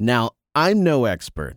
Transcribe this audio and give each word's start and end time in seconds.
Now, 0.00 0.30
I'm 0.54 0.84
no 0.84 1.06
expert, 1.06 1.56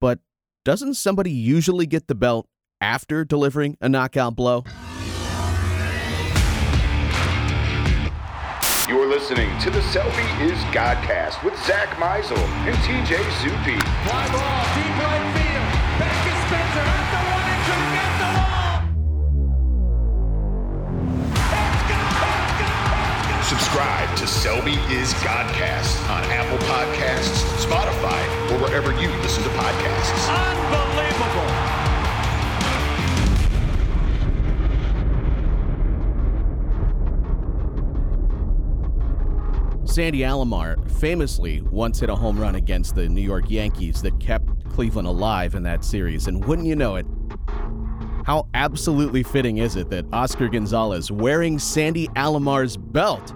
but 0.00 0.20
doesn't 0.64 0.94
somebody 0.94 1.30
usually 1.30 1.84
get 1.84 2.08
the 2.08 2.14
belt 2.14 2.48
after 2.80 3.22
delivering 3.22 3.76
a 3.82 3.88
knockout 3.90 4.34
blow? 4.34 4.64
You're 8.88 9.10
listening 9.10 9.50
to 9.60 9.70
the 9.70 9.82
Selby 9.92 10.24
is 10.42 10.58
Godcast 10.72 11.44
with 11.44 11.54
Zack 11.66 11.90
Meisel 11.98 12.38
and 12.38 12.76
TJ 12.76 13.18
Zuppe. 13.42 13.78
Fly 14.08 14.28
ball, 14.32 14.64
deep 14.74 14.96
right 15.04 15.26
field. 15.36 16.00
Back 16.00 16.26
is 16.26 16.48
Spencer 16.48 17.23
Subscribe 23.48 24.16
to 24.16 24.26
Selby 24.26 24.72
is 24.90 25.12
Godcast 25.14 26.08
on 26.08 26.24
Apple 26.30 26.56
Podcasts, 26.66 27.44
Spotify, 27.62 28.24
or 28.50 28.58
wherever 28.58 28.90
you 28.98 29.10
listen 29.20 29.42
to 29.42 29.50
podcasts. 29.50 30.28
Unbelievable. 30.30 31.74
Sandy 39.86 40.20
Alomar 40.20 40.90
famously 40.92 41.60
once 41.70 42.00
hit 42.00 42.08
a 42.08 42.16
home 42.16 42.40
run 42.40 42.54
against 42.54 42.94
the 42.94 43.10
New 43.10 43.20
York 43.20 43.50
Yankees 43.50 44.00
that 44.00 44.18
kept 44.18 44.70
Cleveland 44.70 45.06
alive 45.06 45.54
in 45.54 45.62
that 45.64 45.84
series. 45.84 46.28
And 46.28 46.42
wouldn't 46.46 46.66
you 46.66 46.76
know 46.76 46.96
it, 46.96 47.04
how 48.24 48.48
absolutely 48.54 49.22
fitting 49.22 49.58
is 49.58 49.76
it 49.76 49.90
that 49.90 50.06
Oscar 50.12 50.48
Gonzalez, 50.48 51.12
wearing 51.12 51.58
Sandy 51.58 52.08
Alomar's 52.16 52.74
belt, 52.76 53.34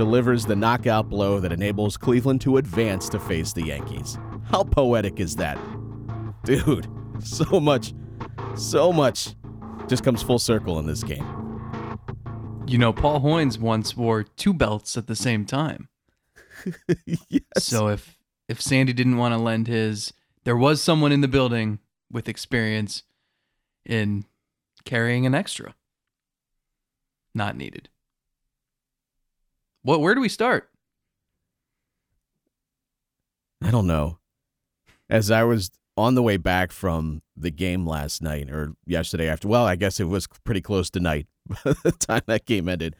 delivers 0.00 0.46
the 0.46 0.56
knockout 0.56 1.10
blow 1.10 1.38
that 1.40 1.52
enables 1.52 1.98
Cleveland 1.98 2.40
to 2.40 2.56
advance 2.56 3.06
to 3.10 3.20
face 3.20 3.52
the 3.52 3.62
Yankees? 3.62 4.16
How 4.44 4.62
poetic 4.62 5.20
is 5.20 5.36
that? 5.36 5.58
Dude, 6.42 6.88
so 7.22 7.60
much, 7.60 7.92
so 8.56 8.94
much 8.94 9.34
just 9.88 10.02
comes 10.02 10.22
full 10.22 10.38
circle 10.38 10.78
in 10.78 10.86
this 10.86 11.02
game. 11.04 11.98
You 12.66 12.78
know, 12.78 12.94
Paul 12.94 13.20
Hoynes 13.20 13.58
once 13.58 13.94
wore 13.94 14.22
two 14.22 14.54
belts 14.54 14.96
at 14.96 15.06
the 15.06 15.14
same 15.14 15.44
time. 15.44 15.90
yes. 17.04 17.42
So 17.58 17.88
if 17.88 18.16
if 18.48 18.58
Sandy 18.58 18.94
didn't 18.94 19.18
want 19.18 19.34
to 19.34 19.38
lend 19.38 19.68
his, 19.68 20.14
there 20.44 20.56
was 20.56 20.80
someone 20.80 21.12
in 21.12 21.20
the 21.20 21.28
building 21.28 21.78
with 22.10 22.26
experience 22.26 23.02
in 23.84 24.24
carrying 24.86 25.26
an 25.26 25.34
extra. 25.34 25.74
Not 27.34 27.54
needed. 27.54 27.90
What 29.82 30.00
where 30.00 30.14
do 30.14 30.20
we 30.20 30.28
start? 30.28 30.70
I 33.62 33.70
don't 33.70 33.86
know. 33.86 34.18
As 35.08 35.30
I 35.30 35.42
was 35.42 35.70
on 35.96 36.14
the 36.14 36.22
way 36.22 36.36
back 36.36 36.72
from 36.72 37.22
the 37.36 37.50
game 37.50 37.86
last 37.86 38.22
night 38.22 38.50
or 38.50 38.74
yesterday 38.86 39.28
after, 39.28 39.48
well, 39.48 39.64
I 39.64 39.76
guess 39.76 40.00
it 40.00 40.04
was 40.04 40.26
pretty 40.44 40.60
close 40.60 40.88
to 40.90 41.00
night 41.00 41.26
by 41.48 41.74
the 41.82 41.92
time 41.92 42.22
that 42.26 42.46
game 42.46 42.68
ended. 42.68 42.96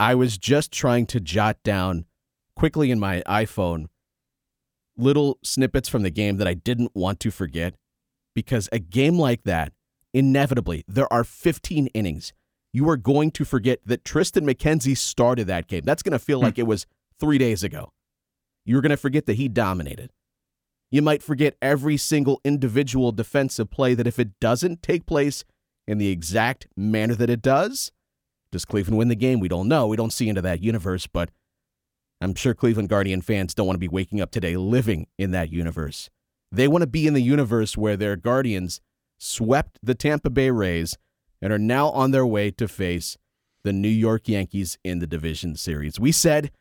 I 0.00 0.14
was 0.14 0.38
just 0.38 0.72
trying 0.72 1.06
to 1.06 1.20
jot 1.20 1.62
down 1.62 2.06
quickly 2.56 2.90
in 2.90 2.98
my 2.98 3.22
iPhone 3.26 3.86
little 4.96 5.38
snippets 5.42 5.88
from 5.88 6.02
the 6.02 6.10
game 6.10 6.36
that 6.38 6.48
I 6.48 6.54
didn't 6.54 6.92
want 6.94 7.20
to 7.20 7.30
forget 7.30 7.74
because 8.34 8.68
a 8.72 8.78
game 8.78 9.18
like 9.18 9.44
that, 9.44 9.72
inevitably, 10.12 10.84
there 10.88 11.10
are 11.12 11.24
15 11.24 11.86
innings. 11.88 12.32
You 12.72 12.88
are 12.88 12.96
going 12.96 13.30
to 13.32 13.44
forget 13.44 13.80
that 13.84 14.04
Triston 14.04 14.48
McKenzie 14.48 14.96
started 14.96 15.46
that 15.46 15.68
game. 15.68 15.82
That's 15.84 16.02
going 16.02 16.12
to 16.12 16.18
feel 16.18 16.38
hmm. 16.38 16.46
like 16.46 16.58
it 16.58 16.66
was 16.66 16.86
three 17.20 17.38
days 17.38 17.62
ago. 17.62 17.92
You're 18.64 18.80
going 18.80 18.90
to 18.90 18.96
forget 18.96 19.26
that 19.26 19.34
he 19.34 19.48
dominated. 19.48 20.10
You 20.90 21.02
might 21.02 21.22
forget 21.22 21.56
every 21.62 21.96
single 21.96 22.40
individual 22.44 23.12
defensive 23.12 23.70
play 23.70 23.94
that 23.94 24.06
if 24.06 24.18
it 24.18 24.38
doesn't 24.40 24.82
take 24.82 25.06
place 25.06 25.44
in 25.86 25.98
the 25.98 26.08
exact 26.08 26.66
manner 26.76 27.14
that 27.14 27.30
it 27.30 27.42
does, 27.42 27.92
does 28.50 28.66
Cleveland 28.66 28.98
win 28.98 29.08
the 29.08 29.14
game? 29.16 29.40
We 29.40 29.48
don't 29.48 29.68
know. 29.68 29.86
We 29.86 29.96
don't 29.96 30.12
see 30.12 30.28
into 30.28 30.42
that 30.42 30.62
universe, 30.62 31.06
but 31.06 31.30
I'm 32.20 32.34
sure 32.34 32.54
Cleveland 32.54 32.90
Guardian 32.90 33.22
fans 33.22 33.54
don't 33.54 33.66
want 33.66 33.76
to 33.76 33.80
be 33.80 33.88
waking 33.88 34.20
up 34.20 34.30
today 34.30 34.56
living 34.56 35.06
in 35.18 35.32
that 35.32 35.50
universe. 35.50 36.10
They 36.52 36.68
want 36.68 36.82
to 36.82 36.86
be 36.86 37.06
in 37.06 37.14
the 37.14 37.22
universe 37.22 37.76
where 37.76 37.96
their 37.96 38.14
Guardians 38.14 38.80
swept 39.18 39.78
the 39.82 39.94
Tampa 39.94 40.28
Bay 40.28 40.50
Rays 40.50 40.98
and 41.42 41.52
are 41.52 41.58
now 41.58 41.88
on 41.88 42.12
their 42.12 42.24
way 42.24 42.52
to 42.52 42.68
face 42.68 43.18
the 43.64 43.72
New 43.72 43.88
York 43.88 44.28
Yankees 44.28 44.78
in 44.84 45.00
the 45.00 45.06
division 45.06 45.56
series. 45.56 46.00
We 46.00 46.12
said 46.12 46.52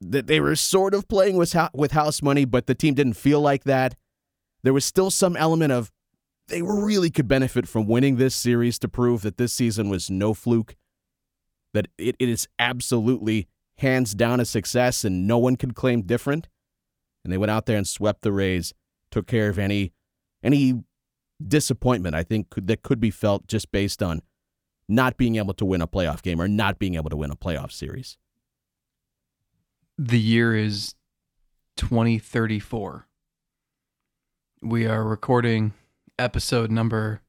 that 0.00 0.26
they 0.26 0.40
were 0.40 0.56
sort 0.56 0.94
of 0.94 1.06
playing 1.06 1.36
with 1.36 1.54
with 1.74 1.92
house 1.92 2.22
money, 2.22 2.46
but 2.46 2.66
the 2.66 2.74
team 2.74 2.94
didn't 2.94 3.14
feel 3.14 3.40
like 3.40 3.64
that. 3.64 3.94
There 4.62 4.72
was 4.72 4.84
still 4.84 5.10
some 5.10 5.36
element 5.36 5.72
of 5.72 5.92
they 6.48 6.62
really 6.62 7.10
could 7.10 7.28
benefit 7.28 7.68
from 7.68 7.86
winning 7.86 8.16
this 8.16 8.34
series 8.34 8.78
to 8.80 8.88
prove 8.88 9.22
that 9.22 9.36
this 9.36 9.52
season 9.52 9.88
was 9.88 10.10
no 10.10 10.34
fluke, 10.34 10.74
that 11.74 11.86
it, 11.96 12.16
it 12.18 12.28
is 12.28 12.48
absolutely 12.58 13.46
hands 13.78 14.14
down 14.14 14.40
a 14.40 14.44
success 14.44 15.04
and 15.04 15.26
no 15.26 15.38
one 15.38 15.56
could 15.56 15.74
claim 15.74 16.02
different. 16.02 16.48
And 17.24 17.32
they 17.32 17.38
went 17.38 17.50
out 17.50 17.66
there 17.66 17.76
and 17.76 17.86
swept 17.86 18.22
the 18.22 18.32
Rays, 18.32 18.72
took 19.10 19.26
care 19.26 19.48
of 19.48 19.58
any 19.58 19.92
any 20.42 20.82
disappointment 21.46 22.14
I 22.14 22.22
think 22.22 22.50
could, 22.50 22.66
that 22.66 22.82
could 22.82 23.00
be 23.00 23.10
felt 23.10 23.46
just 23.46 23.72
based 23.72 24.02
on 24.02 24.22
not 24.88 25.16
being 25.16 25.36
able 25.36 25.54
to 25.54 25.64
win 25.64 25.80
a 25.80 25.86
playoff 25.86 26.22
game 26.22 26.40
or 26.40 26.48
not 26.48 26.78
being 26.78 26.96
able 26.96 27.10
to 27.10 27.16
win 27.16 27.30
a 27.30 27.36
playoff 27.36 27.72
series. 27.72 28.16
The 29.96 30.18
year 30.18 30.56
is 30.56 30.94
2034. 31.76 33.06
We 34.62 34.86
are 34.86 35.04
recording 35.04 35.72
episode 36.18 36.70
number 36.70 37.22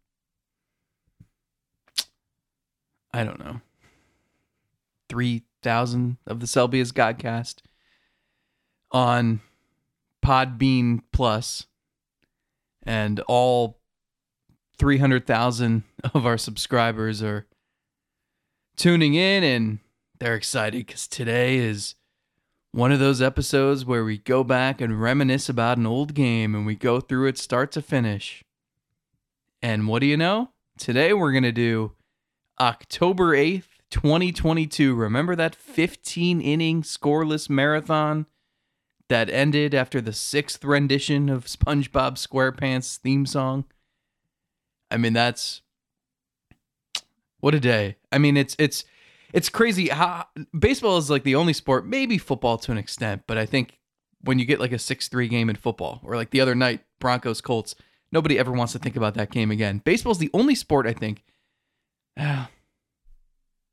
I 3.14 3.24
don't 3.24 3.40
know. 3.40 3.60
3000 5.10 6.18
of 6.26 6.40
the 6.40 6.48
Selby 6.48 6.80
is 6.80 6.94
Godcast 6.94 7.58
on 8.92 9.42
Podbean 10.24 11.02
Plus 11.12 11.68
and 12.84 13.20
all 13.28 13.81
300,000 14.82 15.84
of 16.16 16.26
our 16.26 16.40
subscribers 16.40 17.22
are 17.22 17.46
tuning 18.76 19.14
in 19.14 19.44
and 19.44 19.78
they're 20.18 20.34
excited 20.34 20.88
cuz 20.88 21.08
today 21.08 21.58
is 21.58 21.94
one 22.72 22.92
of 22.92 22.98
those 22.98 23.22
episodes 23.22 23.86
where 23.86 24.04
we 24.04 24.18
go 24.18 24.44
back 24.44 24.82
and 24.82 25.00
reminisce 25.00 25.48
about 25.50 25.78
an 25.78 25.86
old 25.86 26.16
game 26.16 26.56
and 26.56 26.66
we 26.66 26.74
go 26.74 27.00
through 27.00 27.28
it 27.28 27.38
start 27.38 27.72
to 27.72 27.80
finish. 27.80 28.44
And 29.62 29.88
what 29.88 30.00
do 30.00 30.08
you 30.08 30.18
know? 30.18 30.50
Today 30.80 31.14
we're 31.14 31.32
going 31.32 31.44
to 31.44 31.52
do 31.52 31.92
October 32.60 33.36
8th, 33.36 33.68
2022. 33.92 34.96
Remember 34.96 35.36
that 35.36 35.54
15 35.54 36.42
inning 36.42 36.82
scoreless 36.82 37.52
marathon 37.52 38.26
that 39.10 39.30
ended 39.30 39.76
after 39.76 40.02
the 40.02 40.14
sixth 40.14 40.66
rendition 40.66 41.30
of 41.30 41.46
SpongeBob 41.46 42.16
SquarePants 42.16 42.98
theme 42.98 43.28
song? 43.28 43.66
I 44.92 44.98
mean, 44.98 45.14
that's 45.14 45.62
what 47.40 47.56
a 47.56 47.60
day. 47.60 47.98
I 48.12 48.18
mean, 48.18 48.38
it's 48.38 48.56
it's 48.60 48.84
it's 49.34 49.50
crazy 49.50 49.90
how 49.90 50.28
baseball 50.58 50.98
is 50.98 51.10
like 51.10 51.24
the 51.24 51.36
only 51.36 51.54
sport, 51.54 51.86
maybe 51.86 52.18
football 52.18 52.58
to 52.60 52.72
an 52.72 52.78
extent, 52.78 53.24
but 53.28 53.38
I 53.38 53.46
think 53.46 53.80
when 54.24 54.38
you 54.38 54.46
get 54.46 54.60
like 54.60 54.72
a 54.72 54.76
6-3 54.76 55.30
game 55.30 55.50
in 55.50 55.56
football 55.56 56.00
or 56.04 56.16
like 56.16 56.30
the 56.30 56.42
other 56.42 56.54
night 56.54 56.82
Broncos 57.00 57.42
Colts, 57.42 57.74
nobody 58.12 58.38
ever 58.38 58.52
wants 58.52 58.74
to 58.74 58.80
think 58.80 58.96
about 58.96 59.16
that 59.16 59.32
game 59.32 59.50
again. 59.50 59.82
Baseball's 59.84 60.20
the 60.20 60.30
only 60.34 60.54
sport 60.54 60.86
I 60.86 60.94
think 60.94 61.24
uh, 62.20 62.46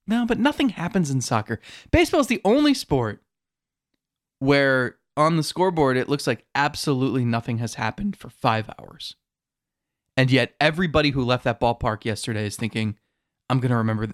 no, 0.06 0.24
but 0.24 0.38
nothing 0.38 0.70
happens 0.70 1.10
in 1.10 1.20
soccer. 1.20 1.60
Baseball 1.90 2.20
is 2.20 2.28
the 2.28 2.40
only 2.44 2.72
sport 2.72 3.22
where 4.38 4.96
on 5.16 5.36
the 5.36 5.42
scoreboard 5.42 5.96
it 5.96 6.08
looks 6.08 6.26
like 6.26 6.46
absolutely 6.54 7.24
nothing 7.24 7.58
has 7.58 7.74
happened 7.74 8.16
for 8.16 8.30
5 8.30 8.70
hours. 8.78 9.16
And 10.18 10.32
yet 10.32 10.56
everybody 10.60 11.10
who 11.10 11.22
left 11.22 11.44
that 11.44 11.60
ballpark 11.60 12.04
yesterday 12.04 12.44
is 12.44 12.56
thinking 12.56 12.98
I'm 13.48 13.60
going 13.60 13.70
to 13.70 13.76
remember 13.76 14.08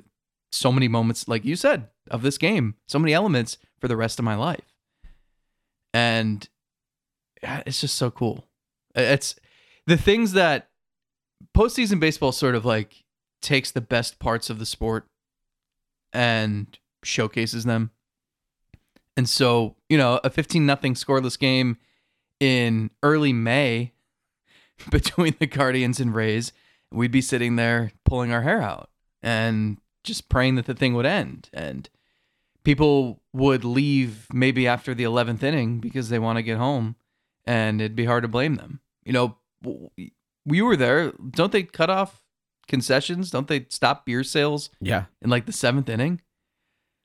so 0.52 0.70
many 0.70 0.86
moments 0.86 1.28
like 1.28 1.46
you 1.46 1.56
said 1.56 1.88
of 2.10 2.20
this 2.20 2.36
game, 2.36 2.74
so 2.86 2.98
many 2.98 3.14
elements 3.14 3.56
for 3.80 3.88
the 3.88 3.96
rest 3.96 4.18
of 4.18 4.24
my 4.24 4.34
life. 4.34 4.74
And 5.94 6.46
it's 7.42 7.80
just 7.80 7.94
so 7.94 8.10
cool. 8.10 8.44
It's 8.94 9.36
the 9.86 9.96
things 9.96 10.32
that 10.32 10.68
postseason 11.56 12.00
baseball 12.00 12.32
sort 12.32 12.54
of 12.54 12.66
like 12.66 13.04
takes 13.40 13.70
the 13.70 13.80
best 13.80 14.18
parts 14.18 14.50
of 14.50 14.58
the 14.58 14.66
sport 14.66 15.06
and 16.12 16.78
showcases 17.02 17.64
them. 17.64 17.92
And 19.16 19.26
so, 19.26 19.76
you 19.88 19.96
know, 19.96 20.20
a 20.22 20.28
15 20.28 20.66
nothing 20.66 20.92
scoreless 20.92 21.38
game 21.38 21.78
in 22.40 22.90
early 23.02 23.32
May 23.32 23.93
between 24.90 25.34
the 25.38 25.46
Guardians 25.46 26.00
and 26.00 26.14
Rays, 26.14 26.52
we'd 26.90 27.10
be 27.12 27.20
sitting 27.20 27.56
there 27.56 27.92
pulling 28.04 28.32
our 28.32 28.42
hair 28.42 28.60
out 28.62 28.90
and 29.22 29.78
just 30.02 30.28
praying 30.28 30.54
that 30.56 30.66
the 30.66 30.74
thing 30.74 30.94
would 30.94 31.06
end. 31.06 31.48
And 31.52 31.88
people 32.64 33.20
would 33.32 33.64
leave 33.64 34.26
maybe 34.32 34.66
after 34.66 34.94
the 34.94 35.04
11th 35.04 35.42
inning 35.42 35.80
because 35.80 36.08
they 36.08 36.18
want 36.18 36.36
to 36.36 36.42
get 36.42 36.58
home 36.58 36.96
and 37.46 37.80
it'd 37.80 37.96
be 37.96 38.04
hard 38.06 38.22
to 38.22 38.28
blame 38.28 38.54
them. 38.56 38.80
You 39.04 39.12
know, 39.12 39.38
we 40.46 40.62
were 40.62 40.76
there. 40.76 41.12
Don't 41.12 41.52
they 41.52 41.62
cut 41.62 41.90
off 41.90 42.22
concessions? 42.66 43.30
Don't 43.30 43.48
they 43.48 43.66
stop 43.68 44.06
beer 44.06 44.24
sales 44.24 44.70
Yeah. 44.80 45.04
in 45.22 45.30
like 45.30 45.46
the 45.46 45.52
seventh 45.52 45.88
inning? 45.88 46.20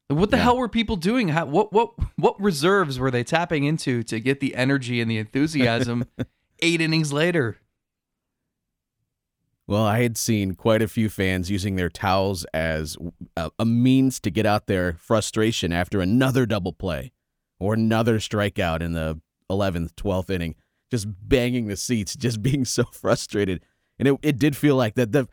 What 0.07 0.31
the 0.31 0.38
Yeah. 0.38 0.44
hell 0.44 0.57
were 0.57 0.69
people 0.69 0.95
doing? 0.95 1.27
How, 1.30 1.45
what 1.45 1.71
what 1.71 1.92
what 2.16 2.39
reserves 2.42 2.98
were 2.98 3.12
they 3.12 3.24
tapping 3.24 3.63
into 3.66 4.01
to 4.04 4.19
get 4.19 4.39
the 4.39 4.56
energy 4.56 5.01
and 5.01 5.12
the 5.12 5.18
enthusiasm 5.19 6.06
eight 6.61 6.81
innings 6.81 7.13
later? 7.13 7.57
Well, 9.67 9.83
I 9.83 10.01
had 10.01 10.17
seen 10.17 10.56
quite 10.56 10.81
a 10.81 10.88
few 10.88 11.09
fans 11.09 11.51
using 11.51 11.75
their 11.75 11.89
towels 11.89 12.44
as 12.56 12.97
a, 13.38 13.51
a 13.59 13.65
means 13.65 14.19
to 14.21 14.31
get 14.31 14.47
out 14.47 14.65
their 14.65 14.94
frustration 14.94 15.71
after 15.71 16.01
another 16.01 16.47
double 16.47 16.73
play 16.73 17.11
or 17.59 17.75
another 17.75 18.17
strikeout 18.17 18.81
in 18.81 18.94
the 18.94 19.21
11th, 19.50 19.94
12th 19.94 20.31
inning, 20.31 20.56
just 20.89 21.07
banging 21.07 21.67
the 21.67 21.77
seats, 21.77 22.15
just 22.15 22.41
being 22.41 22.65
so 22.65 22.83
frustrated. 22.83 23.63
And 24.00 24.07
it, 24.07 24.19
it 24.23 24.39
did 24.39 24.57
feel 24.57 24.75
like 24.75 24.95
that. 24.95 25.11
The 25.11 25.27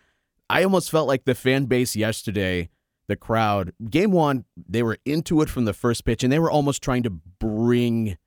I 0.51 0.63
almost 0.63 0.91
felt 0.91 1.09
like 1.09 1.25
the 1.25 1.35
fan 1.35 1.65
base 1.65 1.97
yesterday, 1.97 2.69
the 3.09 3.17
crowd, 3.17 3.73
game 3.89 4.13
one, 4.13 4.45
they 4.57 4.83
were 4.83 4.99
into 5.05 5.41
it 5.41 5.49
from 5.49 5.65
the 5.65 5.73
first 5.73 6.05
pitch 6.05 6.23
and 6.23 6.33
they 6.33 6.39
were 6.39 6.51
almost 6.51 6.83
trying 6.83 7.03
to 7.05 7.11
bring 7.11 8.19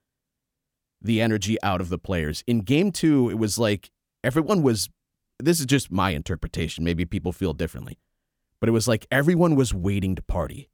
the 1.02 1.22
energy 1.22 1.58
out 1.64 1.82
of 1.82 1.90
the 1.90 1.98
players. 1.98 2.44
In 2.48 2.62
game 2.62 2.92
two, 2.92 3.30
it 3.30 3.38
was 3.38 3.58
like 3.58 3.92
everyone 4.24 4.62
was 4.62 4.90
this 5.40 5.60
is 5.60 5.66
just 5.66 5.92
my 5.92 6.12
interpretation. 6.12 6.84
Maybe 6.84 7.06
people 7.06 7.32
feel 7.32 7.54
differently. 7.54 7.98
But 8.60 8.70
it 8.70 8.74
was 8.74 8.88
like 8.88 9.08
everyone 9.10 9.56
was 9.56 9.74
waiting 9.74 10.16
to 10.16 10.22
party. 10.22 10.70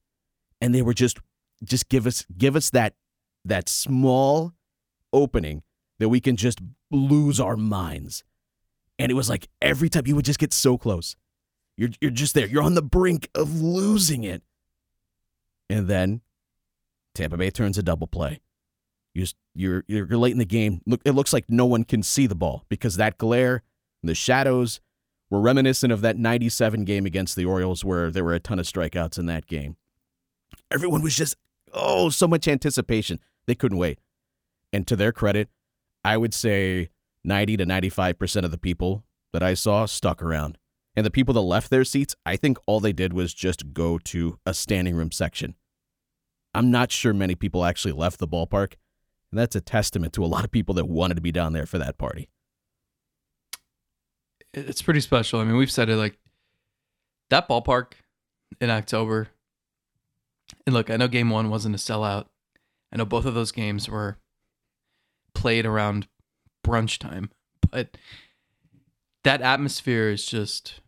And 0.60 0.74
they 0.74 0.82
were 0.82 0.94
just 0.94 1.20
just 1.64 1.90
give 1.90 2.08
us 2.08 2.26
give 2.38 2.56
us 2.56 2.70
that 2.72 2.96
that 3.44 3.70
small 3.70 4.54
opening 5.14 5.64
that 6.00 6.10
we 6.10 6.20
can 6.20 6.36
just 6.36 6.60
lose 6.92 7.40
our 7.40 7.56
minds. 7.56 8.24
And 8.98 9.12
it 9.12 9.16
was 9.16 9.30
like 9.30 9.48
every 9.62 9.90
time 9.90 10.08
you 10.08 10.16
would 10.16 10.26
just 10.26 10.40
get 10.40 10.54
so 10.54 10.78
close. 10.78 11.16
You're 11.78 11.90
you're 12.02 12.12
just 12.12 12.34
there. 12.34 12.48
You're 12.48 12.64
on 12.64 12.76
the 12.76 12.82
brink 12.82 13.30
of 13.36 13.62
losing 13.62 14.24
it. 14.24 14.42
And 15.70 15.88
then 15.88 16.22
Tampa 17.14 17.38
Bay 17.38 17.50
turns 17.50 17.78
a 17.78 17.84
double 17.84 18.08
play. 18.08 18.40
You 19.16 19.26
you're 19.56 19.84
you're 19.88 20.06
late 20.18 20.34
in 20.34 20.38
the 20.38 20.46
game. 20.46 20.82
Look, 20.86 21.02
it 21.06 21.14
looks 21.14 21.34
like 21.34 21.46
no 21.50 21.66
one 21.66 21.86
can 21.86 22.04
see 22.04 22.28
the 22.28 22.36
ball 22.36 22.66
because 22.70 22.98
that 22.98 23.18
glare 23.18 23.64
the 24.04 24.14
shadows 24.14 24.82
were 25.30 25.42
reminiscent 25.42 25.92
of 25.92 26.02
that 26.02 26.18
97 26.18 26.86
game 26.86 27.06
against 27.06 27.36
the 27.36 27.46
Orioles 27.46 27.84
where 27.84 28.12
there 28.12 28.24
were 28.24 28.34
a 28.34 28.40
ton 28.40 28.60
of 28.60 28.66
strikeouts 28.66 29.18
in 29.18 29.26
that 29.26 29.48
game. 29.48 29.78
Everyone 30.72 31.02
was 31.02 31.16
just, 31.16 31.36
oh, 31.74 32.10
so 32.10 32.28
much 32.28 32.48
anticipation. 32.48 33.20
They 33.48 33.56
couldn't 33.56 33.78
wait. 33.78 34.00
And 34.72 34.86
to 34.88 34.96
their 34.96 35.12
credit, 35.12 35.50
I 36.04 36.18
would 36.18 36.34
say 36.34 36.90
90 37.24 37.58
to 37.58 37.66
95% 37.66 38.44
of 38.44 38.52
the 38.52 38.58
people 38.58 39.04
that 39.34 39.42
I 39.42 39.54
saw 39.54 39.86
stuck 39.86 40.22
around. 40.22 40.58
And 40.96 41.06
the 41.06 41.12
people 41.12 41.34
that 41.34 41.42
left 41.42 41.70
their 41.70 41.84
seats, 41.84 42.16
I 42.26 42.36
think 42.36 42.58
all 42.66 42.80
they 42.80 42.94
did 42.94 43.12
was 43.12 43.34
just 43.34 43.74
go 43.74 43.98
to 43.98 44.40
a 44.46 44.54
standing 44.54 44.96
room 44.96 45.12
section. 45.12 45.56
I'm 46.54 46.72
not 46.72 46.92
sure 46.92 47.14
many 47.14 47.36
people 47.36 47.66
actually 47.66 47.92
left 47.92 48.20
the 48.20 48.28
ballpark. 48.28 48.76
And 49.32 49.40
that's 49.40 49.56
a 49.56 49.62
testament 49.62 50.14
to 50.14 50.24
a 50.24 50.28
lot 50.28 50.46
of 50.46 50.52
people 50.52 50.76
that 50.76 50.86
wanted 50.86 51.16
to 51.16 51.22
be 51.22 51.32
down 51.32 51.54
there 51.54 51.66
for 51.66 51.78
that 51.78 51.98
party. 51.98 52.30
It's 54.54 54.82
pretty 54.82 55.02
special. 55.02 55.40
I 55.40 55.44
mean, 55.44 55.58
we've 55.58 55.72
said 55.72 55.90
it 55.90 55.98
like 55.98 56.18
that 57.30 57.50
ballpark 57.50 57.94
in 58.62 58.70
October. 58.70 59.30
And 60.66 60.74
look, 60.74 60.90
I 60.90 60.98
know 60.98 61.08
game 61.08 61.30
one 61.30 61.50
wasn't 61.50 61.76
a 61.76 61.78
sellout. 61.78 62.28
I 62.92 62.98
know 62.98 63.06
both 63.06 63.26
of 63.26 63.34
those 63.34 63.52
games 63.52 63.90
were 63.90 64.18
played 65.34 65.66
around 65.66 66.08
brunch 66.66 66.98
time, 66.98 67.30
but 67.70 67.98
that 69.24 69.42
atmosphere 69.42 70.10
is 70.10 70.26
just 70.26 70.80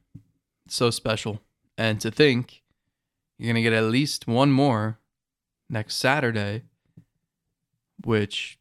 so 0.70 0.90
special. 0.90 1.42
And 1.78 2.00
to 2.02 2.12
think 2.12 2.64
you're 3.38 3.52
going 3.52 3.62
to 3.62 3.70
get 3.70 3.74
at 3.74 3.84
least 3.84 4.28
one 4.28 4.52
more 4.52 5.00
next 5.70 5.96
Saturday, 5.96 6.64
which 8.06 8.58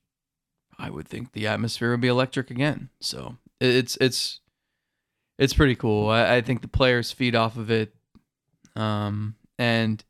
I 0.79 0.91
would 0.91 1.09
think 1.09 1.33
the 1.33 1.47
atmosphere 1.47 1.91
would 1.91 2.00
be 2.00 2.09
electric 2.09 2.50
again. 2.50 2.91
So 3.00 3.37
it's, 3.61 3.97
it's, 4.00 4.41
it's 5.38 5.55
pretty 5.55 5.75
cool. 5.75 6.09
I, 6.09 6.37
I 6.37 6.41
think 6.41 6.62
the 6.62 6.69
players 6.69 7.12
feed 7.12 7.35
off 7.35 7.56
of 7.56 7.71
it. 7.71 7.94
Um, 8.75 9.37
and 9.59 10.05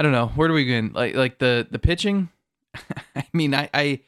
I 0.00 0.02
don't 0.02 0.12
know 0.12 0.28
where 0.28 0.48
do 0.48 0.54
we 0.54 0.64
begin. 0.64 0.92
Like 0.94 1.14
like 1.14 1.38
the 1.38 1.68
the 1.70 1.78
pitching. 1.78 2.30
I 3.16 3.26
mean, 3.34 3.54
I, 3.54 3.68
I 3.74 4.00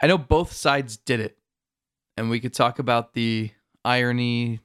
I 0.00 0.08
know 0.08 0.18
both 0.18 0.52
sides 0.52 0.96
did 0.96 1.20
it, 1.20 1.38
and 2.16 2.30
we 2.30 2.40
could 2.40 2.52
talk 2.52 2.80
about 2.80 3.14
the 3.14 3.50
irony 3.84 4.58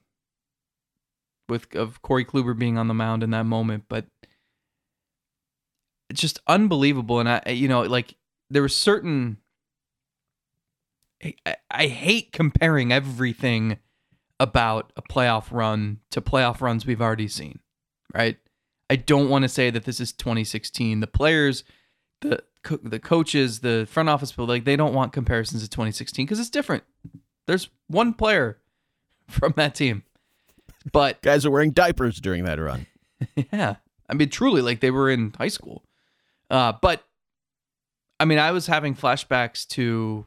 with 1.47 1.75
of 1.75 2.01
Corey 2.01 2.25
Kluber 2.25 2.57
being 2.57 2.79
on 2.79 2.87
the 2.87 2.95
mound 2.95 3.21
in 3.21 3.29
that 3.29 3.45
moment, 3.45 3.83
but 3.89 4.05
just 6.13 6.39
unbelievable. 6.47 7.19
And 7.19 7.29
I, 7.29 7.41
you 7.47 7.67
know, 7.67 7.81
like 7.81 8.15
there 8.49 8.61
were 8.61 8.69
certain. 8.69 9.37
I, 11.23 11.55
I 11.71 11.87
hate 11.87 12.31
comparing 12.31 12.91
everything 12.91 13.79
about 14.39 14.93
a 14.95 15.01
playoff 15.01 15.45
run 15.51 15.99
to 16.11 16.21
playoff 16.21 16.61
runs 16.61 16.85
we've 16.85 17.01
already 17.01 17.27
seen, 17.27 17.59
right? 18.13 18.37
I 18.89 18.95
don't 18.95 19.29
want 19.29 19.43
to 19.43 19.49
say 19.49 19.69
that 19.69 19.85
this 19.85 19.99
is 19.99 20.13
2016. 20.13 20.99
The 20.99 21.07
players, 21.07 21.63
the 22.21 22.43
co- 22.63 22.79
the 22.83 22.99
coaches, 22.99 23.59
the 23.59 23.87
front 23.89 24.09
office 24.09 24.31
people, 24.31 24.45
like 24.45 24.63
they 24.63 24.75
don't 24.75 24.93
want 24.93 25.11
comparisons 25.11 25.63
to 25.63 25.69
2016 25.69 26.25
because 26.25 26.39
it's 26.39 26.49
different. 26.49 26.83
There's 27.47 27.69
one 27.87 28.13
player 28.13 28.59
from 29.27 29.53
that 29.57 29.75
team, 29.75 30.03
but 30.91 31.21
Guys 31.21 31.45
are 31.45 31.51
wearing 31.51 31.71
diapers 31.71 32.19
during 32.19 32.45
that 32.45 32.59
run. 32.59 32.85
yeah, 33.51 33.75
I 34.09 34.13
mean, 34.13 34.29
truly, 34.29 34.61
like 34.61 34.79
they 34.79 34.91
were 34.91 35.09
in 35.09 35.33
high 35.37 35.47
school. 35.47 35.83
Uh, 36.49 36.73
but 36.81 37.03
I 38.19 38.25
mean, 38.25 38.39
I 38.39 38.51
was 38.51 38.67
having 38.67 38.95
flashbacks 38.95 39.67
to 39.69 40.25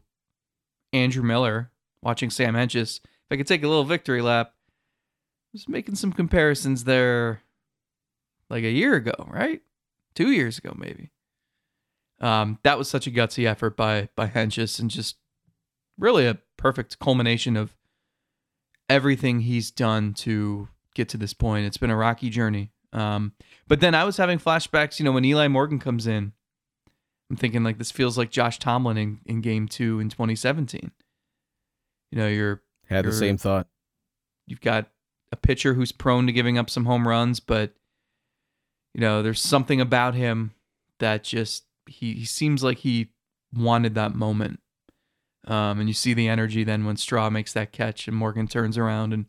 Andrew 0.93 1.23
Miller 1.23 1.71
watching 2.03 2.31
Sam 2.31 2.55
Hentges. 2.55 3.01
If 3.05 3.33
I 3.33 3.37
could 3.37 3.47
take 3.47 3.63
a 3.63 3.69
little 3.69 3.85
victory 3.85 4.23
lap, 4.23 4.53
I 4.53 5.51
was 5.55 5.69
making 5.69 5.97
some 5.97 6.13
comparisons 6.13 6.85
there 6.85 7.43
like 8.49 8.65
a 8.65 8.71
year 8.71 8.95
ago, 8.95 9.29
right? 9.29 9.63
Two 10.15 10.31
years 10.31 10.59
ago, 10.59 10.75
maybe. 10.77 11.11
Um, 12.21 12.59
that 12.65 12.79
was 12.79 12.89
such 12.89 13.07
a 13.07 13.11
gutsy 13.11 13.47
effort 13.47 13.77
by 13.77 14.09
by 14.15 14.27
Hentges 14.27 14.79
and 14.79 14.91
just 14.91 15.17
really 15.99 16.27
a 16.27 16.39
perfect 16.57 16.99
culmination 16.99 17.57
of 17.57 17.77
everything 18.89 19.41
he's 19.41 19.71
done 19.71 20.13
to 20.13 20.69
get 20.95 21.09
to 21.11 21.17
this 21.17 21.33
point. 21.33 21.67
It's 21.67 21.77
been 21.77 21.91
a 21.91 21.97
rocky 21.97 22.29
journey. 22.29 22.73
Um, 22.93 23.33
but 23.69 23.81
then 23.81 23.95
I 23.95 24.05
was 24.05 24.17
having 24.17 24.39
flashbacks, 24.39 24.99
you 24.99 25.05
know, 25.05 25.13
when 25.13 25.25
Eli 25.25 25.49
Morgan 25.49 25.79
comes 25.79 26.07
in, 26.07 26.33
I'm 27.31 27.37
thinking 27.37 27.63
like 27.63 27.79
this 27.79 27.93
feels 27.93 28.19
like 28.19 28.31
Josh 28.31 28.59
Tomlin 28.59 28.97
in, 28.99 29.21
in 29.25 29.41
game 29.41 29.69
two 29.69 30.01
in 30.01 30.09
2017. 30.09 30.91
You 32.11 32.19
know, 32.19 32.27
you're 32.27 32.63
Had 32.89 33.05
the 33.05 33.13
same 33.13 33.37
thought. 33.37 33.69
you've 34.49 34.61
got 34.61 34.91
a 35.31 35.37
pitcher 35.37 35.75
who's 35.75 35.93
prone 35.93 36.27
to 36.27 36.33
giving 36.33 36.59
up 36.59 36.69
some 36.69 36.87
home 36.87 37.07
runs, 37.07 37.39
but 37.39 37.73
you 38.95 39.01
know, 39.01 39.23
there's 39.23 39.41
something 39.41 39.81
about 39.81 40.15
him 40.15 40.51
that 40.99 41.23
just 41.23 41.65
he, 41.87 42.15
he 42.15 42.25
seems 42.25 42.65
like 42.65 42.79
he 42.79 43.11
wanted 43.55 43.95
that 43.95 44.15
moment. 44.17 44.59
Um, 45.47 45.79
and 45.79 45.89
you 45.89 45.95
see 45.95 46.13
the 46.15 46.29
energy 46.29 46.65
then 46.65 46.85
when 46.85 46.97
Straw 46.97 47.31
makes 47.31 47.53
that 47.53 47.71
catch 47.73 48.09
and 48.09 48.17
Morgan 48.17 48.49
turns 48.49 48.77
around 48.77 49.13
and 49.15 49.27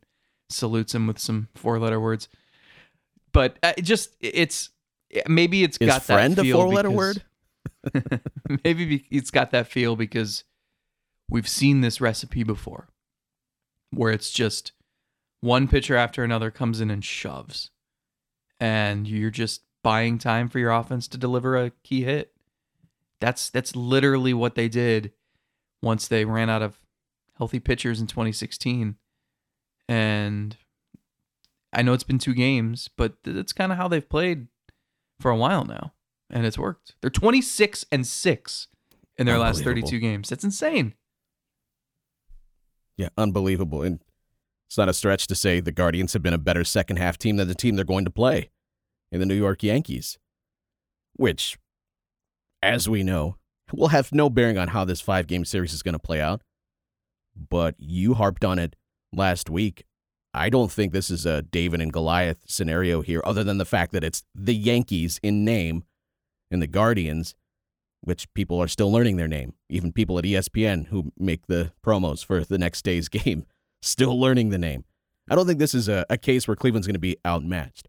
salutes 0.49 0.93
him 0.95 1.05
with 1.07 1.19
some 1.19 1.47
four 1.55 1.77
letter 1.79 1.99
words. 1.99 2.27
But 3.33 3.57
uh, 3.63 3.73
it 3.77 3.83
just 3.83 4.15
it's 4.19 4.69
maybe 5.27 5.63
it's 5.63 5.77
Is 5.77 5.87
got 5.87 6.03
friend 6.03 6.35
that 6.35 6.45
a 6.45 6.51
four-letter 6.51 6.91
word? 6.91 7.23
maybe 8.63 9.05
it's 9.09 9.31
got 9.31 9.51
that 9.51 9.67
feel 9.67 9.95
because 9.95 10.43
we've 11.29 11.47
seen 11.47 11.81
this 11.81 11.99
recipe 11.99 12.43
before 12.43 12.89
where 13.91 14.11
it's 14.11 14.31
just 14.31 14.71
one 15.41 15.67
pitcher 15.67 15.95
after 15.95 16.23
another 16.23 16.51
comes 16.51 16.79
in 16.79 16.91
and 16.91 17.03
shoves 17.03 17.71
and 18.59 19.07
you're 19.07 19.31
just 19.31 19.63
buying 19.83 20.19
time 20.19 20.47
for 20.47 20.59
your 20.59 20.71
offense 20.71 21.07
to 21.07 21.17
deliver 21.17 21.57
a 21.57 21.71
key 21.83 22.03
hit 22.03 22.33
that's 23.19 23.49
that's 23.49 23.75
literally 23.75 24.33
what 24.33 24.55
they 24.55 24.67
did 24.67 25.11
once 25.81 26.07
they 26.07 26.25
ran 26.25 26.49
out 26.49 26.61
of 26.61 26.79
healthy 27.37 27.59
pitchers 27.59 27.99
in 27.99 28.05
2016 28.05 28.95
and 29.89 30.57
I 31.73 31.81
know 31.81 31.93
it's 31.93 32.03
been 32.03 32.19
two 32.19 32.33
games 32.33 32.89
but 32.97 33.13
that's 33.23 33.53
kind 33.53 33.71
of 33.71 33.77
how 33.77 33.87
they've 33.87 34.07
played 34.07 34.47
for 35.19 35.31
a 35.31 35.37
while 35.37 35.65
now 35.65 35.93
and 36.29 36.45
it's 36.45 36.57
worked. 36.57 36.95
They're 37.01 37.09
26 37.09 37.85
and 37.91 38.07
6 38.07 38.67
in 39.17 39.25
their 39.25 39.37
last 39.37 39.63
32 39.63 39.99
games. 39.99 40.29
That's 40.29 40.43
insane. 40.43 40.93
Yeah, 42.97 43.09
unbelievable. 43.17 43.81
And 43.81 43.99
it's 44.67 44.77
not 44.77 44.89
a 44.89 44.93
stretch 44.93 45.27
to 45.27 45.35
say 45.35 45.59
the 45.59 45.71
Guardians 45.71 46.13
have 46.13 46.21
been 46.23 46.33
a 46.33 46.37
better 46.37 46.63
second 46.63 46.97
half 46.97 47.17
team 47.17 47.35
than 47.35 47.47
the 47.47 47.55
team 47.55 47.75
they're 47.75 47.83
going 47.83 48.05
to 48.05 48.11
play 48.11 48.49
in 49.11 49.19
the 49.19 49.25
New 49.25 49.35
York 49.35 49.63
Yankees. 49.63 50.17
which, 51.13 51.57
as 52.63 52.87
we 52.87 53.03
know, 53.03 53.35
will 53.73 53.89
have 53.89 54.11
no 54.13 54.29
bearing 54.29 54.57
on 54.57 54.69
how 54.69 54.85
this 54.85 55.01
five 55.01 55.27
game 55.27 55.43
series 55.45 55.73
is 55.73 55.83
going 55.83 55.93
to 55.93 55.99
play 55.99 56.21
out. 56.21 56.41
But 57.35 57.75
you 57.77 58.13
harped 58.13 58.45
on 58.45 58.57
it 58.59 58.75
last 59.13 59.49
week. 59.49 59.85
I 60.33 60.49
don't 60.49 60.71
think 60.71 60.93
this 60.93 61.11
is 61.11 61.25
a 61.25 61.41
David 61.41 61.81
and 61.81 61.91
Goliath 61.91 62.43
scenario 62.47 63.01
here, 63.01 63.21
other 63.25 63.43
than 63.43 63.57
the 63.57 63.65
fact 63.65 63.91
that 63.91 64.03
it's 64.03 64.23
the 64.33 64.55
Yankees 64.55 65.19
in 65.21 65.43
name 65.43 65.83
and 66.49 66.61
the 66.61 66.67
Guardians, 66.67 67.35
which 68.01 68.33
people 68.33 68.61
are 68.61 68.67
still 68.67 68.91
learning 68.91 69.17
their 69.17 69.27
name. 69.27 69.53
Even 69.69 69.91
people 69.91 70.17
at 70.17 70.23
ESPN 70.23 70.87
who 70.87 71.11
make 71.17 71.47
the 71.47 71.73
promos 71.85 72.23
for 72.23 72.43
the 72.43 72.57
next 72.57 72.83
day's 72.83 73.09
game, 73.09 73.45
still 73.81 74.19
learning 74.19 74.49
the 74.49 74.57
name. 74.57 74.85
I 75.29 75.35
don't 75.35 75.45
think 75.45 75.59
this 75.59 75.75
is 75.75 75.87
a, 75.87 76.05
a 76.09 76.17
case 76.17 76.47
where 76.47 76.55
Cleveland's 76.55 76.87
going 76.87 76.93
to 76.93 76.99
be 76.99 77.17
outmatched. 77.25 77.87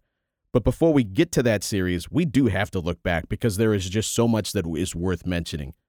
But 0.53 0.65
before 0.65 0.93
we 0.93 1.03
get 1.03 1.33
to 1.33 1.43
that 1.45 1.65
series, 1.65 2.11
we 2.11 2.25
do 2.25 2.47
have 2.47 2.71
to 2.73 2.81
look 2.81 3.03
back 3.03 3.29
because 3.29 3.57
there 3.57 3.73
is 3.73 3.89
just 3.89 4.15
so 4.15 4.29
much 4.29 4.53
that 4.53 4.67
is 4.77 4.95
worth 4.95 5.27
mentioning. 5.27 5.75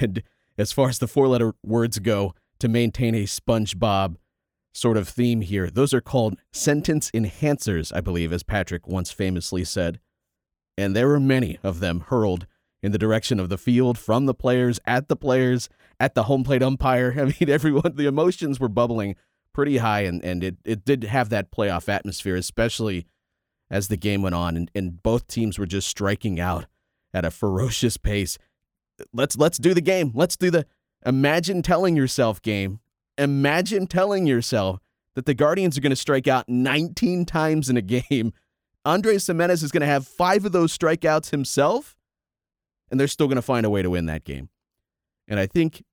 And 0.00 0.22
as 0.58 0.70
far 0.70 0.90
as 0.90 0.98
the 0.98 1.08
four 1.08 1.28
letter 1.28 1.54
words 1.64 1.98
go, 1.98 2.34
to 2.58 2.68
maintain 2.68 3.14
a 3.14 3.24
SpongeBob 3.24 4.16
sort 4.78 4.96
of 4.96 5.08
theme 5.08 5.40
here, 5.40 5.70
those 5.70 5.92
are 5.92 6.00
called 6.00 6.38
sentence 6.52 7.10
enhancers, 7.12 7.94
I 7.94 8.00
believe, 8.00 8.32
as 8.32 8.42
Patrick 8.42 8.86
once 8.86 9.10
famously 9.10 9.64
said. 9.64 10.00
And 10.76 10.94
there 10.94 11.08
were 11.08 11.20
many 11.20 11.58
of 11.62 11.80
them 11.80 12.00
hurled 12.08 12.46
in 12.82 12.92
the 12.92 12.98
direction 12.98 13.40
of 13.40 13.48
the 13.48 13.58
field 13.58 13.98
from 13.98 14.26
the 14.26 14.34
players, 14.34 14.78
at 14.86 15.08
the 15.08 15.16
players, 15.16 15.68
at 15.98 16.14
the 16.14 16.24
home 16.24 16.44
plate 16.44 16.62
umpire. 16.62 17.14
I 17.18 17.24
mean, 17.24 17.50
everyone, 17.50 17.96
the 17.96 18.06
emotions 18.06 18.60
were 18.60 18.68
bubbling 18.68 19.16
pretty 19.52 19.78
high, 19.78 20.02
and, 20.02 20.24
and 20.24 20.44
it, 20.44 20.56
it 20.64 20.84
did 20.84 21.04
have 21.04 21.30
that 21.30 21.50
playoff 21.50 21.88
atmosphere, 21.88 22.36
especially 22.36 23.06
as 23.70 23.88
the 23.88 23.96
game 23.96 24.22
went 24.22 24.34
on, 24.34 24.56
and, 24.56 24.70
and 24.74 25.02
both 25.02 25.26
teams 25.26 25.58
were 25.58 25.66
just 25.66 25.88
striking 25.88 26.38
out 26.38 26.66
at 27.12 27.24
a 27.24 27.30
ferocious 27.30 27.96
pace. 27.96 28.38
Let's 29.12 29.36
let's 29.36 29.58
do 29.58 29.74
the 29.74 29.80
game. 29.80 30.12
Let's 30.14 30.36
do 30.36 30.50
the 30.50 30.66
imagine 31.04 31.62
telling 31.62 31.96
yourself 31.96 32.40
game. 32.42 32.80
Imagine 33.18 33.86
telling 33.86 34.26
yourself 34.26 34.80
that 35.14 35.26
the 35.26 35.34
Guardians 35.34 35.76
are 35.76 35.80
going 35.80 35.90
to 35.90 35.96
strike 35.96 36.28
out 36.28 36.48
19 36.48 37.26
times 37.26 37.68
in 37.68 37.76
a 37.76 37.82
game. 37.82 38.32
Andres 38.84 39.26
Gimenez 39.26 39.62
is 39.62 39.72
going 39.72 39.80
to 39.80 39.86
have 39.86 40.06
five 40.06 40.44
of 40.44 40.52
those 40.52 40.76
strikeouts 40.76 41.30
himself, 41.30 41.96
and 42.90 42.98
they're 42.98 43.08
still 43.08 43.26
going 43.26 43.36
to 43.36 43.42
find 43.42 43.66
a 43.66 43.70
way 43.70 43.82
to 43.82 43.90
win 43.90 44.06
that 44.06 44.24
game. 44.24 44.48
And 45.26 45.38
I 45.38 45.46
think, 45.46 45.84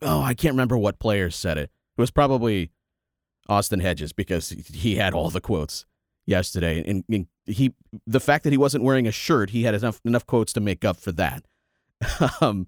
oh, 0.00 0.22
I 0.22 0.34
can't 0.34 0.54
remember 0.54 0.76
what 0.76 0.98
player 0.98 1.30
said 1.30 1.58
it. 1.58 1.70
It 1.96 2.00
was 2.00 2.10
probably 2.10 2.70
Austin 3.48 3.80
Hedges 3.80 4.12
because 4.12 4.48
he 4.50 4.96
had 4.96 5.14
all 5.14 5.30
the 5.30 5.40
quotes 5.40 5.84
yesterday, 6.26 6.82
and, 6.86 7.04
and 7.08 7.26
he 7.44 7.74
the 8.06 8.20
fact 8.20 8.44
that 8.44 8.52
he 8.52 8.56
wasn't 8.56 8.84
wearing 8.84 9.06
a 9.06 9.12
shirt, 9.12 9.50
he 9.50 9.64
had 9.64 9.74
enough 9.74 10.00
enough 10.04 10.26
quotes 10.26 10.52
to 10.54 10.60
make 10.60 10.84
up 10.84 10.96
for 10.96 11.12
that. 11.12 11.44
um, 12.40 12.66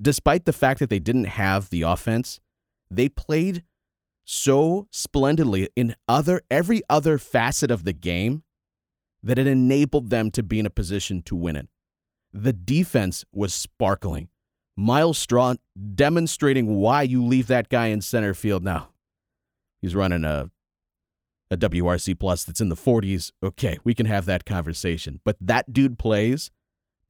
despite 0.00 0.44
the 0.44 0.52
fact 0.52 0.80
that 0.80 0.90
they 0.90 0.98
didn't 0.98 1.24
have 1.24 1.70
the 1.70 1.82
offense, 1.82 2.40
they 2.90 3.08
played 3.08 3.64
so 4.24 4.86
splendidly 4.90 5.68
in 5.74 5.96
other 6.08 6.42
every 6.50 6.82
other 6.88 7.18
facet 7.18 7.70
of 7.70 7.84
the 7.84 7.92
game 7.92 8.44
that 9.22 9.38
it 9.38 9.46
enabled 9.46 10.10
them 10.10 10.30
to 10.30 10.42
be 10.42 10.58
in 10.58 10.66
a 10.66 10.70
position 10.70 11.22
to 11.22 11.36
win 11.36 11.56
it. 11.56 11.68
The 12.32 12.52
defense 12.52 13.24
was 13.32 13.54
sparkling. 13.54 14.28
Myles 14.76 15.18
Straw 15.18 15.54
demonstrating 15.94 16.76
why 16.76 17.02
you 17.02 17.24
leave 17.24 17.46
that 17.48 17.68
guy 17.68 17.88
in 17.88 18.00
center 18.00 18.34
field 18.34 18.64
now. 18.64 18.88
He's 19.80 19.94
running 19.94 20.24
a 20.24 20.50
a 21.52 21.56
WRC 21.56 22.18
plus 22.18 22.44
that's 22.44 22.62
in 22.62 22.70
the 22.70 22.76
40s. 22.76 23.30
Okay, 23.42 23.78
we 23.84 23.94
can 23.94 24.06
have 24.06 24.24
that 24.24 24.46
conversation. 24.46 25.20
But 25.22 25.36
that 25.38 25.70
dude 25.70 25.98
plays 25.98 26.50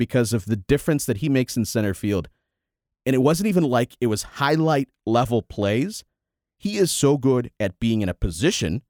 because 0.03 0.33
of 0.33 0.47
the 0.47 0.57
difference 0.57 1.07
that 1.07 1.19
he 1.19 1.29
makes 1.29 1.57
in 1.57 1.65
center 1.65 1.95
field. 1.95 2.29
And 3.07 3.15
it 3.15 3.21
wasn't 3.21 3.47
even 3.47 3.63
like 3.63 3.97
it 4.01 4.09
was 4.09 4.25
highlight 4.25 4.89
level 5.07 5.43
plays. 5.43 6.03
He 6.59 6.77
is 6.77 6.91
so 6.91 7.17
good 7.17 7.53
at 7.61 7.79
being 7.79 8.03
in 8.03 8.09
a 8.09 8.15
position, 8.15 8.83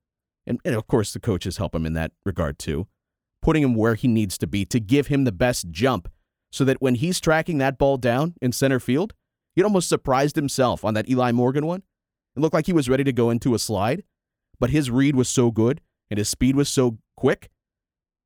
and, 0.46 0.58
and 0.64 0.74
of 0.74 0.86
course 0.86 1.12
the 1.12 1.20
coaches 1.20 1.58
help 1.58 1.74
him 1.74 1.84
in 1.84 1.92
that 1.92 2.12
regard 2.24 2.58
too, 2.58 2.86
putting 3.42 3.62
him 3.62 3.74
where 3.74 3.94
he 3.94 4.08
needs 4.08 4.38
to 4.38 4.46
be 4.46 4.64
to 4.64 4.80
give 4.80 5.08
him 5.08 5.24
the 5.24 5.32
best 5.32 5.70
jump 5.70 6.08
so 6.50 6.64
that 6.64 6.80
when 6.80 6.94
he's 6.94 7.20
tracking 7.20 7.58
that 7.58 7.76
ball 7.76 7.98
down 7.98 8.32
in 8.40 8.52
center 8.52 8.80
field, 8.80 9.12
he 9.54 9.62
almost 9.62 9.90
surprised 9.90 10.36
himself 10.36 10.82
on 10.82 10.94
that 10.94 11.10
Eli 11.10 11.30
Morgan 11.30 11.66
one. 11.66 11.82
It 12.34 12.40
looked 12.40 12.54
like 12.54 12.64
he 12.64 12.72
was 12.72 12.88
ready 12.88 13.04
to 13.04 13.12
go 13.12 13.28
into 13.28 13.54
a 13.54 13.58
slide, 13.58 14.02
but 14.58 14.70
his 14.70 14.90
read 14.90 15.14
was 15.14 15.28
so 15.28 15.50
good 15.50 15.82
and 16.10 16.16
his 16.16 16.30
speed 16.30 16.56
was 16.56 16.70
so 16.70 16.96
quick, 17.18 17.50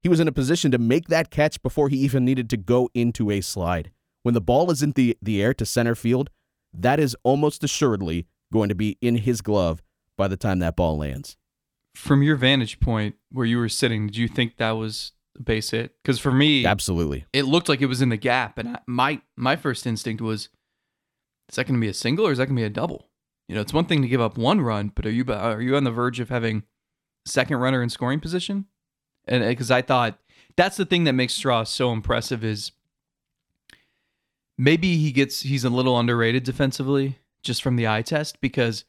he 0.07 0.09
was 0.09 0.21
in 0.21 0.29
a 0.29 0.33
position 0.33 0.71
to 0.71 0.79
make 0.79 1.09
that 1.09 1.33
catch 1.33 1.61
before 1.63 1.89
he 1.89 1.97
even 1.97 2.25
needed 2.25 2.49
to 2.49 2.57
go 2.57 2.89
into 2.95 3.29
a 3.29 3.41
slide. 3.41 3.91
When 4.23 4.35
the 4.35 4.41
ball 4.41 4.71
is 4.71 4.81
in 4.81 4.93
the, 4.93 5.19
the 5.21 5.43
air 5.43 5.53
to 5.55 5.67
center 5.67 5.97
field, 5.97 6.31
that 6.73 7.01
is 7.01 7.17
almost 7.25 7.65
assuredly 7.65 8.29
going 8.53 8.69
to 8.69 8.77
be 8.77 8.99
in 9.01 9.17
his 9.17 9.41
glove 9.41 9.83
by 10.17 10.29
the 10.29 10.37
time 10.37 10.61
that 10.61 10.77
ball 10.77 10.97
lands. 10.97 11.37
From 11.97 12.23
your 12.23 12.37
vantage 12.37 12.79
point 12.79 13.17
where 13.33 13.47
you 13.47 13.59
were 13.59 13.69
sitting, 13.69 14.07
did 14.07 14.17
you 14.17 14.29
think 14.29 14.59
that 14.59 14.71
was 14.77 15.11
a 15.37 15.43
base 15.43 15.71
hit? 15.71 15.97
Because 16.05 16.21
for 16.21 16.31
me, 16.31 16.65
Absolutely. 16.65 17.25
it 17.33 17.43
looked 17.43 17.69
like 17.69 17.81
it 17.81 17.87
was 17.87 18.01
in 18.01 18.11
the 18.11 18.17
gap, 18.17 18.59
and 18.59 18.77
I, 18.77 18.79
my 18.87 19.21
my 19.37 19.57
first 19.57 19.89
instinct 19.89 20.23
was, 20.23 20.51
is 21.49 21.57
that 21.57 21.67
going 21.67 21.81
to 21.81 21.85
be 21.85 21.91
a 21.91 21.95
single 21.95 22.29
or 22.29 22.31
is 22.31 22.39
that 22.39 22.47
going 22.47 22.55
to 22.55 22.63
be 22.63 22.67
a 22.67 22.71
double? 22.71 23.09
You 23.49 23.57
know, 23.57 23.61
it's 23.61 23.73
one 23.73 23.87
thing 23.87 24.03
to 24.03 24.09
give 24.09 24.21
up 24.21 24.39
one 24.39 24.61
run, 24.61 24.93
but 24.95 25.05
are 25.05 25.11
you 25.11 25.25
are 25.33 25.61
you 25.61 25.75
on 25.75 25.83
the 25.83 25.91
verge 25.91 26.21
of 26.21 26.29
having 26.29 26.63
second 27.25 27.57
runner 27.57 27.83
in 27.83 27.91
scoring 27.91 28.21
position? 28.21 28.67
And 29.27 29.43
uh, 29.43 29.49
because 29.49 29.71
I 29.71 29.83
thought 29.83 30.19
that's 30.57 30.77
the 30.77 30.87
thing 30.87 31.05
that 31.05 31.13
makes 31.13 31.35
Straw 31.35 31.65
so 31.65 31.93
impressive 31.93 32.45
is 32.45 32.73
maybe 34.57 34.97
he 34.97 35.13
gets 35.13 35.43
he's 35.43 35.65
a 35.65 35.71
little 35.71 35.99
underrated 35.99 36.45
defensively 36.45 37.19
just 37.43 37.63
from 37.63 37.77
the 37.77 37.87
eye 37.87 38.03
test 38.03 38.41
because 38.41 38.85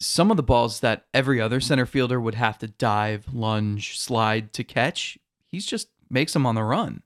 some 0.00 0.30
of 0.30 0.36
the 0.36 0.42
balls 0.42 0.80
that 0.80 1.04
every 1.12 1.40
other 1.40 1.60
center 1.60 1.86
fielder 1.86 2.20
would 2.20 2.34
have 2.34 2.58
to 2.58 2.68
dive, 2.68 3.26
lunge, 3.32 3.98
slide 3.98 4.52
to 4.54 4.64
catch, 4.64 5.18
he's 5.46 5.66
just 5.66 5.88
makes 6.08 6.32
them 6.32 6.46
on 6.46 6.54
the 6.54 6.64
run. 6.64 7.02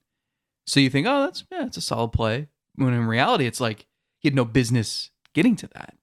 So 0.65 0.79
you 0.79 0.89
think, 0.89 1.05
oh, 1.07 1.21
that's 1.21 1.43
yeah, 1.51 1.65
it's 1.65 1.77
a 1.77 1.81
solid 1.81 2.09
play. 2.09 2.47
When 2.75 2.93
in 2.93 3.05
reality, 3.05 3.45
it's 3.45 3.61
like 3.61 3.85
he 4.19 4.27
had 4.27 4.35
no 4.35 4.45
business 4.45 5.11
getting 5.33 5.55
to 5.57 5.67
that. 5.67 5.95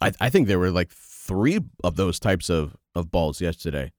I, 0.00 0.12
I 0.20 0.30
think 0.30 0.48
there 0.48 0.58
were 0.58 0.70
like 0.70 0.90
three 1.30 1.60
of 1.84 1.94
those 1.94 2.18
types 2.18 2.50
of, 2.50 2.76
of 2.96 3.12
balls 3.12 3.40
yesterday 3.40 3.92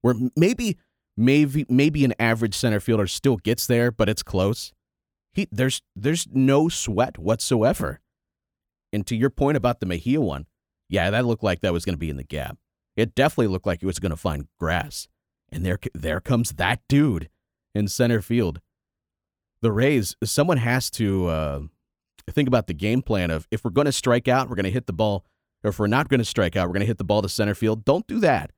where 0.00 0.14
maybe 0.36 0.78
maybe 1.16 1.66
maybe 1.68 2.04
an 2.04 2.14
average 2.20 2.54
center 2.54 2.78
fielder 2.78 3.08
still 3.08 3.36
gets 3.36 3.66
there, 3.66 3.90
but 3.90 4.08
it's 4.08 4.22
close. 4.22 4.72
He 5.32 5.48
there's 5.50 5.82
there's 5.96 6.28
no 6.32 6.68
sweat 6.68 7.18
whatsoever. 7.18 8.00
And 8.92 9.04
to 9.08 9.16
your 9.16 9.30
point 9.30 9.56
about 9.56 9.80
the 9.80 9.86
Mejia 9.86 10.20
one, 10.20 10.46
yeah, 10.88 11.10
that 11.10 11.26
looked 11.26 11.42
like 11.42 11.62
that 11.62 11.72
was 11.72 11.84
going 11.84 11.94
to 11.94 11.98
be 11.98 12.10
in 12.10 12.16
the 12.16 12.22
gap. 12.22 12.58
It 12.94 13.16
definitely 13.16 13.48
looked 13.48 13.66
like 13.66 13.82
it 13.82 13.86
was 13.86 13.98
going 13.98 14.10
to 14.10 14.16
find 14.16 14.46
grass. 14.60 15.08
And 15.50 15.66
there 15.66 15.80
there 15.94 16.20
comes 16.20 16.52
that 16.52 16.80
dude 16.88 17.28
in 17.74 17.88
center 17.88 18.22
field. 18.22 18.60
The 19.62 19.72
Rays, 19.72 20.14
someone 20.22 20.58
has 20.58 20.90
to 20.92 21.26
uh, 21.26 21.60
think 22.30 22.46
about 22.46 22.68
the 22.68 22.74
game 22.74 23.02
plan 23.02 23.32
of 23.32 23.48
if 23.50 23.64
we're 23.64 23.72
going 23.72 23.86
to 23.86 23.92
strike 23.92 24.28
out, 24.28 24.48
we're 24.48 24.54
going 24.54 24.64
to 24.64 24.70
hit 24.70 24.86
the 24.86 24.92
ball, 24.92 25.24
or 25.66 25.70
if 25.70 25.78
we're 25.80 25.88
not 25.88 26.08
going 26.08 26.20
to 26.20 26.24
strike 26.24 26.54
out, 26.54 26.68
we're 26.68 26.74
going 26.74 26.80
to 26.80 26.86
hit 26.86 26.98
the 26.98 27.04
ball 27.04 27.22
to 27.22 27.28
center 27.28 27.54
field. 27.54 27.84
Don't 27.84 28.06
do 28.06 28.20
that. 28.20 28.52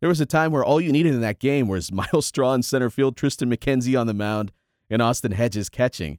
There 0.00 0.08
was 0.08 0.20
a 0.20 0.26
time 0.26 0.50
where 0.50 0.64
all 0.64 0.80
you 0.80 0.90
needed 0.90 1.14
in 1.14 1.20
that 1.20 1.38
game 1.38 1.68
was 1.68 1.92
Myles 1.92 2.26
Straw 2.26 2.52
in 2.52 2.62
center 2.62 2.90
field, 2.90 3.16
Triston 3.16 3.52
McKenzie 3.52 3.98
on 3.98 4.08
the 4.08 4.14
mound, 4.14 4.52
and 4.90 5.00
Austin 5.00 5.32
Hedges 5.32 5.68
catching. 5.68 6.18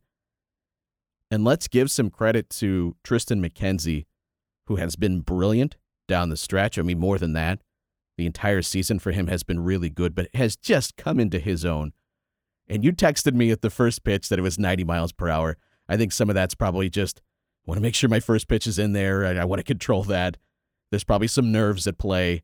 And 1.29 1.43
let's 1.43 1.67
give 1.67 1.91
some 1.91 2.09
credit 2.09 2.49
to 2.51 2.95
Triston 3.03 3.45
McKenzie, 3.45 4.05
who 4.67 4.77
has 4.77 4.95
been 4.95 5.19
brilliant 5.19 5.75
down 6.07 6.29
the 6.29 6.37
stretch. 6.37 6.79
I 6.79 6.83
mean, 6.83 6.99
more 6.99 7.17
than 7.17 7.33
that, 7.33 7.59
the 8.17 8.25
entire 8.25 8.61
season 8.61 8.99
for 8.99 9.11
him 9.11 9.27
has 9.27 9.43
been 9.43 9.59
really 9.59 9.89
good, 9.89 10.15
but 10.15 10.25
it 10.25 10.35
has 10.35 10.55
just 10.55 10.95
come 10.95 11.19
into 11.19 11.37
his 11.37 11.65
own. 11.65 11.91
And 12.67 12.83
you 12.83 12.93
texted 12.93 13.33
me 13.33 13.51
at 13.51 13.61
the 13.61 13.69
first 13.69 14.05
pitch 14.05 14.29
that 14.29 14.39
it 14.39 14.41
was 14.41 14.57
90 14.57 14.85
miles 14.85 15.11
per 15.11 15.27
hour. 15.27 15.57
I 15.89 15.97
think 15.97 16.13
some 16.13 16.29
of 16.29 16.33
that's 16.33 16.55
probably 16.55 16.89
just 16.89 17.21
want 17.67 17.77
to 17.77 17.81
make 17.81 17.93
sure 17.95 18.09
my 18.09 18.19
first 18.19 18.47
pitch 18.47 18.65
is 18.65 18.79
in 18.79 18.93
there. 18.93 19.23
and 19.23 19.39
I 19.39 19.45
want 19.45 19.59
to 19.59 19.63
control 19.63 20.03
that. 20.05 20.37
There's 20.89 21.03
probably 21.03 21.27
some 21.27 21.51
nerves 21.51 21.85
at 21.85 21.97
play. 21.97 22.43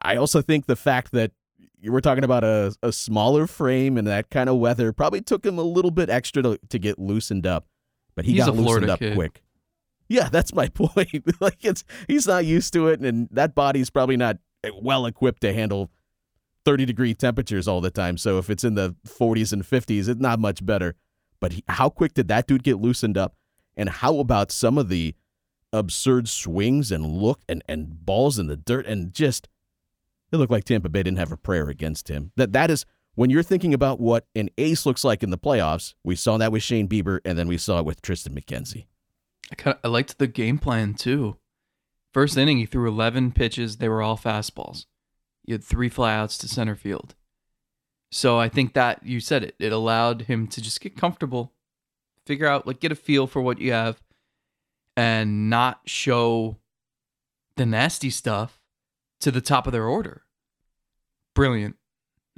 I 0.00 0.16
also 0.16 0.40
think 0.40 0.66
the 0.66 0.76
fact 0.76 1.12
that 1.12 1.32
you 1.80 1.90
were 1.92 2.00
talking 2.00 2.24
about 2.24 2.44
a, 2.44 2.74
a 2.82 2.92
smaller 2.92 3.46
frame 3.46 3.98
and 3.98 4.06
that 4.06 4.30
kind 4.30 4.48
of 4.48 4.56
weather 4.56 4.92
probably 4.92 5.20
took 5.20 5.44
him 5.44 5.58
a 5.58 5.62
little 5.62 5.90
bit 5.90 6.08
extra 6.08 6.42
to, 6.42 6.58
to 6.68 6.78
get 6.78 6.98
loosened 6.98 7.46
up, 7.46 7.66
but 8.14 8.24
he 8.24 8.32
He's 8.32 8.40
got 8.44 8.50
loosened 8.50 8.66
Florida 8.66 8.92
up 8.92 8.98
kid. 9.00 9.14
quick. 9.14 9.42
Yeah, 10.08 10.28
that's 10.30 10.54
my 10.54 10.68
point. 10.74 11.40
like 11.40 11.64
it's 11.64 11.82
he's 12.06 12.26
not 12.26 12.44
used 12.44 12.72
to 12.74 12.88
it, 12.88 13.00
and 13.00 13.28
that 13.32 13.54
body's 13.54 13.90
probably 13.90 14.16
not 14.16 14.36
eh, 14.62 14.70
well 14.80 15.06
equipped 15.06 15.40
to 15.42 15.52
handle 15.52 15.90
30 16.64 16.84
degree 16.86 17.14
temperatures 17.14 17.66
all 17.66 17.80
the 17.80 17.90
time. 17.90 18.16
So 18.16 18.38
if 18.38 18.48
it's 18.50 18.64
in 18.64 18.74
the 18.74 18.94
40s 19.06 19.52
and 19.52 19.62
50s, 19.62 20.08
it's 20.08 20.20
not 20.20 20.38
much 20.38 20.64
better. 20.64 20.94
But 21.40 21.52
he, 21.54 21.64
how 21.68 21.88
quick 21.88 22.14
did 22.14 22.28
that 22.28 22.46
dude 22.46 22.62
get 22.62 22.80
loosened 22.80 23.16
up? 23.18 23.34
And 23.76 23.88
how 23.88 24.18
about 24.18 24.50
some 24.50 24.78
of 24.78 24.88
the 24.88 25.14
absurd 25.72 26.28
swings 26.28 26.90
and 26.90 27.04
look 27.04 27.42
and, 27.48 27.62
and 27.68 28.04
balls 28.04 28.38
in 28.38 28.46
the 28.46 28.56
dirt 28.56 28.86
and 28.86 29.12
just 29.12 29.48
it 30.32 30.36
looked 30.36 30.52
like 30.52 30.64
Tampa 30.64 30.88
Bay 30.88 31.02
didn't 31.02 31.18
have 31.18 31.32
a 31.32 31.36
prayer 31.36 31.68
against 31.68 32.08
him. 32.08 32.32
That 32.36 32.52
that 32.52 32.70
is 32.70 32.84
when 33.14 33.30
you're 33.30 33.42
thinking 33.42 33.72
about 33.74 34.00
what 34.00 34.26
an 34.34 34.50
ace 34.58 34.86
looks 34.86 35.04
like 35.04 35.22
in 35.22 35.30
the 35.30 35.38
playoffs. 35.38 35.94
We 36.04 36.16
saw 36.16 36.36
that 36.38 36.52
with 36.52 36.62
Shane 36.62 36.88
Bieber, 36.88 37.20
and 37.24 37.38
then 37.38 37.48
we 37.48 37.58
saw 37.58 37.78
it 37.78 37.84
with 37.84 38.02
Triston 38.02 38.38
McKenzie. 38.38 38.86
I 39.50 39.54
kind 39.54 39.76
I 39.84 39.88
liked 39.88 40.18
the 40.18 40.26
game 40.26 40.58
plan 40.58 40.94
too. 40.94 41.36
First 42.12 42.36
inning, 42.36 42.58
he 42.58 42.66
threw 42.66 42.88
11 42.88 43.32
pitches. 43.32 43.76
They 43.76 43.88
were 43.88 44.02
all 44.02 44.16
fastballs. 44.16 44.86
You 45.44 45.54
had 45.54 45.64
three 45.64 45.90
flyouts 45.90 46.40
to 46.40 46.48
center 46.48 46.74
field. 46.74 47.14
So 48.10 48.38
I 48.38 48.48
think 48.48 48.72
that 48.74 49.04
you 49.04 49.20
said 49.20 49.44
it. 49.44 49.54
It 49.58 49.72
allowed 49.72 50.22
him 50.22 50.46
to 50.48 50.62
just 50.62 50.80
get 50.80 50.96
comfortable, 50.96 51.52
figure 52.26 52.46
out, 52.46 52.66
like, 52.66 52.80
get 52.80 52.92
a 52.92 52.96
feel 52.96 53.26
for 53.26 53.40
what 53.40 53.60
you 53.60 53.72
have, 53.72 54.02
and 54.96 55.48
not 55.48 55.80
show 55.86 56.58
the 57.56 57.66
nasty 57.66 58.10
stuff 58.10 58.60
to 59.20 59.30
the 59.30 59.40
top 59.40 59.66
of 59.66 59.72
their 59.72 59.86
order. 59.86 60.24
Brilliant. 61.34 61.76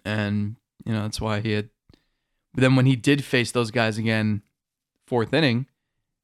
And, 0.04 0.56
you 0.84 0.92
know, 0.92 1.02
that's 1.02 1.20
why 1.20 1.40
he 1.40 1.52
had. 1.52 1.70
But 2.54 2.62
then 2.62 2.76
when 2.76 2.86
he 2.86 2.96
did 2.96 3.24
face 3.24 3.50
those 3.52 3.70
guys 3.70 3.98
again, 3.98 4.42
fourth 5.06 5.32
inning, 5.32 5.66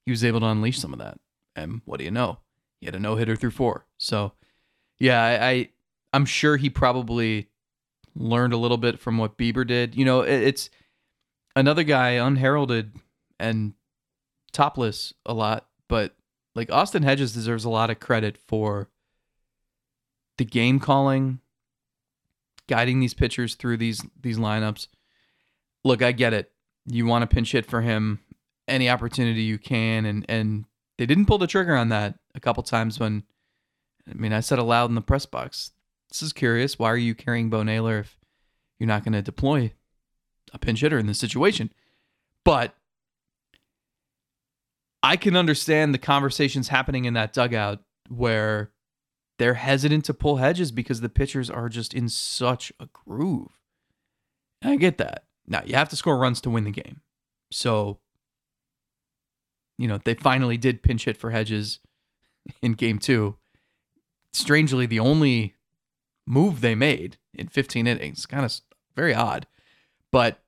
he 0.04 0.10
was 0.10 0.24
able 0.24 0.40
to 0.40 0.46
unleash 0.46 0.78
some 0.78 0.92
of 0.92 0.98
that. 0.98 1.18
And 1.56 1.80
what 1.84 1.98
do 1.98 2.04
you 2.04 2.10
know? 2.10 2.38
He 2.80 2.86
had 2.86 2.94
a 2.94 2.98
no 2.98 3.16
hitter 3.16 3.36
through 3.36 3.52
four. 3.52 3.86
So, 3.98 4.32
yeah, 4.98 5.22
I, 5.22 5.48
I 5.48 5.68
I'm 6.12 6.24
sure 6.24 6.56
he 6.56 6.70
probably 6.70 7.48
learned 8.14 8.52
a 8.52 8.58
little 8.58 8.76
bit 8.76 8.98
from 8.98 9.18
what 9.18 9.38
Bieber 9.38 9.66
did. 9.66 9.94
You 9.94 10.04
know, 10.04 10.22
it, 10.22 10.42
it's 10.42 10.70
another 11.56 11.82
guy 11.84 12.10
unheralded 12.10 12.92
and 13.44 13.74
topless 14.52 15.12
a 15.26 15.34
lot, 15.34 15.66
but 15.88 16.16
like 16.54 16.72
Austin 16.72 17.02
Hedges 17.02 17.34
deserves 17.34 17.64
a 17.64 17.70
lot 17.70 17.90
of 17.90 18.00
credit 18.00 18.38
for 18.38 18.88
the 20.38 20.44
game 20.44 20.80
calling, 20.80 21.40
guiding 22.68 23.00
these 23.00 23.14
pitchers 23.14 23.54
through 23.54 23.76
these 23.76 24.02
these 24.20 24.38
lineups. 24.38 24.88
Look, 25.84 26.02
I 26.02 26.12
get 26.12 26.32
it. 26.32 26.52
You 26.86 27.06
want 27.06 27.28
to 27.28 27.34
pinch 27.34 27.52
hit 27.52 27.66
for 27.66 27.82
him 27.82 28.20
any 28.66 28.88
opportunity 28.88 29.42
you 29.42 29.58
can, 29.58 30.06
and 30.06 30.24
and 30.28 30.64
they 30.96 31.06
didn't 31.06 31.26
pull 31.26 31.38
the 31.38 31.46
trigger 31.46 31.76
on 31.76 31.90
that 31.90 32.18
a 32.34 32.40
couple 32.40 32.62
times 32.62 32.98
when. 32.98 33.24
I 34.08 34.12
mean, 34.12 34.34
I 34.34 34.40
said 34.40 34.58
aloud 34.58 34.90
in 34.90 34.96
the 34.96 35.00
press 35.00 35.24
box. 35.24 35.70
This 36.10 36.22
is 36.22 36.34
curious. 36.34 36.78
Why 36.78 36.90
are 36.90 36.96
you 36.96 37.14
carrying 37.14 37.48
Bo 37.48 37.62
Naylor 37.62 38.00
if 38.00 38.18
you're 38.78 38.86
not 38.86 39.02
going 39.02 39.14
to 39.14 39.22
deploy 39.22 39.72
a 40.52 40.58
pinch 40.58 40.80
hitter 40.80 40.98
in 40.98 41.06
this 41.06 41.18
situation? 41.18 41.72
But 42.44 42.76
I 45.04 45.16
can 45.16 45.36
understand 45.36 45.92
the 45.92 45.98
conversations 45.98 46.68
happening 46.68 47.04
in 47.04 47.12
that 47.12 47.34
dugout 47.34 47.80
where 48.08 48.72
they're 49.38 49.52
hesitant 49.52 50.06
to 50.06 50.14
pull 50.14 50.36
Hedges 50.36 50.72
because 50.72 51.02
the 51.02 51.10
pitchers 51.10 51.50
are 51.50 51.68
just 51.68 51.92
in 51.92 52.08
such 52.08 52.72
a 52.80 52.88
groove. 52.90 53.60
I 54.62 54.76
get 54.76 54.96
that. 54.96 55.24
Now, 55.46 55.60
you 55.66 55.74
have 55.74 55.90
to 55.90 55.96
score 55.96 56.16
runs 56.16 56.40
to 56.40 56.50
win 56.50 56.64
the 56.64 56.70
game. 56.70 57.02
So, 57.50 57.98
you 59.76 59.86
know, 59.86 59.98
they 60.02 60.14
finally 60.14 60.56
did 60.56 60.82
pinch 60.82 61.04
hit 61.04 61.18
for 61.18 61.32
Hedges 61.32 61.80
in 62.62 62.72
game 62.72 62.98
two. 62.98 63.36
Strangely, 64.32 64.86
the 64.86 65.00
only 65.00 65.54
move 66.26 66.62
they 66.62 66.74
made 66.74 67.18
in 67.34 67.48
15 67.48 67.86
innings, 67.86 68.24
kind 68.24 68.46
of 68.46 68.58
very 68.96 69.12
odd. 69.12 69.46
But 70.10 70.42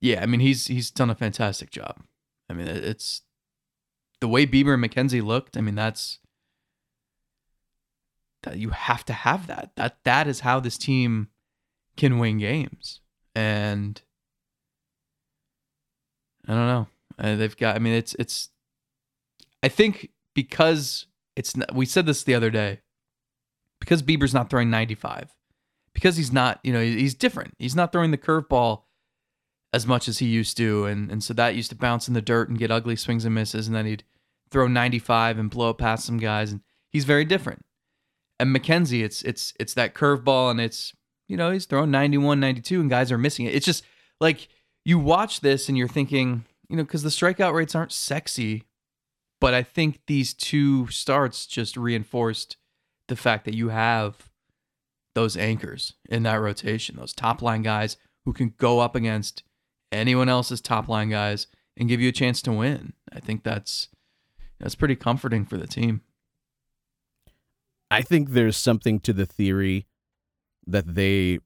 yeah, 0.00 0.20
I 0.20 0.26
mean, 0.26 0.40
he's 0.40 0.66
he's 0.66 0.90
done 0.90 1.10
a 1.10 1.14
fantastic 1.14 1.70
job. 1.70 2.02
I 2.50 2.54
mean, 2.54 2.66
it's 2.66 3.22
the 4.22 4.28
way 4.28 4.46
Bieber 4.46 4.72
and 4.72 4.84
McKenzie 4.84 5.20
looked. 5.20 5.56
I 5.56 5.60
mean, 5.60 5.74
that's 5.74 6.20
that 8.44 8.56
you 8.56 8.70
have 8.70 9.04
to 9.06 9.12
have 9.12 9.48
that. 9.48 9.72
That 9.74 9.96
that 10.04 10.28
is 10.28 10.40
how 10.40 10.60
this 10.60 10.78
team 10.78 11.28
can 11.96 12.20
win 12.20 12.38
games. 12.38 13.00
And 13.34 14.00
I 16.46 16.52
don't 16.52 16.66
know. 16.68 16.86
Uh, 17.18 17.34
they've 17.34 17.56
got. 17.56 17.74
I 17.74 17.80
mean, 17.80 17.94
it's 17.94 18.14
it's. 18.16 18.50
I 19.60 19.66
think 19.66 20.10
because 20.34 21.06
it's. 21.34 21.56
Not, 21.56 21.74
we 21.74 21.84
said 21.84 22.06
this 22.06 22.22
the 22.22 22.36
other 22.36 22.50
day. 22.50 22.80
Because 23.80 24.04
Bieber's 24.04 24.32
not 24.32 24.48
throwing 24.48 24.70
95, 24.70 25.34
because 25.92 26.16
he's 26.16 26.32
not. 26.32 26.60
You 26.62 26.72
know, 26.72 26.80
he's 26.80 27.16
different. 27.16 27.54
He's 27.58 27.74
not 27.74 27.90
throwing 27.90 28.12
the 28.12 28.18
curveball 28.18 28.82
as 29.72 29.84
much 29.84 30.06
as 30.06 30.20
he 30.20 30.26
used 30.26 30.56
to, 30.58 30.84
and 30.84 31.10
and 31.10 31.24
so 31.24 31.34
that 31.34 31.56
used 31.56 31.70
to 31.70 31.76
bounce 31.76 32.06
in 32.06 32.14
the 32.14 32.22
dirt 32.22 32.48
and 32.48 32.56
get 32.56 32.70
ugly 32.70 32.94
swings 32.94 33.24
and 33.24 33.34
misses, 33.34 33.66
and 33.66 33.74
then 33.74 33.86
he'd 33.86 34.04
throw 34.52 34.68
95 34.68 35.38
and 35.38 35.50
blow 35.50 35.70
up 35.70 35.78
past 35.78 36.04
some 36.06 36.18
guys, 36.18 36.52
and 36.52 36.60
he's 36.90 37.04
very 37.04 37.24
different. 37.24 37.64
And 38.38 38.54
McKenzie, 38.54 39.02
it's 39.02 39.22
it's 39.22 39.54
it's 39.58 39.74
that 39.74 39.94
curveball, 39.94 40.50
and 40.50 40.60
it's 40.60 40.92
you 41.28 41.36
know 41.36 41.50
he's 41.50 41.66
throwing 41.66 41.90
91, 41.90 42.38
92, 42.38 42.80
and 42.80 42.90
guys 42.90 43.10
are 43.10 43.18
missing 43.18 43.46
it. 43.46 43.54
It's 43.54 43.66
just 43.66 43.84
like 44.20 44.48
you 44.84 44.98
watch 44.98 45.40
this 45.40 45.68
and 45.68 45.78
you're 45.78 45.88
thinking, 45.88 46.44
you 46.68 46.76
know, 46.76 46.84
because 46.84 47.02
the 47.02 47.08
strikeout 47.08 47.54
rates 47.54 47.74
aren't 47.74 47.92
sexy, 47.92 48.64
but 49.40 49.54
I 49.54 49.62
think 49.62 50.00
these 50.06 50.34
two 50.34 50.88
starts 50.88 51.46
just 51.46 51.76
reinforced 51.76 52.56
the 53.08 53.16
fact 53.16 53.44
that 53.44 53.54
you 53.54 53.68
have 53.68 54.30
those 55.14 55.36
anchors 55.36 55.94
in 56.08 56.22
that 56.22 56.40
rotation, 56.40 56.96
those 56.96 57.12
top 57.12 57.42
line 57.42 57.62
guys 57.62 57.96
who 58.24 58.32
can 58.32 58.54
go 58.56 58.80
up 58.80 58.94
against 58.96 59.42
anyone 59.90 60.28
else's 60.28 60.60
top 60.60 60.88
line 60.88 61.10
guys 61.10 61.46
and 61.76 61.88
give 61.88 62.00
you 62.00 62.08
a 62.08 62.12
chance 62.12 62.40
to 62.42 62.52
win. 62.52 62.94
I 63.12 63.20
think 63.20 63.42
that's 63.44 63.88
that's 64.62 64.74
pretty 64.74 64.96
comforting 64.96 65.44
for 65.44 65.56
the 65.58 65.66
team. 65.66 66.02
I 67.90 68.00
think 68.00 68.30
there's 68.30 68.56
something 68.56 69.00
to 69.00 69.12
the 69.12 69.26
theory 69.26 69.86
that 70.66 70.94
they 70.94 71.40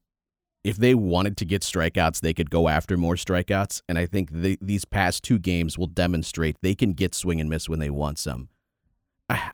if 0.63 0.77
they 0.77 0.93
wanted 0.93 1.37
to 1.37 1.45
get 1.45 1.61
strikeouts, 1.61 2.19
they 2.19 2.33
could 2.33 2.49
go 2.49 2.67
after 2.67 2.97
more 2.97 3.15
strikeouts. 3.15 3.81
And 3.87 3.97
I 3.97 4.05
think 4.05 4.31
the, 4.31 4.57
these 4.61 4.83
past 4.83 5.23
two 5.23 5.39
games 5.39 5.77
will 5.77 5.87
demonstrate 5.87 6.57
they 6.61 6.75
can 6.75 6.91
get 6.91 7.15
swing 7.15 7.39
and 7.39 7.49
miss 7.49 7.69
when 7.69 7.79
they 7.79 7.89
want 7.89 8.19
some. 8.19 8.49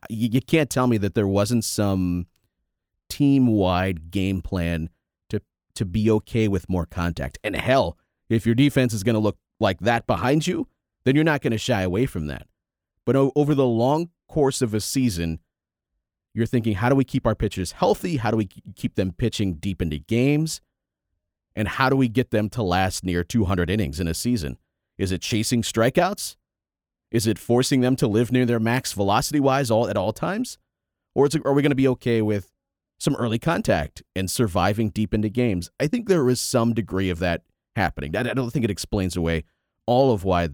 You, 0.10 0.30
you 0.32 0.42
can't 0.42 0.70
tell 0.70 0.88
me 0.88 0.98
that 0.98 1.14
there 1.14 1.28
wasn't 1.28 1.64
some 1.64 2.28
team 3.10 3.48
wide 3.48 4.12
game 4.12 4.42
plan 4.42 4.90
to 5.30 5.40
to 5.76 5.86
be 5.86 6.10
okay 6.12 6.48
with 6.48 6.70
more 6.70 6.86
contact. 6.86 7.38
And 7.44 7.56
hell, 7.56 7.98
if 8.30 8.46
your 8.46 8.56
defense 8.56 8.94
is 8.94 9.04
going 9.04 9.16
to 9.16 9.20
look 9.20 9.38
like 9.60 9.80
that 9.82 10.08
behind 10.08 10.48
you, 10.48 10.68
then 11.06 11.16
you're 11.16 11.24
not 11.24 11.42
going 11.42 11.52
to 11.52 11.58
shy 11.58 11.82
away 11.82 12.06
from 12.06 12.28
that. 12.28 12.48
But 13.06 13.16
over 13.16 13.54
the 13.54 13.68
long 13.68 14.10
course 14.28 14.62
of 14.62 14.74
a 14.74 14.80
season, 14.80 15.40
you're 16.34 16.46
thinking, 16.46 16.76
how 16.76 16.90
do 16.90 16.96
we 16.96 17.04
keep 17.04 17.28
our 17.28 17.36
pitchers 17.36 17.74
healthy? 17.74 18.18
How 18.18 18.32
do 18.32 18.38
we 18.38 18.46
keep 18.76 18.96
them 18.96 19.12
pitching 19.12 19.56
deep 19.56 19.82
into 19.82 20.00
games? 20.00 20.62
And 21.56 21.68
how 21.68 21.90
do 21.90 21.96
we 21.96 22.08
get 22.08 22.32
them 22.32 22.50
to 22.50 22.64
last 22.64 23.04
near 23.04 23.24
200 23.24 23.70
innings 23.70 24.00
in 24.00 24.08
a 24.08 24.14
season? 24.14 24.58
Is 24.98 25.12
it 25.12 25.22
chasing 25.22 25.62
strikeouts? 25.62 26.36
Is 27.12 27.28
it 27.28 27.38
forcing 27.38 27.82
them 27.82 27.96
to 27.98 28.08
live 28.08 28.32
near 28.32 28.46
their 28.46 28.60
max 28.60 28.94
velocity 28.94 29.40
wise 29.40 29.70
all 29.70 29.88
at 29.88 29.98
all 29.98 30.14
times? 30.14 30.58
Or 31.14 31.28
it, 31.28 31.36
are 31.46 31.54
we 31.54 31.62
going 31.62 31.70
to 31.72 31.76
be 31.76 31.88
okay 31.90 32.24
with 32.24 32.52
some 32.98 33.16
early 33.18 33.38
contact 33.38 34.02
and 34.16 34.32
surviving 34.32 34.90
deep 34.90 35.14
into 35.14 35.30
games? 35.30 35.70
I 35.80 35.86
think 35.86 36.08
there 36.08 36.28
is 36.30 36.42
some 36.42 36.74
degree 36.74 37.12
of 37.12 37.20
that 37.20 37.44
happening. 37.76 38.16
I 38.16 38.24
don't 38.24 38.50
think 38.50 38.66
it 38.66 38.72
explains 38.72 39.16
away 39.16 39.44
all 39.86 40.12
of 40.12 40.24
why 40.24 40.50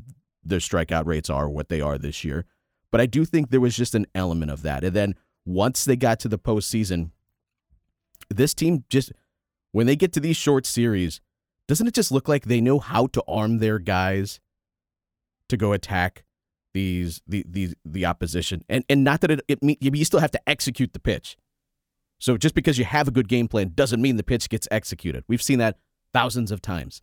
their 0.49 0.59
strikeout 0.59 1.05
rates 1.05 1.29
are 1.29 1.49
what 1.49 1.69
they 1.69 1.81
are 1.81 1.97
this 1.97 2.23
year. 2.23 2.45
But 2.91 3.01
I 3.01 3.05
do 3.05 3.25
think 3.25 3.49
there 3.49 3.61
was 3.61 3.75
just 3.75 3.95
an 3.95 4.07
element 4.15 4.51
of 4.51 4.63
that. 4.63 4.83
And 4.83 4.95
then 4.95 5.15
once 5.45 5.85
they 5.85 5.95
got 5.95 6.19
to 6.21 6.27
the 6.27 6.39
postseason, 6.39 7.11
this 8.29 8.53
team 8.53 8.83
just 8.89 9.11
when 9.71 9.87
they 9.87 9.95
get 9.95 10.13
to 10.13 10.19
these 10.19 10.37
short 10.37 10.65
series, 10.65 11.21
doesn't 11.67 11.87
it 11.87 11.93
just 11.93 12.11
look 12.11 12.27
like 12.27 12.45
they 12.45 12.61
know 12.61 12.79
how 12.79 13.07
to 13.07 13.23
arm 13.27 13.59
their 13.59 13.79
guys 13.79 14.39
to 15.47 15.57
go 15.57 15.73
attack 15.73 16.23
these 16.73 17.21
the 17.27 17.45
the 17.47 17.73
the 17.85 18.05
opposition? 18.05 18.63
And 18.67 18.83
and 18.89 19.03
not 19.03 19.21
that 19.21 19.31
it, 19.31 19.41
it 19.47 19.59
you 19.61 20.05
still 20.05 20.19
have 20.19 20.31
to 20.31 20.49
execute 20.49 20.93
the 20.93 20.99
pitch. 20.99 21.37
So 22.19 22.37
just 22.37 22.53
because 22.53 22.77
you 22.77 22.85
have 22.85 23.07
a 23.07 23.11
good 23.11 23.29
game 23.29 23.47
plan 23.47 23.71
doesn't 23.73 24.01
mean 24.01 24.17
the 24.17 24.23
pitch 24.23 24.49
gets 24.49 24.67
executed. 24.71 25.23
We've 25.27 25.41
seen 25.41 25.59
that 25.59 25.77
thousands 26.13 26.51
of 26.51 26.61
times. 26.61 27.01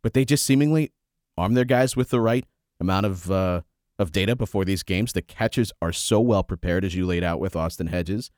But 0.00 0.14
they 0.14 0.24
just 0.24 0.44
seemingly 0.44 0.92
arm 1.36 1.54
their 1.54 1.64
guys 1.64 1.96
with 1.96 2.10
the 2.10 2.20
right 2.20 2.44
amount 2.80 3.06
of 3.06 3.30
uh, 3.30 3.62
of 3.98 4.12
data 4.12 4.36
before 4.36 4.64
these 4.64 4.82
games. 4.82 5.12
The 5.12 5.22
catchers 5.22 5.72
are 5.82 5.92
so 5.92 6.20
well 6.20 6.42
prepared, 6.42 6.84
as 6.84 6.94
you 6.94 7.06
laid 7.06 7.24
out 7.24 7.40
with 7.40 7.56
Austin 7.56 7.88
Hedges, 7.88 8.30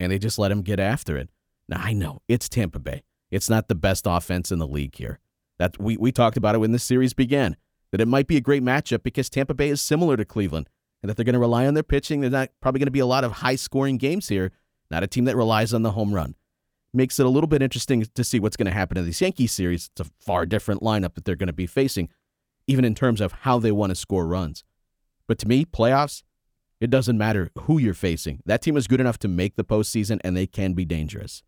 and 0.00 0.10
they 0.10 0.18
just 0.18 0.38
let 0.38 0.50
him 0.50 0.62
get 0.62 0.80
after 0.80 1.16
it. 1.16 1.30
Now 1.68 1.80
I 1.80 1.92
know 1.92 2.20
it's 2.28 2.48
Tampa 2.48 2.78
Bay. 2.78 3.02
It's 3.30 3.50
not 3.50 3.68
the 3.68 3.74
best 3.74 4.06
offense 4.06 4.52
in 4.52 4.58
the 4.58 4.66
league 4.66 4.96
here. 4.96 5.18
That 5.58 5.80
we 5.80 5.96
we 5.96 6.12
talked 6.12 6.36
about 6.36 6.54
it 6.54 6.58
when 6.58 6.72
this 6.72 6.84
series 6.84 7.14
began. 7.14 7.56
That 7.90 8.00
it 8.00 8.08
might 8.08 8.26
be 8.26 8.36
a 8.36 8.40
great 8.40 8.62
matchup 8.62 9.02
because 9.02 9.30
Tampa 9.30 9.54
Bay 9.54 9.68
is 9.68 9.80
similar 9.80 10.16
to 10.16 10.24
Cleveland, 10.24 10.68
and 11.02 11.08
that 11.08 11.16
they're 11.16 11.24
going 11.24 11.34
to 11.34 11.38
rely 11.38 11.66
on 11.66 11.74
their 11.74 11.82
pitching. 11.82 12.20
There's 12.20 12.32
not 12.32 12.50
probably 12.60 12.80
going 12.80 12.86
to 12.86 12.92
be 12.92 13.00
a 13.00 13.06
lot 13.06 13.24
of 13.24 13.32
high 13.32 13.56
scoring 13.56 13.98
games 13.98 14.28
here. 14.28 14.52
Not 14.90 15.02
a 15.02 15.06
team 15.06 15.24
that 15.26 15.36
relies 15.36 15.72
on 15.72 15.82
the 15.82 15.92
home 15.92 16.12
run. 16.12 16.34
Makes 16.92 17.18
it 17.18 17.26
a 17.26 17.28
little 17.28 17.48
bit 17.48 17.62
interesting 17.62 18.04
to 18.14 18.24
see 18.24 18.38
what's 18.38 18.56
going 18.56 18.66
to 18.66 18.72
happen 18.72 18.96
in 18.96 19.04
this 19.04 19.20
Yankee 19.20 19.46
series. 19.46 19.90
It's 19.92 20.08
a 20.08 20.10
far 20.20 20.46
different 20.46 20.82
lineup 20.82 21.14
that 21.14 21.24
they're 21.24 21.34
going 21.36 21.48
to 21.48 21.52
be 21.52 21.66
facing, 21.66 22.08
even 22.66 22.84
in 22.84 22.94
terms 22.94 23.20
of 23.20 23.32
how 23.42 23.58
they 23.58 23.72
want 23.72 23.90
to 23.90 23.94
score 23.94 24.26
runs. 24.26 24.64
But 25.26 25.38
to 25.38 25.48
me, 25.48 25.64
playoffs, 25.64 26.22
It 26.80 26.90
doesn't 26.90 27.16
matter 27.16 27.50
who 27.60 27.78
you're 27.78 27.94
facing. 27.94 28.40
That 28.44 28.60
team 28.60 28.76
is 28.76 28.86
good 28.86 29.00
enough 29.00 29.18
to 29.20 29.28
make 29.28 29.56
the 29.56 29.64
postseason, 29.64 30.20
and 30.22 30.36
they 30.36 30.46
can 30.46 30.74
be 30.74 30.84
dangerous. 30.84 31.42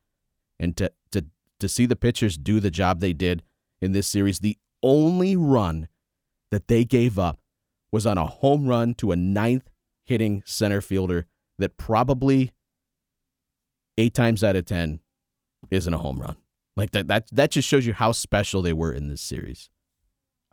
And 0.59 0.75
to 0.79 0.93
to 1.11 1.27
to 1.61 1.69
see 1.69 1.85
the 1.85 1.97
pitchers 1.97 2.39
do 2.39 2.59
the 2.59 2.71
job 2.71 3.01
they 3.01 3.13
did 3.13 3.43
in 3.83 3.93
this 3.93 4.07
series, 4.07 4.39
the 4.39 4.57
only 4.83 5.37
run 5.37 5.89
that 6.51 6.69
they 6.69 6.85
gave 6.85 7.19
up 7.19 7.39
was 7.93 8.07
on 8.07 8.17
a 8.19 8.27
home 8.27 8.67
run 8.67 8.95
to 8.95 9.13
a 9.13 9.17
ninth 9.17 9.69
hitting 10.05 10.43
center 10.47 10.81
fielder 10.81 11.27
that 11.59 11.77
probably 11.77 12.53
eight 13.99 14.15
times 14.15 14.43
out 14.43 14.57
of 14.57 14.65
ten 14.65 15.01
isn't 15.71 15.93
a 15.93 15.99
home 15.99 16.21
run. 16.21 16.37
Like 16.77 16.93
that 16.93 17.09
that 17.09 17.29
that 17.33 17.51
just 17.51 17.69
shows 17.69 17.85
you 17.87 17.93
how 17.93 18.13
special 18.13 18.63
they 18.63 18.73
were 18.73 18.93
in 18.93 19.09
this 19.09 19.21
series. 19.21 19.69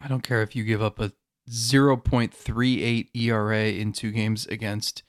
I 0.03 0.07
don't 0.07 0.23
care 0.23 0.41
if 0.41 0.55
you 0.55 0.63
give 0.63 0.81
up 0.81 0.99
a 0.99 1.13
0.38 1.49 3.09
ERA 3.13 3.63
in 3.65 3.93
two 3.93 4.11
games 4.11 4.45
against 4.47 5.03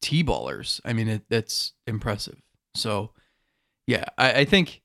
T-ballers. 0.00 0.80
I 0.84 0.92
mean, 0.92 1.08
it, 1.08 1.22
that's 1.28 1.72
impressive. 1.86 2.40
So, 2.74 3.10
yeah, 3.86 4.04
I, 4.16 4.40
I 4.40 4.44
think 4.44 4.82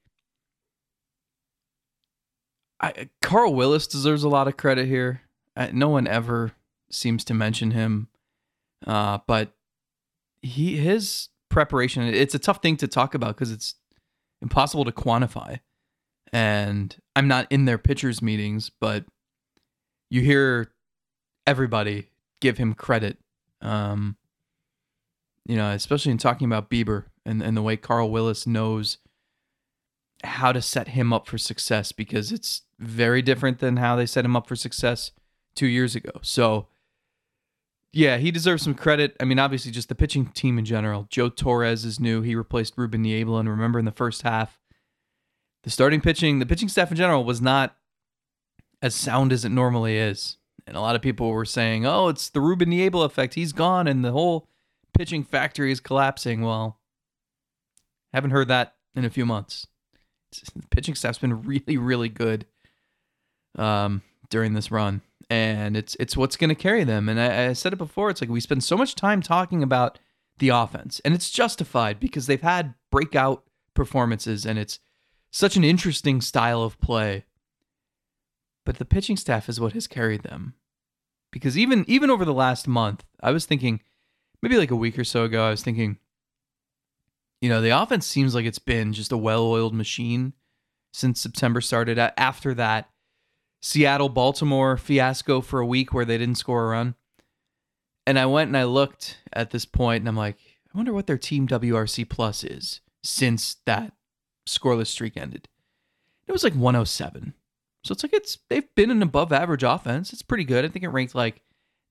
I, 2.80 3.10
Carl 3.22 3.54
Willis 3.54 3.88
deserves 3.88 4.24
a 4.24 4.30
lot 4.30 4.48
of 4.48 4.58
credit 4.58 4.88
here. 4.88 5.22
Uh, 5.56 5.68
no 5.72 5.90
one 5.90 6.08
ever 6.08 6.54
seems 6.90 7.24
to 7.26 7.34
mention 7.34 7.72
him, 7.72 8.08
uh, 8.88 9.20
but 9.28 9.54
he 10.42 10.78
his 10.78 11.30
preparation. 11.50 12.04
It's 12.04 12.34
a 12.34 12.40
tough 12.40 12.62
thing 12.62 12.78
to 12.78 12.88
talk 12.88 13.14
about 13.14 13.36
because 13.36 13.52
it's 13.52 13.76
impossible 14.42 14.86
to 14.86 14.92
quantify. 14.92 15.60
And 16.34 16.96
I'm 17.16 17.28
not 17.28 17.48
in 17.52 17.66
their 17.66 17.78
pitchers 17.78 18.22
meetings, 18.22 18.72
but 18.80 19.06
you 20.12 20.22
hear 20.22 20.72
everybody 21.48 22.10
give 22.42 22.60
him 22.60 22.76
credit. 22.76 23.18
Um, 23.62 24.18
you 25.48 25.56
know, 25.56 25.72
especially 25.72 26.12
in 26.12 26.20
talking 26.20 26.46
about 26.46 26.70
Bieber 26.70 27.06
and, 27.26 27.42
and 27.42 27.58
the 27.58 27.62
way 27.64 27.78
Carl 27.78 28.12
Willis 28.12 28.46
knows 28.46 28.98
how 30.24 30.52
to 30.52 30.62
set 30.62 30.90
him 30.90 31.12
up 31.12 31.28
for 31.28 31.40
success 31.40 31.92
because 31.92 32.32
it's 32.32 32.62
very 32.78 33.24
different 33.24 33.60
than 33.60 33.78
how 33.78 33.96
they 33.96 34.06
set 34.06 34.26
him 34.26 34.36
up 34.36 34.48
for 34.48 34.56
success 34.56 35.12
two 35.56 35.66
years 35.66 35.96
ago. 35.96 36.12
So, 36.22 36.68
yeah, 37.94 38.18
he 38.18 38.32
deserves 38.32 38.64
some 38.64 38.76
credit. 38.76 39.16
I 39.20 39.24
mean, 39.24 39.40
obviously, 39.40 39.72
just 39.72 39.90
the 39.90 39.96
pitching 39.96 40.28
team 40.28 40.60
in 40.60 40.66
general. 40.66 41.08
Joe 41.10 41.30
Torres 41.30 41.86
is 41.86 42.00
new. 42.00 42.22
He 42.22 42.36
replaced 42.36 42.78
Ruben 42.78 43.02
Niebla. 43.02 43.40
And 43.40 43.50
remember, 43.50 43.80
in 43.80 43.86
the 43.86 43.92
first 43.92 44.22
half, 44.22 44.60
the 45.64 45.70
starting 45.70 46.02
pitching, 46.02 46.40
the 46.40 46.46
pitching 46.46 46.70
staff 46.70 46.92
in 46.92 46.98
general 46.98 47.24
was 47.24 47.42
not 47.42 47.76
as 48.82 48.96
sound 48.96 49.32
as 49.32 49.46
it 49.46 49.50
normally 49.50 49.98
is. 49.98 50.38
And 50.68 50.78
a 50.78 50.82
lot 50.82 50.96
of 50.96 51.02
people 51.02 51.30
were 51.32 51.46
saying, 51.46 51.86
oh, 51.86 52.08
it's 52.08 52.30
the 52.30 52.42
Ruben 52.42 52.70
Niebla 52.70 53.06
effect. 53.06 53.34
He's 53.34 53.54
gone 53.54 53.88
and 53.88 54.06
the 54.06 54.12
whole 54.12 54.48
pitching 54.98 55.24
factory 55.24 55.72
is 55.72 55.80
collapsing. 55.80 56.42
Well, 56.42 56.80
haven't 58.14 58.32
heard 58.32 58.48
that 58.50 58.76
in 58.96 59.06
a 59.06 59.10
few 59.10 59.26
months. 59.26 59.68
The 60.32 60.68
pitching 60.70 60.96
staff's 60.96 61.18
been 61.18 61.44
really, 61.44 61.78
really 61.78 62.10
good 62.10 62.46
um, 63.58 64.02
during 64.30 64.54
this 64.54 64.72
run. 64.72 65.02
And 65.30 65.78
it's 65.78 65.96
it's 65.98 66.18
what's 66.18 66.36
going 66.36 66.50
to 66.50 66.56
carry 66.56 66.84
them. 66.84 67.08
And 67.08 67.20
I, 67.20 67.48
I 67.48 67.54
said 67.54 67.72
it 67.72 67.78
before. 67.78 68.10
It's 68.10 68.20
like 68.20 68.30
we 68.30 68.42
spend 68.42 68.64
so 68.64 68.76
much 68.76 68.96
time 68.96 69.22
talking 69.22 69.64
about 69.64 69.98
the 70.40 70.50
offense, 70.50 71.00
and 71.06 71.14
it's 71.14 71.30
justified 71.30 72.02
because 72.02 72.28
they've 72.28 72.42
had 72.42 72.74
breakout 72.92 73.44
performances, 73.74 74.46
and 74.46 74.60
it's 74.60 74.80
such 75.32 75.56
an 75.56 75.64
interesting 75.64 76.20
style 76.20 76.64
of 76.64 76.82
play 76.82 77.24
but 78.66 78.78
the 78.78 78.86
pitching 78.86 79.18
staff 79.18 79.50
is 79.50 79.60
what 79.60 79.74
has 79.74 79.88
carried 79.88 80.24
them. 80.24 80.56
Because 81.32 81.58
even 81.58 81.86
even 81.88 82.10
over 82.10 82.26
the 82.26 82.34
last 82.34 82.68
month, 82.68 83.04
I 83.22 83.32
was 83.32 83.46
thinking 83.46 83.82
maybe 84.42 84.58
like 84.58 84.72
a 84.72 84.76
week 84.76 85.00
or 85.00 85.04
so 85.04 85.24
ago, 85.24 85.46
I 85.46 85.52
was 85.52 85.64
thinking 85.64 85.98
you 87.42 87.50
know, 87.50 87.60
the 87.60 87.70
offense 87.70 88.06
seems 88.06 88.36
like 88.36 88.46
it's 88.46 88.60
been 88.60 88.94
just 88.94 89.12
a 89.12 89.18
well-oiled 89.18 89.74
machine 89.74 90.34
since 90.94 91.20
September 91.20 91.60
started. 91.60 91.98
After 91.98 92.54
that 92.54 92.90
Seattle 93.62 94.10
Baltimore 94.10 94.78
fiasco 94.78 95.42
for 95.42 95.60
a 95.60 95.66
week 95.66 95.94
where 95.94 96.06
they 96.06 96.18
didn't 96.18 96.38
score 96.38 96.66
a 96.66 96.70
run. 96.70 96.96
And 98.08 98.18
I 98.18 98.26
went 98.26 98.48
and 98.48 98.58
I 98.58 98.64
looked 98.64 99.20
at 99.34 99.52
this 99.52 99.66
point 99.66 100.02
and 100.02 100.10
I'm 100.10 100.18
like, 100.18 100.38
I 100.74 100.78
wonder 100.78 100.94
what 100.94 101.08
their 101.08 101.18
team 101.18 101.48
WRC 101.48 102.10
plus 102.10 102.44
is 102.44 102.82
since 103.04 103.58
that 103.66 103.94
scoreless 104.48 104.88
streak 104.88 105.18
ended. 105.18 105.48
It 106.28 106.32
was 106.32 106.44
like 106.44 106.54
107. 106.54 107.34
So 107.84 107.94
it's 107.94 108.04
like 108.04 108.14
it's 108.14 108.38
they've 108.50 108.74
been 108.76 108.92
an 108.92 109.02
above 109.02 109.32
average 109.34 109.64
offense. 109.64 110.14
It's 110.14 110.22
pretty 110.22 110.44
good. 110.44 110.66
I 110.66 110.68
think 110.68 110.84
it 110.84 110.90
ranked 110.90 111.16
like 111.16 111.42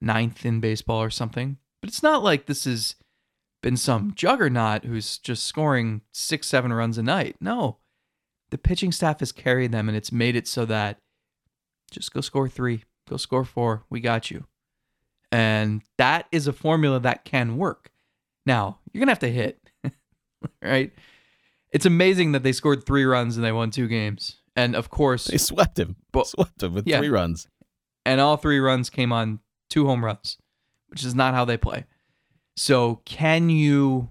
ninth 0.01 0.45
in 0.47 0.61
baseball 0.61 1.03
or 1.03 1.11
something. 1.11 1.59
But 1.81 1.89
it's 1.89 2.03
not 2.03 2.23
like 2.23 2.47
this 2.47 2.65
has 2.65 2.95
been 3.63 3.77
some 3.77 4.13
juggernaut 4.15 4.85
who's 4.85 5.19
just 5.19 5.45
scoring 5.45 6.03
six, 6.13 6.47
seven 6.47 6.73
runs 6.73 6.99
a 6.99 7.03
night. 7.03 7.37
No. 7.41 7.79
The 8.51 8.59
pitching 8.59 8.93
staff 8.93 9.21
has 9.21 9.33
carried 9.33 9.73
them 9.73 9.89
and 9.89 9.97
it's 9.97 10.13
made 10.13 10.37
it 10.37 10.49
so 10.49 10.65
that 10.67 10.99
just 11.91 12.13
go 12.13 12.21
score 12.21 12.49
three, 12.49 12.85
go 13.09 13.17
score 13.17 13.45
four. 13.45 13.85
We 13.91 14.01
got 14.01 14.31
you. 14.31 14.47
And 15.33 15.83
that 15.99 16.27
is 16.33 16.47
a 16.47 16.53
formula 16.53 16.99
that 17.01 17.25
can 17.25 17.57
work. 17.57 17.91
Now, 18.47 18.79
you're 18.93 19.01
going 19.01 19.07
to 19.07 19.13
have 19.13 19.19
to 19.21 19.31
hit, 19.31 19.61
right? 20.63 20.93
It's 21.71 21.87
amazing 21.87 22.33
that 22.33 22.43
they 22.43 22.53
scored 22.53 22.85
three 22.85 23.05
runs 23.05 23.37
and 23.37 23.45
they 23.45 23.53
won 23.53 23.71
two 23.71 23.87
games. 23.87 24.40
And 24.57 24.75
of 24.75 24.91
course, 24.91 25.27
they 25.27 25.39
swept 25.39 25.79
him. 25.79 25.97
But, 26.13 26.27
swept 26.27 26.63
him 26.63 26.75
with 26.75 26.87
yeah. 26.87 26.99
three 26.99 27.09
runs. 27.09 27.49
And 28.05 28.21
all 28.21 28.37
three 28.37 28.59
runs 28.59 28.91
came 28.91 29.13
on 29.13 29.41
two 29.69 29.87
home 29.87 30.05
runs, 30.05 30.39
which 30.89 31.05
is 31.05 31.15
not 31.15 31.35
how 31.35 31.45
they 31.45 31.57
play. 31.57 31.85
So, 32.57 33.01
can 33.05 33.49
you 33.49 34.11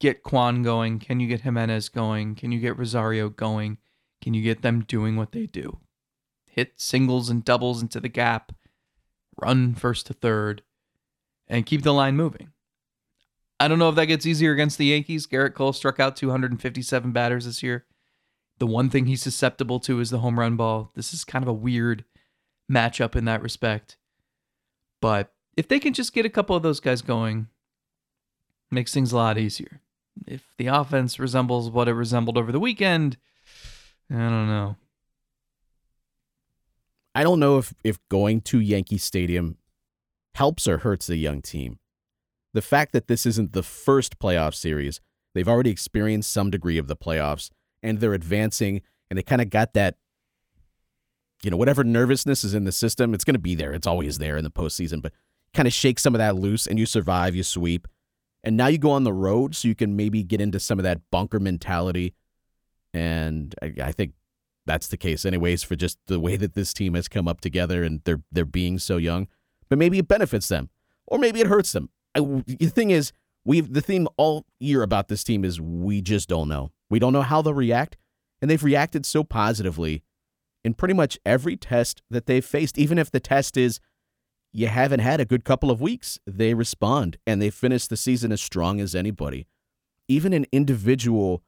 get 0.00 0.22
Kwan 0.22 0.62
going? 0.62 0.98
Can 0.98 1.20
you 1.20 1.26
get 1.26 1.42
Gimenez 1.42 1.88
going? 1.88 2.34
Can 2.34 2.52
you 2.52 2.60
get 2.60 2.78
Rosario 2.78 3.28
going? 3.28 3.78
Can 4.22 4.34
you 4.34 4.42
get 4.42 4.62
them 4.62 4.82
doing 4.82 5.16
what 5.16 5.32
they 5.32 5.46
do? 5.46 5.80
Hit 6.46 6.74
singles 6.76 7.28
and 7.28 7.44
doubles 7.44 7.82
into 7.82 8.00
the 8.00 8.08
gap, 8.08 8.52
run 9.40 9.74
first 9.74 10.06
to 10.06 10.14
third, 10.14 10.62
and 11.48 11.66
keep 11.66 11.82
the 11.82 11.92
line 11.92 12.16
moving. 12.16 12.52
I 13.58 13.68
don't 13.68 13.78
know 13.78 13.88
if 13.88 13.94
that 13.96 14.06
gets 14.06 14.26
easier 14.26 14.52
against 14.52 14.78
the 14.78 14.86
Yankees. 14.86 15.26
Gerrit 15.26 15.54
Cole 15.54 15.72
struck 15.72 15.98
out 15.98 16.16
257 16.16 17.12
batters 17.12 17.46
this 17.46 17.62
year. 17.62 17.86
The 18.58 18.66
one 18.66 18.88
thing 18.88 19.06
he's 19.06 19.22
susceptible 19.22 19.80
to 19.80 20.00
is 20.00 20.10
the 20.10 20.18
home 20.18 20.38
run 20.38 20.56
ball. 20.56 20.90
This 20.94 21.12
is 21.12 21.24
kind 21.24 21.42
of 21.42 21.48
a 21.48 21.52
weird 21.52 22.04
matchup 22.70 23.14
in 23.14 23.24
that 23.26 23.42
respect. 23.42 23.96
But 25.00 25.32
if 25.56 25.68
they 25.68 25.78
can 25.78 25.92
just 25.92 26.12
get 26.12 26.26
a 26.26 26.30
couple 26.30 26.56
of 26.56 26.62
those 26.62 26.80
guys 26.80 27.02
going, 27.02 27.48
makes 28.70 28.94
things 28.94 29.12
a 29.12 29.16
lot 29.16 29.38
easier. 29.38 29.80
If 30.26 30.42
the 30.56 30.68
offense 30.68 31.18
resembles 31.18 31.70
what 31.70 31.88
it 31.88 31.92
resembled 31.92 32.38
over 32.38 32.50
the 32.50 32.60
weekend, 32.60 33.18
I 34.10 34.14
don't 34.14 34.48
know. 34.48 34.76
I 37.14 37.22
don't 37.22 37.40
know 37.40 37.58
if, 37.58 37.74
if 37.82 37.98
going 38.08 38.40
to 38.42 38.60
Yankee 38.60 38.98
Stadium 38.98 39.56
helps 40.34 40.68
or 40.68 40.78
hurts 40.78 41.06
the 41.06 41.16
young 41.16 41.40
team. 41.40 41.78
The 42.52 42.62
fact 42.62 42.92
that 42.92 43.08
this 43.08 43.26
isn't 43.26 43.52
the 43.52 43.62
first 43.62 44.18
playoff 44.18 44.54
series, 44.54 45.00
they've 45.34 45.48
already 45.48 45.70
experienced 45.70 46.32
some 46.32 46.50
degree 46.50 46.78
of 46.78 46.88
the 46.88 46.96
playoffs, 46.96 47.50
and 47.86 48.00
they're 48.00 48.14
advancing 48.14 48.82
and 49.08 49.18
they 49.18 49.22
kind 49.22 49.40
of 49.40 49.50
got 49.50 49.74
that 49.74 49.96
you 51.42 51.50
know 51.50 51.56
whatever 51.56 51.84
nervousness 51.84 52.44
is 52.44 52.54
in 52.54 52.64
the 52.64 52.72
system 52.72 53.14
it's 53.14 53.24
going 53.24 53.34
to 53.34 53.40
be 53.40 53.54
there. 53.54 53.72
It's 53.72 53.86
always 53.86 54.18
there 54.18 54.36
in 54.36 54.44
the 54.44 54.50
postseason 54.50 55.00
but 55.00 55.12
kind 55.54 55.66
of 55.66 55.72
shake 55.72 55.98
some 55.98 56.14
of 56.14 56.18
that 56.18 56.36
loose 56.36 56.66
and 56.66 56.78
you 56.78 56.86
survive 56.86 57.34
you 57.34 57.42
sweep. 57.42 57.88
And 58.44 58.56
now 58.56 58.68
you 58.68 58.78
go 58.78 58.92
on 58.92 59.04
the 59.04 59.12
road 59.12 59.54
so 59.54 59.66
you 59.66 59.74
can 59.74 59.96
maybe 59.96 60.22
get 60.22 60.40
into 60.40 60.60
some 60.60 60.78
of 60.78 60.82
that 60.84 61.00
bunker 61.10 61.40
mentality. 61.40 62.14
And 62.94 63.54
I, 63.60 63.72
I 63.82 63.92
think 63.92 64.12
that's 64.66 64.88
the 64.88 64.96
case 64.96 65.24
anyways 65.24 65.62
for 65.62 65.76
just 65.76 65.98
the 66.06 66.20
way 66.20 66.36
that 66.36 66.54
this 66.54 66.72
team 66.72 66.94
has 66.94 67.08
come 67.08 67.26
up 67.26 67.40
together 67.40 67.82
and 67.82 68.00
they're 68.04 68.22
they're 68.30 68.44
being 68.44 68.78
so 68.78 68.96
young. 68.96 69.28
But 69.68 69.78
maybe 69.78 69.98
it 69.98 70.08
benefits 70.08 70.48
them 70.48 70.70
or 71.06 71.18
maybe 71.18 71.40
it 71.40 71.46
hurts 71.46 71.72
them. 71.72 71.90
I, 72.14 72.20
the 72.20 72.70
thing 72.72 72.90
is 72.90 73.12
we 73.44 73.60
the 73.60 73.80
theme 73.80 74.08
all 74.16 74.44
year 74.58 74.82
about 74.82 75.08
this 75.08 75.24
team 75.24 75.44
is 75.44 75.60
we 75.60 76.00
just 76.00 76.28
don't 76.28 76.48
know 76.48 76.70
we 76.90 76.98
don't 76.98 77.12
know 77.12 77.22
how 77.22 77.42
they'll 77.42 77.54
react, 77.54 77.96
and 78.40 78.50
they've 78.50 78.62
reacted 78.62 79.06
so 79.06 79.24
positively 79.24 80.02
in 80.64 80.74
pretty 80.74 80.94
much 80.94 81.18
every 81.24 81.56
test 81.56 82.02
that 82.10 82.26
they've 82.26 82.44
faced. 82.44 82.78
Even 82.78 82.98
if 82.98 83.10
the 83.10 83.20
test 83.20 83.56
is 83.56 83.80
you 84.52 84.68
haven't 84.68 85.00
had 85.00 85.20
a 85.20 85.24
good 85.24 85.44
couple 85.44 85.70
of 85.70 85.80
weeks, 85.80 86.18
they 86.26 86.54
respond 86.54 87.18
and 87.26 87.40
they 87.40 87.50
finish 87.50 87.86
the 87.86 87.96
season 87.96 88.32
as 88.32 88.40
strong 88.40 88.80
as 88.80 88.94
anybody, 88.94 89.46
even 90.08 90.32
in 90.32 90.46
individual 90.52 91.42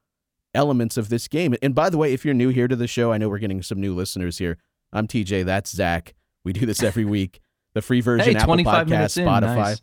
elements 0.54 0.96
of 0.96 1.08
this 1.08 1.28
game. 1.28 1.54
And 1.62 1.74
by 1.74 1.90
the 1.90 1.98
way, 1.98 2.12
if 2.12 2.24
you're 2.24 2.34
new 2.34 2.50
here 2.50 2.68
to 2.68 2.76
the 2.76 2.86
show, 2.86 3.12
I 3.12 3.18
know 3.18 3.28
we're 3.28 3.38
getting 3.38 3.62
some 3.62 3.80
new 3.80 3.94
listeners 3.94 4.38
here. 4.38 4.58
I'm 4.92 5.06
TJ, 5.06 5.44
that's 5.44 5.70
Zack. 5.70 6.14
We 6.44 6.52
do 6.52 6.66
this 6.66 6.82
every 6.82 7.04
week. 7.04 7.40
The 7.74 7.82
free 7.82 8.00
version, 8.00 8.34
hey, 8.34 8.40
Apple 8.40 8.56
Podcast, 8.56 9.22
Spotify. 9.22 9.56
Nice. 9.56 9.82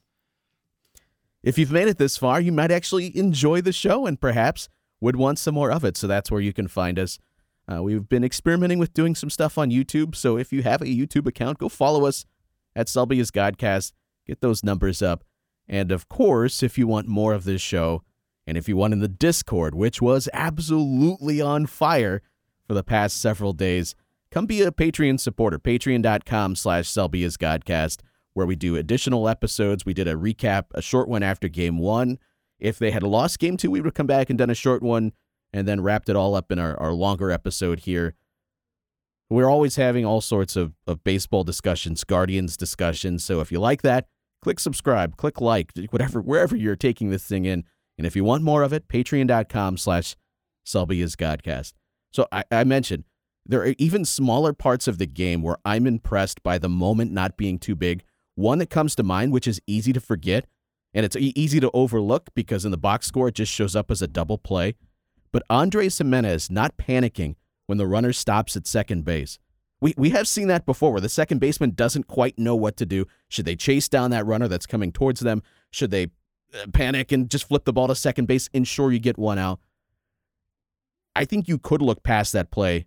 If 1.44 1.60
you've 1.60 1.72
made 1.72 1.88
it 1.88 1.98
this 1.98 2.18
far, 2.18 2.42
you 2.42 2.52
might 2.52 2.72
actually 2.72 3.16
enjoy 3.16 3.62
the 3.62 3.72
show 3.72 4.08
and 4.08 4.20
perhaps 4.20 4.68
would 5.06 5.16
want 5.16 5.38
some 5.38 5.54
more 5.54 5.72
of 5.72 5.86
it. 5.86 5.96
So 5.96 6.08
that's 6.08 6.32
where 6.32 6.42
you 6.42 6.52
can 6.52 6.68
find 6.68 6.98
us. 6.98 7.20
Uh, 7.72 7.82
we've 7.82 8.10
been 8.10 8.24
experimenting 8.24 8.80
with 8.80 8.94
doing 8.94 9.14
some 9.14 9.30
stuff 9.30 9.58
on 9.58 9.70
YouTube. 9.70 10.16
So 10.16 10.38
if 10.38 10.52
you 10.52 10.64
have 10.64 10.82
a 10.82 10.86
YouTube 10.86 11.28
account, 11.28 11.60
go 11.60 11.70
follow 11.70 12.06
us 12.06 12.26
at 12.76 12.90
Selby's 12.90 13.32
Godcast. 13.32 13.94
Get 14.26 14.42
those 14.42 14.64
numbers 14.64 15.02
up. 15.04 15.24
And 15.68 15.92
of 15.92 16.10
course, 16.10 16.64
if 16.64 16.78
you 16.78 16.88
want 16.88 17.08
more 17.08 17.34
of 17.34 17.44
this 17.44 17.62
show, 17.62 18.04
and 18.48 18.58
if 18.58 18.68
you 18.68 18.78
want 18.78 18.94
in 18.94 19.00
the 19.00 19.08
Discord, 19.08 19.76
which 19.76 20.02
was 20.02 20.28
absolutely 20.34 21.40
on 21.40 21.68
fire 21.68 22.22
for 22.68 22.74
the 22.74 22.84
past 22.84 23.22
several 23.22 23.54
days, 23.54 23.96
come 24.32 24.46
be 24.48 24.62
a 24.64 24.72
Patreon 24.72 25.20
supporter. 25.20 25.60
Patreon.com 25.60 26.56
slash 26.56 26.90
Selby's 26.90 27.38
Godcast, 27.38 28.02
where 28.34 28.46
we 28.46 28.56
do 28.56 28.76
additional 28.76 29.30
episodes. 29.30 29.86
We 29.86 29.94
did 29.94 30.08
a 30.08 30.16
recap, 30.16 30.66
a 30.74 30.82
short 30.82 31.08
one 31.08 31.24
after 31.24 31.48
game 31.48 31.78
one. 31.78 32.20
If 32.60 32.80
they 32.80 32.92
had 32.92 33.04
lost 33.04 33.40
game 33.40 33.58
two, 33.58 33.72
we 33.72 33.80
would 33.80 33.88
have 33.88 33.94
come 33.94 34.08
back 34.08 34.30
and 34.30 34.38
done 34.38 34.50
a 34.50 34.56
short 34.56 34.82
one 34.82 35.14
and 35.52 35.68
then 35.68 35.82
wrapped 35.82 36.10
it 36.10 36.16
all 36.16 36.36
up 36.36 36.52
in 36.52 36.60
our, 36.60 36.80
our 36.80 36.94
longer 36.94 37.32
episode 37.32 37.82
here. 37.82 38.16
We're 39.30 39.50
always 39.50 39.76
having 39.76 40.06
all 40.06 40.22
sorts 40.22 40.56
of, 40.56 40.74
of 40.86 41.04
baseball 41.04 41.44
discussions, 41.44 42.04
Guardians 42.04 42.56
discussions. 42.56 43.24
So 43.24 43.42
if 43.42 43.52
you 43.52 43.60
like 43.60 43.82
that, 43.82 44.08
click 44.42 44.60
subscribe, 44.60 45.18
click 45.18 45.42
like, 45.42 45.72
whatever, 45.90 46.22
wherever 46.22 46.56
you're 46.56 46.76
taking 46.76 47.10
this 47.10 47.24
thing 47.24 47.46
in. 47.46 47.64
And 47.98 48.06
if 48.06 48.16
you 48.16 48.24
want 48.24 48.44
more 48.44 48.62
of 48.62 48.74
it, 48.74 48.88
patreon.com 48.88 49.78
slash 49.78 50.16
Godcast. 50.68 51.74
So 52.12 52.28
I, 52.32 52.44
I 52.52 52.64
mentioned 52.64 53.06
there 53.46 53.62
are 53.62 53.76
even 53.78 54.06
smaller 54.06 54.54
parts 54.54 54.88
of 54.88 54.98
the 54.98 55.06
game 55.06 55.42
where 55.42 55.58
I'm 55.66 55.88
impressed 55.88 56.44
by 56.44 56.58
the 56.58 56.70
moment 56.70 57.12
not 57.12 57.38
being 57.38 57.60
too 57.60 57.76
big. 57.76 58.04
One 58.36 58.60
that 58.60 58.70
comes 58.70 58.96
to 58.96 59.04
mind, 59.04 59.32
which 59.32 59.48
is 59.48 59.62
easy 59.66 59.94
to 59.94 60.02
forget, 60.02 60.46
and 60.96 61.06
it's 61.06 61.18
easy 61.20 61.60
to 61.60 61.70
overlook 61.74 62.30
because 62.34 62.64
in 62.64 62.72
the 62.72 62.78
box 62.78 63.06
score 63.06 63.28
it 63.28 63.36
just 63.36 63.52
shows 63.52 63.76
up 63.76 63.92
as 63.92 64.02
a 64.02 64.08
double 64.08 64.38
play. 64.38 64.74
But 65.34 65.44
Andres 65.50 65.98
Gimenez 65.98 66.50
not 66.50 66.78
panicking 66.78 67.36
when 67.68 67.78
the 67.78 67.86
runner 67.86 68.14
stops 68.14 68.56
at 68.56 68.66
second 68.66 69.04
base. 69.04 69.38
We, 69.82 69.94
we 69.98 70.12
have 70.12 70.28
seen 70.28 70.48
that 70.48 70.66
before 70.66 70.94
where 70.94 71.02
the 71.02 71.10
second 71.10 71.40
baseman 71.40 71.72
doesn't 71.72 72.08
quite 72.08 72.40
know 72.40 72.56
what 72.56 72.78
to 72.78 72.86
do. 72.86 73.06
Should 73.28 73.46
they 73.46 73.58
chase 73.58 73.90
down 73.90 74.12
that 74.12 74.26
runner 74.26 74.48
that's 74.48 74.66
coming 74.66 74.94
towards 74.94 75.20
them? 75.20 75.44
Should 75.70 75.92
they 75.92 76.06
uh, 76.54 76.68
panic 76.74 77.12
and 77.12 77.30
just 77.30 77.50
flip 77.50 77.66
the 77.66 77.74
ball 77.74 77.90
to 77.90 77.96
second 77.96 78.28
base, 78.28 78.50
ensure 78.54 78.94
you 78.94 79.00
get 79.00 79.18
one 79.18 79.38
out? 79.38 79.60
I 81.14 81.26
think 81.26 81.50
you 81.50 81.58
could 81.58 81.82
look 81.82 82.04
past 82.04 82.32
that 82.34 82.52
play 82.52 82.86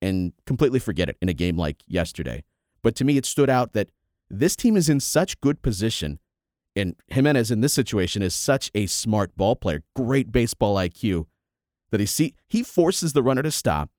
and 0.00 0.32
completely 0.46 0.78
forget 0.78 1.10
it 1.10 1.18
in 1.20 1.28
a 1.28 1.34
game 1.34 1.58
like 1.58 1.82
yesterday. 1.86 2.44
But 2.82 2.96
to 2.96 3.04
me, 3.04 3.18
it 3.18 3.26
stood 3.26 3.50
out 3.50 3.74
that 3.74 3.90
this 4.30 4.56
team 4.56 4.76
is 4.76 4.88
in 4.88 5.00
such 5.00 5.40
good 5.42 5.60
position, 5.60 6.18
and 6.74 6.96
Gimenez 7.08 7.50
in 7.50 7.60
this 7.60 7.74
situation 7.74 8.22
is 8.22 8.34
such 8.34 8.70
a 8.74 8.86
smart 8.86 9.36
ball 9.36 9.56
player, 9.56 9.82
great 9.94 10.32
baseball 10.32 10.76
IQ, 10.76 11.26
that 11.90 12.00
he 12.00 12.06
see 12.06 12.34
he 12.48 12.62
forces 12.62 13.12
the 13.12 13.22
runner 13.22 13.42
to 13.42 13.50
stop, 13.50 13.90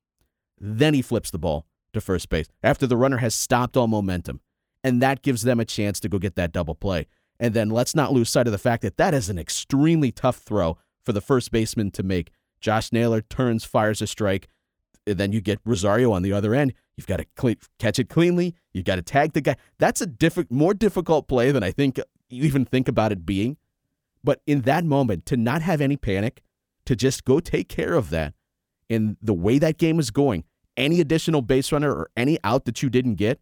then 0.60 0.94
he 0.94 1.02
flips 1.02 1.32
the 1.32 1.40
ball 1.40 1.66
to 1.94 2.02
first 2.02 2.30
base 2.30 2.48
after 2.64 2.88
the 2.88 2.98
runner 2.98 3.18
has 3.18 3.36
stopped 3.36 3.78
all 3.78 3.88
momentum, 3.88 4.42
and 4.84 5.02
that 5.02 5.22
gives 5.22 5.44
them 5.44 5.60
a 5.60 5.66
chance 5.66 6.00
to 6.00 6.10
go 6.10 6.18
get 6.18 6.36
that 6.36 6.52
double 6.52 6.76
play. 6.76 7.08
And 7.40 7.54
then 7.54 7.70
let's 7.70 7.96
not 7.96 8.14
lose 8.14 8.30
sight 8.30 8.48
of 8.48 8.52
the 8.52 8.58
fact 8.58 8.82
that 8.84 8.98
that 8.98 9.14
is 9.14 9.30
an 9.30 9.40
extremely 9.40 10.12
tough 10.12 10.38
throw 10.38 10.78
for 11.04 11.12
the 11.12 11.22
first 11.22 11.52
baseman 11.52 11.92
to 11.92 12.04
make. 12.04 12.32
Josh 12.60 12.92
Naylor 12.92 13.22
turns, 13.22 13.66
fires 13.66 14.02
a 14.02 14.08
strike. 14.08 14.48
And 15.06 15.18
then 15.18 15.34
you 15.34 15.42
get 15.42 15.60
Rosario 15.66 16.14
on 16.14 16.22
the 16.22 16.32
other 16.32 16.56
end. 16.56 16.74
You've 16.96 17.08
got 17.08 17.18
to 17.18 17.58
catch 17.80 18.00
it 18.00 18.08
cleanly. 18.08 18.56
You've 18.72 18.86
got 18.86 18.96
to 18.96 19.02
tag 19.02 19.34
the 19.34 19.42
guy. 19.42 19.58
That's 19.78 20.00
a 20.00 20.06
diff- 20.06 20.50
more 20.50 20.74
difficult 20.74 21.28
play 21.28 21.52
than 21.52 21.64
I 21.64 21.72
think 21.72 22.00
you 22.34 22.44
even 22.44 22.66
think 22.66 22.88
about 22.88 23.12
it 23.12 23.26
being. 23.26 23.58
But 24.24 24.42
in 24.48 24.62
that 24.62 24.86
moment, 24.86 25.26
to 25.28 25.38
not 25.38 25.62
have 25.62 25.82
any 25.82 25.98
panic, 25.98 26.42
to 26.86 26.96
just 26.96 27.26
go 27.26 27.40
take 27.40 27.70
care 27.70 27.94
of 27.94 28.10
that 28.10 28.34
in 28.90 29.18
the 29.22 29.34
way 29.34 29.58
that 29.60 29.78
game 29.78 30.00
is 30.00 30.12
going, 30.12 30.44
any 30.78 31.00
additional 31.02 31.42
base 31.42 31.72
runner 31.72 31.92
or 31.92 32.10
any 32.16 32.38
out 32.44 32.66
that 32.66 32.82
you 32.82 32.90
didn't 32.90 33.16
get 33.16 33.40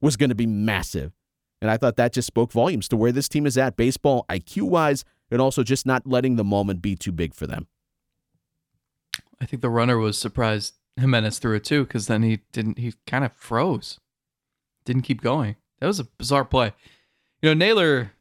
was 0.00 0.16
going 0.16 0.28
to 0.28 0.34
be 0.34 0.46
massive. 0.46 1.12
And 1.60 1.70
I 1.70 1.76
thought 1.76 1.96
that 1.96 2.12
just 2.12 2.26
spoke 2.26 2.52
volumes 2.52 2.88
to 2.88 2.96
where 2.96 3.12
this 3.12 3.28
team 3.28 3.46
is 3.46 3.56
at, 3.56 3.76
baseball 3.76 4.26
IQ 4.28 4.62
wise, 4.62 5.04
and 5.30 5.40
also 5.40 5.62
just 5.62 5.86
not 5.86 6.06
letting 6.06 6.36
the 6.36 6.44
moment 6.44 6.82
be 6.82 6.94
too 6.94 7.12
big 7.12 7.34
for 7.34 7.46
them. 7.46 7.66
I 9.40 9.46
think 9.46 9.62
the 9.62 9.70
runner 9.70 9.98
was 9.98 10.18
surprised 10.18 10.74
Gimenez 10.98 11.38
threw 11.38 11.56
it 11.56 11.64
too, 11.64 11.84
because 11.84 12.06
then 12.06 12.22
he 12.22 12.40
didn't. 12.52 12.78
He 12.78 12.94
kind 13.06 13.24
of 13.24 13.32
froze, 13.32 14.00
didn't 14.84 15.02
keep 15.02 15.20
going. 15.20 15.56
That 15.80 15.86
was 15.86 16.00
a 16.00 16.04
bizarre 16.04 16.44
play. 16.44 16.72
You 17.42 17.50
know, 17.50 17.54
Naylor. 17.54 18.12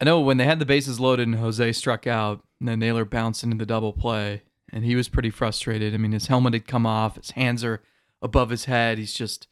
I 0.00 0.04
know 0.04 0.20
when 0.20 0.36
they 0.36 0.44
had 0.44 0.58
the 0.58 0.66
bases 0.66 1.00
loaded 1.00 1.26
and 1.26 1.36
Jose 1.36 1.72
struck 1.72 2.06
out, 2.06 2.44
and 2.60 2.68
then 2.68 2.78
Naylor 2.78 3.04
bounced 3.04 3.42
into 3.42 3.56
the 3.56 3.66
double 3.66 3.92
play, 3.92 4.42
and 4.70 4.84
he 4.84 4.94
was 4.94 5.08
pretty 5.08 5.30
frustrated. 5.30 5.94
I 5.94 5.96
mean, 5.96 6.12
his 6.12 6.26
helmet 6.26 6.52
had 6.52 6.66
come 6.66 6.86
off, 6.86 7.16
his 7.16 7.30
hands 7.30 7.64
are 7.64 7.82
above 8.20 8.50
his 8.50 8.66
head. 8.66 8.98
He's 8.98 9.14
just 9.14 9.48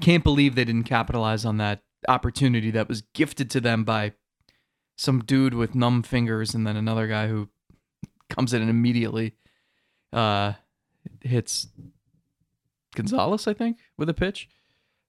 can't 0.00 0.24
believe 0.24 0.54
they 0.54 0.64
didn't 0.64 0.84
capitalize 0.84 1.44
on 1.44 1.58
that 1.58 1.82
opportunity 2.08 2.70
that 2.72 2.88
was 2.88 3.02
gifted 3.14 3.50
to 3.50 3.60
them 3.60 3.84
by 3.84 4.12
some 4.96 5.20
dude 5.20 5.54
with 5.54 5.74
numb 5.74 6.02
fingers 6.02 6.54
and 6.54 6.66
then 6.66 6.76
another 6.76 7.06
guy 7.06 7.28
who 7.28 7.48
comes 8.28 8.52
in 8.52 8.60
and 8.60 8.70
immediately 8.70 9.34
uh, 10.12 10.52
hits 11.20 11.68
Gonzalez, 12.94 13.46
I 13.46 13.54
think, 13.54 13.78
with 13.96 14.08
a 14.08 14.14
pitch. 14.14 14.48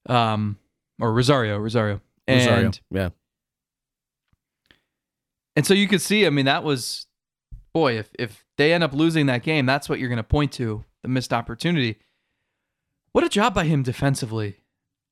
Um, 0.07 0.57
or 0.99 1.13
Rosario, 1.13 1.57
Rosario. 1.57 2.01
And, 2.27 2.39
Rosario, 2.39 2.71
yeah. 2.91 3.09
And 5.55 5.65
so 5.65 5.73
you 5.73 5.87
could 5.87 6.01
see, 6.01 6.25
I 6.25 6.29
mean, 6.29 6.45
that 6.45 6.63
was, 6.63 7.07
boy, 7.73 7.97
if, 7.97 8.09
if 8.19 8.45
they 8.57 8.73
end 8.73 8.83
up 8.83 8.93
losing 8.93 9.27
that 9.27 9.43
game, 9.43 9.65
that's 9.65 9.87
what 9.87 9.99
you're 9.99 10.09
going 10.09 10.17
to 10.17 10.23
point 10.23 10.51
to 10.53 10.83
the 11.01 11.07
missed 11.07 11.31
opportunity. 11.31 11.97
What 13.11 13.23
a 13.23 13.29
job 13.29 13.53
by 13.53 13.65
him 13.65 13.83
defensively. 13.83 14.57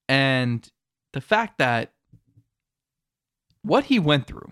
And 0.09 0.69
the 1.13 1.21
fact 1.21 1.57
that 1.59 1.93
what 3.61 3.85
he 3.85 3.99
went 3.99 4.27
through, 4.27 4.51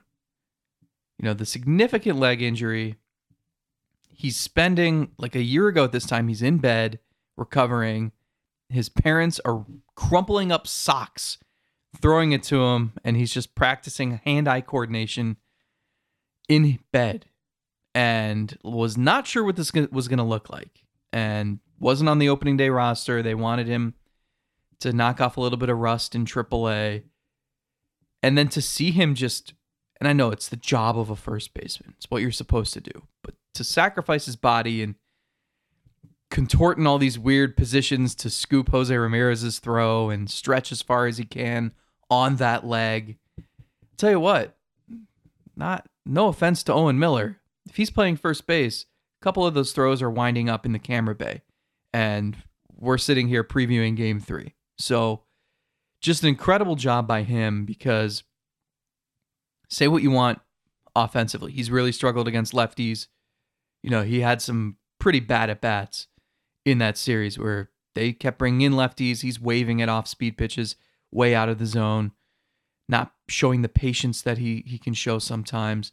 you 1.19 1.25
know, 1.25 1.33
the 1.33 1.45
significant 1.45 2.17
leg 2.17 2.41
injury, 2.41 2.95
he's 4.13 4.37
spending 4.37 5.11
like 5.17 5.35
a 5.35 5.41
year 5.41 5.67
ago 5.67 5.83
at 5.83 5.91
this 5.91 6.05
time, 6.05 6.29
he's 6.29 6.41
in 6.41 6.59
bed 6.59 6.99
recovering. 7.35 8.13
His 8.71 8.89
parents 8.89 9.39
are 9.45 9.65
crumpling 9.95 10.51
up 10.51 10.67
socks, 10.67 11.37
throwing 12.01 12.31
it 12.31 12.43
to 12.43 12.63
him, 12.63 12.93
and 13.03 13.17
he's 13.17 13.33
just 13.33 13.55
practicing 13.55 14.21
hand 14.23 14.47
eye 14.47 14.61
coordination 14.61 15.37
in 16.47 16.79
bed 16.91 17.25
and 17.93 18.57
was 18.63 18.97
not 18.97 19.27
sure 19.27 19.43
what 19.43 19.55
this 19.55 19.71
was 19.73 20.07
going 20.07 20.17
to 20.17 20.23
look 20.23 20.49
like 20.49 20.83
and 21.11 21.59
wasn't 21.79 22.09
on 22.09 22.19
the 22.19 22.29
opening 22.29 22.57
day 22.57 22.69
roster. 22.69 23.21
They 23.21 23.35
wanted 23.35 23.67
him 23.67 23.95
to 24.79 24.93
knock 24.93 25.21
off 25.21 25.37
a 25.37 25.41
little 25.41 25.57
bit 25.57 25.69
of 25.69 25.77
rust 25.77 26.15
in 26.15 26.25
AAA. 26.25 27.03
And 28.23 28.37
then 28.37 28.49
to 28.49 28.61
see 28.61 28.91
him 28.91 29.15
just, 29.15 29.53
and 29.99 30.07
I 30.07 30.13
know 30.13 30.31
it's 30.31 30.49
the 30.49 30.55
job 30.55 30.97
of 30.97 31.09
a 31.09 31.15
first 31.15 31.53
baseman, 31.53 31.93
it's 31.97 32.09
what 32.09 32.21
you're 32.21 32.31
supposed 32.31 32.73
to 32.73 32.81
do, 32.81 33.07
but 33.23 33.35
to 33.55 33.63
sacrifice 33.63 34.25
his 34.25 34.35
body 34.35 34.81
and 34.81 34.95
contort 36.31 36.77
in 36.77 36.87
all 36.87 36.97
these 36.97 37.19
weird 37.19 37.55
positions 37.55 38.15
to 38.15 38.29
scoop 38.29 38.69
Jose 38.69 38.95
Ramirez's 38.95 39.59
throw 39.59 40.09
and 40.09 40.29
stretch 40.29 40.71
as 40.71 40.81
far 40.81 41.05
as 41.05 41.17
he 41.17 41.25
can 41.25 41.73
on 42.09 42.37
that 42.37 42.65
leg. 42.65 43.17
Tell 43.97 44.09
you 44.09 44.19
what, 44.19 44.57
not 45.55 45.87
no 46.05 46.27
offense 46.27 46.63
to 46.63 46.73
Owen 46.73 46.97
Miller. 46.97 47.37
If 47.69 47.75
he's 47.75 47.91
playing 47.91 48.17
first 48.17 48.47
base, 48.47 48.85
a 49.21 49.23
couple 49.23 49.45
of 49.45 49.53
those 49.53 49.73
throws 49.73 50.01
are 50.01 50.09
winding 50.09 50.49
up 50.49 50.65
in 50.65 50.71
the 50.71 50.79
camera 50.79 51.13
bay. 51.13 51.43
And 51.93 52.37
we're 52.75 52.97
sitting 52.97 53.27
here 53.27 53.43
previewing 53.43 53.95
game 53.95 54.19
three. 54.19 54.55
So 54.79 55.23
just 56.01 56.23
an 56.23 56.29
incredible 56.29 56.75
job 56.75 57.07
by 57.07 57.21
him 57.21 57.65
because 57.65 58.23
say 59.69 59.87
what 59.87 60.01
you 60.01 60.09
want 60.09 60.39
offensively. 60.95 61.51
He's 61.51 61.69
really 61.69 61.91
struggled 61.91 62.27
against 62.27 62.53
lefties. 62.53 63.07
You 63.83 63.89
know, 63.89 64.01
he 64.01 64.21
had 64.21 64.41
some 64.41 64.77
pretty 64.99 65.19
bad 65.19 65.49
at 65.49 65.61
bats 65.61 66.07
in 66.65 66.77
that 66.77 66.97
series 66.97 67.37
where 67.37 67.69
they 67.95 68.13
kept 68.13 68.37
bringing 68.37 68.61
in 68.61 68.73
lefties. 68.73 69.21
He's 69.21 69.39
waving 69.39 69.79
it 69.79 69.89
off 69.89 70.07
speed 70.07 70.37
pitches 70.37 70.75
way 71.11 71.35
out 71.35 71.49
of 71.49 71.59
the 71.59 71.65
zone, 71.65 72.11
not 72.87 73.13
showing 73.27 73.61
the 73.61 73.69
patience 73.69 74.21
that 74.21 74.37
he 74.37 74.63
he 74.65 74.77
can 74.77 74.93
show 74.93 75.19
sometimes. 75.19 75.91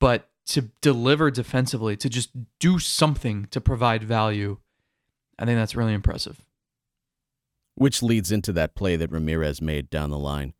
But 0.00 0.28
to 0.46 0.70
deliver 0.80 1.30
defensively, 1.30 1.96
to 1.96 2.08
just 2.08 2.30
do 2.58 2.78
something 2.78 3.46
to 3.50 3.60
provide 3.60 4.02
value, 4.02 4.58
I 5.38 5.44
think 5.44 5.58
that's 5.58 5.76
really 5.76 5.92
impressive. 5.92 6.44
Which 7.74 8.02
leads 8.02 8.32
into 8.32 8.52
that 8.54 8.74
play 8.74 8.96
that 8.96 9.12
Ramirez 9.12 9.60
made 9.60 9.90
down 9.90 10.10
the 10.10 10.18
line. 10.18 10.54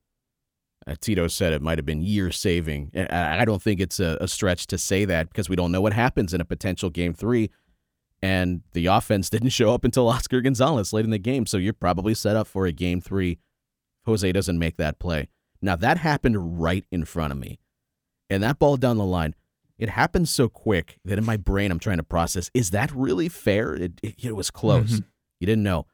Uh, 0.87 0.95
Tito 1.01 1.27
said 1.27 1.53
it 1.53 1.63
might 1.63 1.79
have 1.79 1.85
been 1.85 2.03
year 2.03 2.31
saving. 2.31 2.93
I 3.11 3.45
don't 3.45 3.61
think 3.63 3.81
it's 3.81 3.99
a, 3.99 4.17
a 4.21 4.29
stretch 4.29 4.67
to 4.69 4.79
say 4.79 5.05
that 5.05 5.29
because 5.29 5.49
we 5.49 5.57
don't 5.57 5.73
know 5.73 5.81
what 5.81 5.93
happens 5.93 6.33
in 6.33 6.41
a 6.41 6.45
potential 6.45 6.91
game 6.91 7.15
three. 7.15 7.51
And 8.21 8.63
the 8.73 8.87
offense 8.87 9.31
didn't 9.31 9.51
show 9.51 9.73
up 9.73 9.85
until 9.85 10.09
Oscar 10.09 10.41
Gonzalez 10.41 10.93
late 10.93 11.05
in 11.05 11.11
the 11.11 11.19
game. 11.19 11.47
So 11.47 11.57
you're 11.57 11.73
probably 11.73 12.15
set 12.15 12.37
up 12.37 12.47
for 12.47 12.67
a 12.67 12.73
game 12.73 13.01
three. 13.01 13.39
Jose 14.07 14.31
doesn't 14.33 14.59
make 14.59 14.77
that 14.77 14.99
play. 14.99 15.29
Now, 15.61 15.77
that 15.77 15.99
happened 15.99 16.61
right 16.61 16.85
in 16.91 17.05
front 17.05 17.33
of 17.33 17.39
me. 17.39 17.59
And 18.31 18.43
that 18.43 18.59
ball 18.59 18.77
down 18.77 18.97
the 18.97 19.05
line, 19.05 19.35
it 19.79 19.91
happened 19.91 20.29
so 20.29 20.49
quick 20.49 20.99
that 21.05 21.19
in 21.19 21.25
my 21.25 21.37
brain, 21.37 21.71
I'm 21.71 21.79
trying 21.79 21.97
to 21.99 22.03
process 22.03 22.51
is 22.55 22.71
that 22.71 22.93
really 22.93 23.29
fair? 23.29 23.75
It, 23.75 23.93
it, 24.03 24.15
it 24.19 24.37
was 24.37 24.51
close. 24.51 24.93
Mm-hmm. 24.93 25.09
You 25.41 25.47
didn't 25.47 25.63
know. 25.63 25.87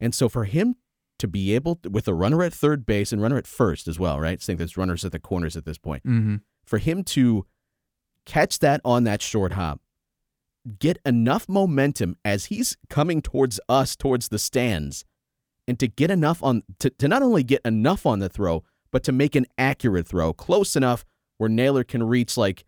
And 0.00 0.14
so 0.14 0.28
for 0.28 0.44
him 0.44 0.76
to 1.18 1.28
be 1.28 1.54
able 1.54 1.76
to, 1.76 1.90
with 1.90 2.06
a 2.08 2.14
runner 2.14 2.42
at 2.42 2.52
third 2.52 2.86
base 2.86 3.12
and 3.12 3.20
runner 3.20 3.36
at 3.36 3.46
first 3.46 3.88
as 3.88 3.98
well, 3.98 4.20
right? 4.20 4.40
Think 4.40 4.58
there's 4.58 4.76
runners 4.76 5.04
at 5.04 5.12
the 5.12 5.18
corners 5.18 5.56
at 5.56 5.64
this 5.64 5.78
point. 5.78 6.04
Mm-hmm. 6.04 6.36
For 6.64 6.78
him 6.78 7.02
to 7.04 7.46
catch 8.24 8.58
that 8.60 8.80
on 8.84 9.04
that 9.04 9.22
short 9.22 9.52
hop, 9.52 9.80
get 10.78 10.98
enough 11.04 11.48
momentum 11.48 12.16
as 12.24 12.46
he's 12.46 12.76
coming 12.90 13.22
towards 13.22 13.60
us, 13.68 13.96
towards 13.96 14.28
the 14.28 14.38
stands, 14.38 15.04
and 15.66 15.78
to 15.78 15.86
get 15.86 16.10
enough 16.10 16.42
on 16.42 16.62
to, 16.78 16.90
to 16.90 17.08
not 17.08 17.22
only 17.22 17.42
get 17.42 17.62
enough 17.64 18.06
on 18.06 18.18
the 18.18 18.28
throw, 18.28 18.64
but 18.90 19.02
to 19.04 19.12
make 19.12 19.34
an 19.34 19.46
accurate 19.56 20.06
throw, 20.06 20.32
close 20.32 20.76
enough 20.76 21.04
where 21.38 21.48
Naylor 21.48 21.84
can 21.84 22.02
reach 22.02 22.36
like 22.36 22.64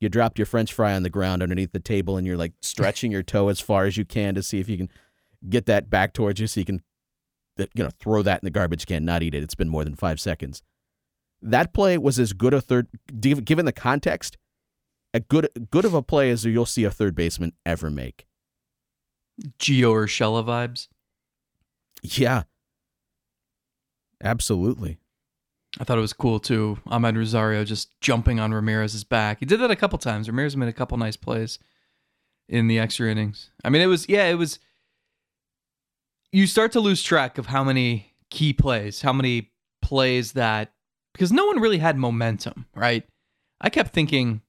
you 0.00 0.08
dropped 0.08 0.38
your 0.38 0.46
French 0.46 0.72
fry 0.72 0.94
on 0.94 1.02
the 1.02 1.10
ground 1.10 1.42
underneath 1.42 1.72
the 1.72 1.80
table 1.80 2.16
and 2.16 2.26
you're 2.26 2.36
like 2.36 2.52
stretching 2.60 3.10
your 3.10 3.22
toe 3.22 3.48
as 3.48 3.60
far 3.60 3.84
as 3.84 3.96
you 3.96 4.04
can 4.04 4.34
to 4.34 4.42
see 4.42 4.58
if 4.58 4.68
you 4.68 4.76
can 4.76 4.90
get 5.48 5.66
that 5.66 5.90
back 5.90 6.12
towards 6.12 6.40
you 6.40 6.46
so 6.46 6.60
you 6.60 6.66
can 6.66 6.82
you 7.58 7.84
know 7.84 7.90
throw 8.00 8.22
that 8.22 8.42
in 8.42 8.46
the 8.46 8.50
garbage 8.50 8.86
can, 8.86 9.04
not 9.04 9.22
eat 9.22 9.34
it. 9.34 9.42
It's 9.42 9.54
been 9.54 9.68
more 9.68 9.84
than 9.84 9.94
five 9.94 10.20
seconds. 10.20 10.62
That 11.40 11.72
play 11.72 11.98
was 11.98 12.18
as 12.18 12.32
good 12.32 12.54
a 12.54 12.60
third 12.60 12.88
given 13.20 13.64
the 13.64 13.72
context, 13.72 14.36
a 15.14 15.20
good 15.20 15.48
good 15.70 15.86
of 15.86 15.94
a 15.94 16.02
play 16.02 16.30
as 16.30 16.44
you'll 16.44 16.66
see 16.66 16.84
a 16.84 16.90
third 16.90 17.14
baseman 17.14 17.52
ever 17.64 17.90
make. 17.90 18.26
Gio 19.58 19.92
Urshela 19.94 20.44
vibes. 20.44 20.88
Yeah. 22.02 22.42
Absolutely. 24.22 24.98
I 25.80 25.84
thought 25.84 25.98
it 25.98 26.02
was 26.02 26.12
cool 26.12 26.38
too. 26.38 26.78
Amed 26.86 27.16
Rosario 27.16 27.64
just 27.64 27.98
jumping 28.00 28.38
on 28.38 28.52
Ramirez's 28.52 29.04
back. 29.04 29.38
He 29.40 29.46
did 29.46 29.60
that 29.60 29.70
a 29.70 29.76
couple 29.76 29.98
times. 29.98 30.28
Ramirez 30.28 30.56
made 30.56 30.68
a 30.68 30.72
couple 30.72 30.96
nice 30.98 31.16
plays 31.16 31.58
in 32.48 32.68
the 32.68 32.78
extra 32.78 33.10
innings. 33.10 33.50
I 33.64 33.70
mean, 33.70 33.82
it 33.82 33.86
was 33.86 34.08
yeah, 34.08 34.26
it 34.26 34.34
was. 34.34 34.58
You 36.32 36.46
start 36.46 36.72
to 36.72 36.80
lose 36.80 37.02
track 37.02 37.38
of 37.38 37.46
how 37.46 37.62
many 37.64 38.12
key 38.30 38.52
plays, 38.52 39.02
how 39.02 39.12
many 39.12 39.52
plays 39.82 40.32
that 40.32 40.72
because 41.12 41.30
no 41.32 41.46
one 41.46 41.60
really 41.60 41.78
had 41.78 41.96
momentum, 41.96 42.66
right? 42.74 43.04
I 43.60 43.70
kept 43.70 43.92
thinking. 43.92 44.42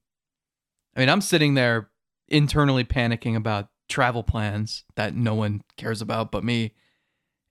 I 0.96 1.00
mean, 1.00 1.08
I'm 1.08 1.20
sitting 1.20 1.54
there 1.54 1.90
internally 2.28 2.84
panicking 2.84 3.36
about 3.36 3.68
travel 3.88 4.22
plans 4.22 4.84
that 4.96 5.14
no 5.14 5.34
one 5.34 5.62
cares 5.76 6.00
about 6.02 6.32
but 6.32 6.42
me, 6.42 6.72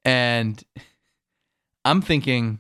and 0.04 0.62
I'm 1.86 2.02
thinking 2.02 2.60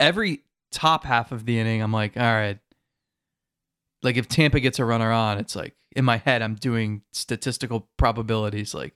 every 0.00 0.42
top 0.70 1.04
half 1.04 1.32
of 1.32 1.46
the 1.46 1.58
inning, 1.58 1.82
I'm 1.82 1.92
like, 1.92 2.16
all 2.16 2.22
right. 2.22 2.58
Like 4.02 4.16
if 4.16 4.28
Tampa 4.28 4.60
gets 4.60 4.78
a 4.78 4.84
runner 4.84 5.10
on, 5.10 5.38
it's 5.38 5.56
like 5.56 5.74
in 5.94 6.04
my 6.04 6.18
head, 6.18 6.42
I'm 6.42 6.56
doing 6.56 7.02
statistical 7.12 7.88
probabilities. 7.96 8.74
Like, 8.74 8.94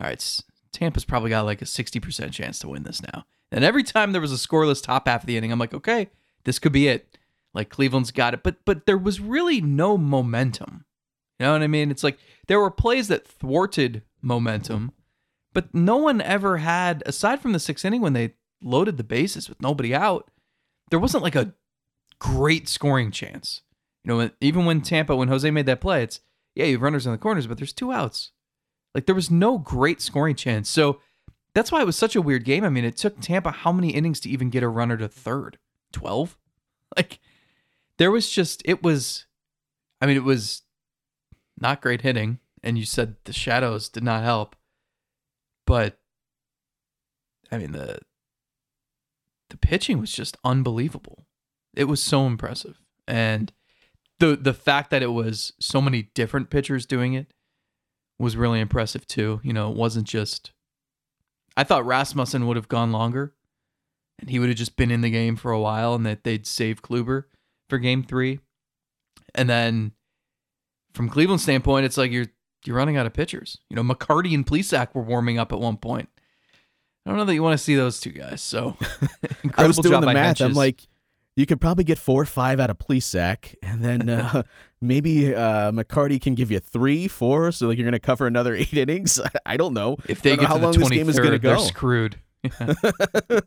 all 0.00 0.08
right, 0.08 0.40
Tampa's 0.72 1.04
probably 1.04 1.30
got 1.30 1.44
like 1.44 1.62
a 1.62 1.66
60% 1.66 2.32
chance 2.32 2.58
to 2.60 2.68
win 2.68 2.84
this 2.84 3.02
now. 3.02 3.24
And 3.52 3.64
every 3.64 3.82
time 3.82 4.12
there 4.12 4.20
was 4.20 4.32
a 4.32 4.48
scoreless 4.48 4.82
top 4.82 5.08
half 5.08 5.22
of 5.22 5.26
the 5.26 5.36
inning, 5.36 5.52
I'm 5.52 5.58
like, 5.58 5.74
okay, 5.74 6.08
this 6.44 6.58
could 6.58 6.72
be 6.72 6.88
it. 6.88 7.15
Like 7.56 7.70
Cleveland's 7.70 8.10
got 8.10 8.34
it, 8.34 8.42
but 8.42 8.56
but 8.66 8.84
there 8.84 8.98
was 8.98 9.18
really 9.18 9.62
no 9.62 9.96
momentum. 9.96 10.84
You 11.38 11.46
know 11.46 11.52
what 11.52 11.62
I 11.62 11.66
mean? 11.66 11.90
It's 11.90 12.04
like 12.04 12.18
there 12.48 12.60
were 12.60 12.70
plays 12.70 13.08
that 13.08 13.26
thwarted 13.26 14.02
momentum, 14.20 14.92
but 15.54 15.74
no 15.74 15.96
one 15.96 16.20
ever 16.20 16.58
had 16.58 17.02
aside 17.06 17.40
from 17.40 17.52
the 17.52 17.58
sixth 17.58 17.82
inning 17.86 18.02
when 18.02 18.12
they 18.12 18.34
loaded 18.62 18.98
the 18.98 19.04
bases 19.04 19.48
with 19.48 19.62
nobody 19.62 19.94
out. 19.94 20.30
There 20.90 20.98
wasn't 20.98 21.24
like 21.24 21.34
a 21.34 21.54
great 22.18 22.68
scoring 22.68 23.10
chance. 23.10 23.62
You 24.04 24.14
know, 24.14 24.30
even 24.42 24.66
when 24.66 24.82
Tampa, 24.82 25.16
when 25.16 25.28
Jose 25.28 25.50
made 25.50 25.66
that 25.66 25.80
play, 25.80 26.02
it's 26.02 26.20
yeah, 26.54 26.66
you 26.66 26.74
have 26.74 26.82
runners 26.82 27.06
in 27.06 27.12
the 27.12 27.18
corners, 27.18 27.46
but 27.46 27.56
there's 27.56 27.72
two 27.72 27.90
outs. 27.90 28.32
Like 28.94 29.06
there 29.06 29.14
was 29.14 29.30
no 29.30 29.56
great 29.56 30.02
scoring 30.02 30.36
chance. 30.36 30.68
So 30.68 31.00
that's 31.54 31.72
why 31.72 31.80
it 31.80 31.86
was 31.86 31.96
such 31.96 32.16
a 32.16 32.22
weird 32.22 32.44
game. 32.44 32.64
I 32.64 32.68
mean, 32.68 32.84
it 32.84 32.98
took 32.98 33.18
Tampa 33.18 33.50
how 33.50 33.72
many 33.72 33.94
innings 33.94 34.20
to 34.20 34.28
even 34.28 34.50
get 34.50 34.62
a 34.62 34.68
runner 34.68 34.98
to 34.98 35.08
third? 35.08 35.56
12? 35.92 36.36
Like 36.96 37.18
there 37.98 38.10
was 38.10 38.30
just 38.30 38.62
it 38.64 38.82
was 38.82 39.26
I 40.00 40.06
mean, 40.06 40.16
it 40.16 40.24
was 40.24 40.62
not 41.58 41.80
great 41.80 42.02
hitting 42.02 42.38
and 42.62 42.78
you 42.78 42.84
said 42.84 43.16
the 43.24 43.32
shadows 43.32 43.88
did 43.88 44.02
not 44.02 44.24
help. 44.24 44.56
But 45.66 45.98
I 47.50 47.58
mean, 47.58 47.72
the 47.72 47.98
the 49.50 49.56
pitching 49.56 50.00
was 50.00 50.12
just 50.12 50.36
unbelievable. 50.44 51.26
It 51.74 51.84
was 51.84 52.02
so 52.02 52.26
impressive. 52.26 52.80
And 53.06 53.52
the 54.18 54.36
the 54.36 54.54
fact 54.54 54.90
that 54.90 55.02
it 55.02 55.12
was 55.12 55.52
so 55.60 55.80
many 55.80 56.02
different 56.14 56.50
pitchers 56.50 56.86
doing 56.86 57.14
it 57.14 57.32
was 58.18 58.36
really 58.36 58.60
impressive 58.60 59.06
too. 59.06 59.40
You 59.42 59.52
know, 59.52 59.70
it 59.70 59.76
wasn't 59.76 60.06
just 60.06 60.52
I 61.56 61.64
thought 61.64 61.86
Rasmussen 61.86 62.46
would 62.46 62.56
have 62.56 62.68
gone 62.68 62.92
longer 62.92 63.34
and 64.18 64.30
he 64.30 64.38
would 64.38 64.48
have 64.48 64.58
just 64.58 64.76
been 64.76 64.90
in 64.90 65.00
the 65.00 65.10
game 65.10 65.36
for 65.36 65.52
a 65.52 65.60
while 65.60 65.94
and 65.94 66.04
that 66.06 66.24
they'd 66.24 66.46
save 66.46 66.82
Kluber 66.82 67.24
for 67.68 67.78
game 67.78 68.02
3. 68.02 68.40
And 69.34 69.48
then 69.48 69.92
from 70.94 71.08
Cleveland's 71.08 71.42
standpoint, 71.42 71.86
it's 71.86 71.96
like 71.96 72.10
you're 72.10 72.26
you're 72.64 72.76
running 72.76 72.96
out 72.96 73.06
of 73.06 73.12
pitchers. 73.12 73.58
You 73.70 73.76
know, 73.76 73.82
McCarty 73.82 74.34
and 74.34 74.46
Plesac 74.46 74.94
were 74.94 75.02
warming 75.02 75.38
up 75.38 75.52
at 75.52 75.60
one 75.60 75.76
point. 75.76 76.08
I 77.04 77.10
don't 77.10 77.18
know 77.18 77.24
that 77.24 77.34
you 77.34 77.42
want 77.42 77.56
to 77.56 77.62
see 77.62 77.76
those 77.76 78.00
two 78.00 78.10
guys. 78.10 78.42
So 78.42 78.76
I 79.56 79.66
was 79.66 79.78
doing 79.78 80.00
the 80.00 80.12
math. 80.12 80.40
I'm 80.40 80.54
like, 80.54 80.88
you 81.36 81.46
could 81.46 81.60
probably 81.60 81.84
get 81.84 81.98
four 81.98 82.22
or 82.22 82.26
five 82.26 82.58
out 82.58 82.70
of 82.70 82.78
Plesac, 82.78 83.54
and 83.62 83.84
then 83.84 84.08
uh, 84.08 84.42
maybe 84.80 85.34
uh, 85.34 85.70
McCarty 85.70 86.20
can 86.20 86.34
give 86.34 86.50
you 86.50 86.58
three, 86.58 87.06
four, 87.08 87.52
so 87.52 87.68
like 87.68 87.78
you're 87.78 87.84
going 87.84 87.92
to 87.92 87.98
cover 88.00 88.26
another 88.26 88.54
eight 88.56 88.72
innings. 88.72 89.20
I 89.44 89.56
don't 89.56 89.74
know. 89.74 89.98
if 90.08 90.22
they 90.22 90.30
don't 90.30 90.40
get 90.40 90.46
to 90.46 90.48
how 90.48 90.58
the 90.58 90.64
long 90.64 90.78
this 90.78 90.88
game 90.88 91.08
is 91.08 91.18
going 91.18 91.32
to 91.32 91.38
23rd, 91.38 91.42
they're 91.42 91.58
screwed. 91.58 92.16
yeah, 92.42 93.40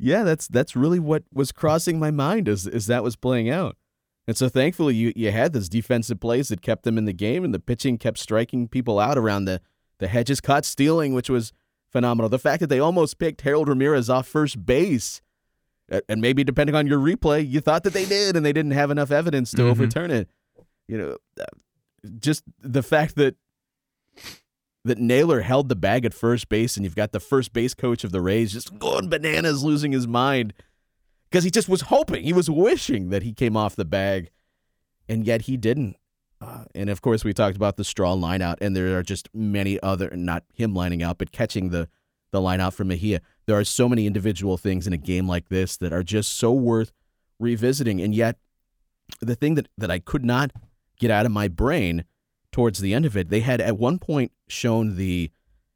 that's 0.00 0.48
that's 0.48 0.74
really 0.74 0.98
what 0.98 1.24
was 1.32 1.52
crossing 1.52 1.98
my 1.98 2.10
mind 2.10 2.48
as 2.48 2.66
as 2.66 2.86
that 2.86 3.02
was 3.04 3.16
playing 3.16 3.50
out. 3.50 3.76
And 4.26 4.36
so 4.36 4.48
thankfully 4.48 4.94
you 4.94 5.12
you 5.16 5.30
had 5.30 5.52
those 5.52 5.68
defensive 5.68 6.20
plays 6.20 6.48
that 6.48 6.62
kept 6.62 6.84
them 6.84 6.96
in 6.98 7.04
the 7.04 7.12
game 7.12 7.44
and 7.44 7.52
the 7.52 7.58
pitching 7.58 7.98
kept 7.98 8.18
striking 8.18 8.68
people 8.68 8.98
out 8.98 9.18
around 9.18 9.44
the 9.44 9.60
the 9.98 10.08
hedges 10.08 10.40
caught 10.40 10.64
stealing, 10.64 11.12
which 11.12 11.28
was 11.28 11.52
phenomenal. 11.90 12.28
The 12.28 12.38
fact 12.38 12.60
that 12.60 12.68
they 12.68 12.78
almost 12.80 13.18
picked 13.18 13.42
Harold 13.42 13.68
Ramirez 13.68 14.08
off 14.08 14.26
first 14.26 14.64
base. 14.64 15.20
And 16.08 16.20
maybe 16.20 16.44
depending 16.44 16.76
on 16.76 16.86
your 16.86 17.00
replay, 17.00 17.46
you 17.46 17.60
thought 17.60 17.82
that 17.82 17.92
they 17.92 18.04
did 18.06 18.36
and 18.36 18.46
they 18.46 18.52
didn't 18.52 18.70
have 18.70 18.92
enough 18.92 19.10
evidence 19.10 19.50
to 19.50 19.62
Mhm. 19.62 19.70
overturn 19.70 20.12
it. 20.12 20.30
You 20.86 20.98
know, 20.98 21.16
uh, 21.40 21.44
just 22.20 22.44
the 22.60 22.82
fact 22.84 23.16
that 23.16 23.34
that 24.84 24.98
Naylor 24.98 25.42
held 25.42 25.68
the 25.68 25.76
bag 25.76 26.04
at 26.04 26.14
first 26.14 26.48
base, 26.48 26.76
and 26.76 26.84
you've 26.84 26.96
got 26.96 27.12
the 27.12 27.20
first 27.20 27.52
base 27.52 27.74
coach 27.74 28.04
of 28.04 28.12
the 28.12 28.20
Rays 28.20 28.52
just 28.52 28.78
going 28.78 29.08
bananas, 29.08 29.62
losing 29.62 29.92
his 29.92 30.08
mind 30.08 30.54
because 31.30 31.44
he 31.44 31.50
just 31.50 31.68
was 31.68 31.82
hoping, 31.82 32.24
he 32.24 32.32
was 32.32 32.50
wishing 32.50 33.10
that 33.10 33.22
he 33.22 33.32
came 33.32 33.56
off 33.56 33.76
the 33.76 33.84
bag, 33.84 34.30
and 35.08 35.24
yet 35.24 35.42
he 35.42 35.56
didn't. 35.56 35.96
Uh, 36.40 36.64
and 36.74 36.90
of 36.90 37.02
course, 37.02 37.22
we 37.22 37.32
talked 37.32 37.56
about 37.56 37.76
the 37.76 37.84
straw 37.84 38.14
line 38.14 38.42
out, 38.42 38.58
and 38.60 38.74
there 38.74 38.98
are 38.98 39.02
just 39.02 39.28
many 39.34 39.80
other, 39.80 40.10
not 40.14 40.42
him 40.54 40.74
lining 40.74 41.02
out, 41.02 41.18
but 41.18 41.32
catching 41.32 41.70
the 41.70 41.88
the 42.32 42.40
line 42.40 42.60
out 42.60 42.72
from 42.72 42.86
Mejia. 42.86 43.20
There 43.46 43.58
are 43.58 43.64
so 43.64 43.88
many 43.88 44.06
individual 44.06 44.56
things 44.56 44.86
in 44.86 44.92
a 44.92 44.96
game 44.96 45.26
like 45.26 45.48
this 45.48 45.76
that 45.78 45.92
are 45.92 46.04
just 46.04 46.32
so 46.36 46.52
worth 46.52 46.92
revisiting, 47.38 48.00
and 48.00 48.14
yet 48.14 48.38
the 49.20 49.34
thing 49.34 49.54
that 49.54 49.68
that 49.76 49.90
I 49.90 49.98
could 49.98 50.24
not 50.24 50.50
get 50.98 51.10
out 51.10 51.26
of 51.26 51.32
my 51.32 51.48
brain 51.48 52.04
towards 52.52 52.80
the 52.80 52.92
end 52.94 53.06
of 53.06 53.16
it, 53.16 53.28
they 53.30 53.40
had 53.40 53.60
at 53.60 53.78
one 53.78 53.98
point 53.98 54.32
shown 54.48 54.96
the 54.96 55.30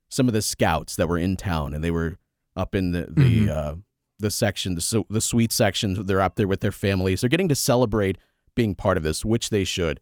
some 0.08 0.28
of 0.28 0.34
the 0.34 0.42
scouts 0.42 0.96
that 0.96 1.08
were 1.08 1.18
in 1.18 1.36
town, 1.36 1.74
and 1.74 1.82
they 1.82 1.90
were 1.90 2.18
up 2.56 2.74
in 2.74 2.92
the 2.92 3.06
the 3.10 3.46
Mhm. 3.46 3.48
uh, 3.48 3.74
the 4.18 4.30
section, 4.30 4.74
the 4.74 4.80
su- 4.80 5.06
the 5.10 5.20
suite 5.20 5.52
section. 5.52 6.06
They're 6.06 6.20
up 6.20 6.36
there 6.36 6.46
with 6.48 6.60
their 6.60 6.72
families. 6.72 7.20
They're 7.20 7.30
getting 7.30 7.48
to 7.48 7.54
celebrate 7.56 8.16
being 8.54 8.74
part 8.74 8.96
of 8.96 9.02
this, 9.02 9.24
which 9.24 9.50
they 9.50 9.64
should. 9.64 10.00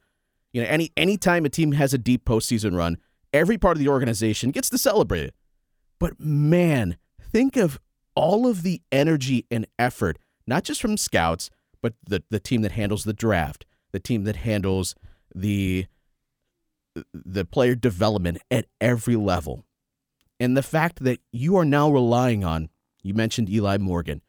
You 0.53 0.63
know, 0.63 0.69
any 0.69 0.91
anytime 0.97 1.45
a 1.47 1.49
team 1.49 1.73
has 1.73 1.95
a 1.95 1.99
deep 1.99 2.25
postseason 2.27 2.77
run, 2.77 2.99
every 3.33 3.57
part 3.57 3.77
of 3.77 3.81
the 3.83 3.89
organization 3.89 4.51
gets 4.51 4.69
to 4.71 4.79
celebrate 4.79 5.23
it. 5.25 5.35
But 5.99 6.21
man, 6.21 6.99
think 7.21 7.57
of 7.57 7.81
all 8.15 8.47
of 8.47 8.63
the 8.63 8.83
energy 8.93 9.47
and 9.51 9.67
effort, 9.79 10.19
not 10.47 10.65
just 10.65 10.83
from 10.83 10.99
scouts, 10.99 11.49
but 11.81 11.95
the 12.07 12.23
the 12.29 12.41
team 12.41 12.61
that 12.63 12.73
handles 12.73 13.05
the 13.05 13.15
draft, 13.15 13.65
the 13.93 14.01
team 14.01 14.25
that 14.25 14.37
handles 14.37 14.95
the 15.35 15.87
the 17.13 17.45
player 17.45 17.75
development 17.75 18.39
at 18.51 18.67
every 18.81 19.17
level. 19.17 19.65
And 20.39 20.57
the 20.57 20.63
fact 20.63 21.05
that 21.05 21.21
you 21.31 21.57
are 21.57 21.65
now 21.65 21.91
relying 21.91 22.45
on, 22.45 22.69
you 23.03 23.15
mentioned 23.15 23.49
Eli 23.49 23.79
Morgan, 23.79 24.23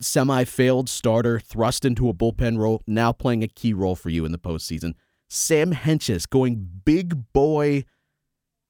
semi 0.00 0.44
failed 0.44 0.88
starter, 0.88 1.40
thrust 1.40 1.84
into 1.84 2.08
a 2.08 2.14
bullpen 2.14 2.58
role, 2.58 2.82
now 2.86 3.12
playing 3.12 3.42
a 3.42 3.48
key 3.48 3.72
role 3.72 3.96
for 3.96 4.10
you 4.10 4.24
in 4.24 4.32
the 4.32 4.38
postseason. 4.38 4.94
Sam 5.28 5.72
Hentges 5.72 6.28
going 6.28 6.68
big 6.84 7.32
boy 7.32 7.84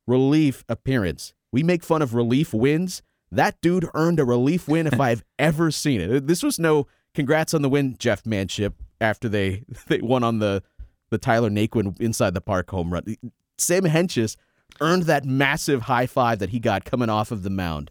relief 0.06 0.64
appearance. 0.68 1.34
We 1.52 1.62
make 1.62 1.84
fun 1.84 2.02
of 2.02 2.14
relief 2.14 2.52
wins. 2.54 3.02
That 3.30 3.60
dude 3.60 3.88
earned 3.94 4.20
a 4.20 4.24
relief 4.24 4.68
win 4.68 4.86
if 4.86 5.00
I've 5.00 5.24
ever 5.38 5.70
seen 5.70 6.00
it. 6.00 6.26
This 6.26 6.42
was 6.42 6.58
no 6.58 6.86
congrats 7.14 7.54
on 7.54 7.62
the 7.62 7.68
win, 7.68 7.96
Jeff 7.98 8.24
Manship, 8.26 8.74
after 9.00 9.28
they, 9.28 9.64
they 9.86 9.98
won 9.98 10.24
on 10.24 10.38
the, 10.38 10.62
the 11.14 11.18
Tyler 11.18 11.48
Naquin 11.50 11.98
inside 12.00 12.34
the 12.34 12.40
park 12.40 12.70
home 12.70 12.92
run. 12.92 13.16
Sam 13.56 13.84
Hentges 13.84 14.36
earned 14.80 15.04
that 15.04 15.24
massive 15.24 15.82
high 15.82 16.06
five 16.06 16.40
that 16.40 16.50
he 16.50 16.58
got 16.58 16.84
coming 16.84 17.08
off 17.08 17.30
of 17.30 17.44
the 17.44 17.50
mound. 17.50 17.90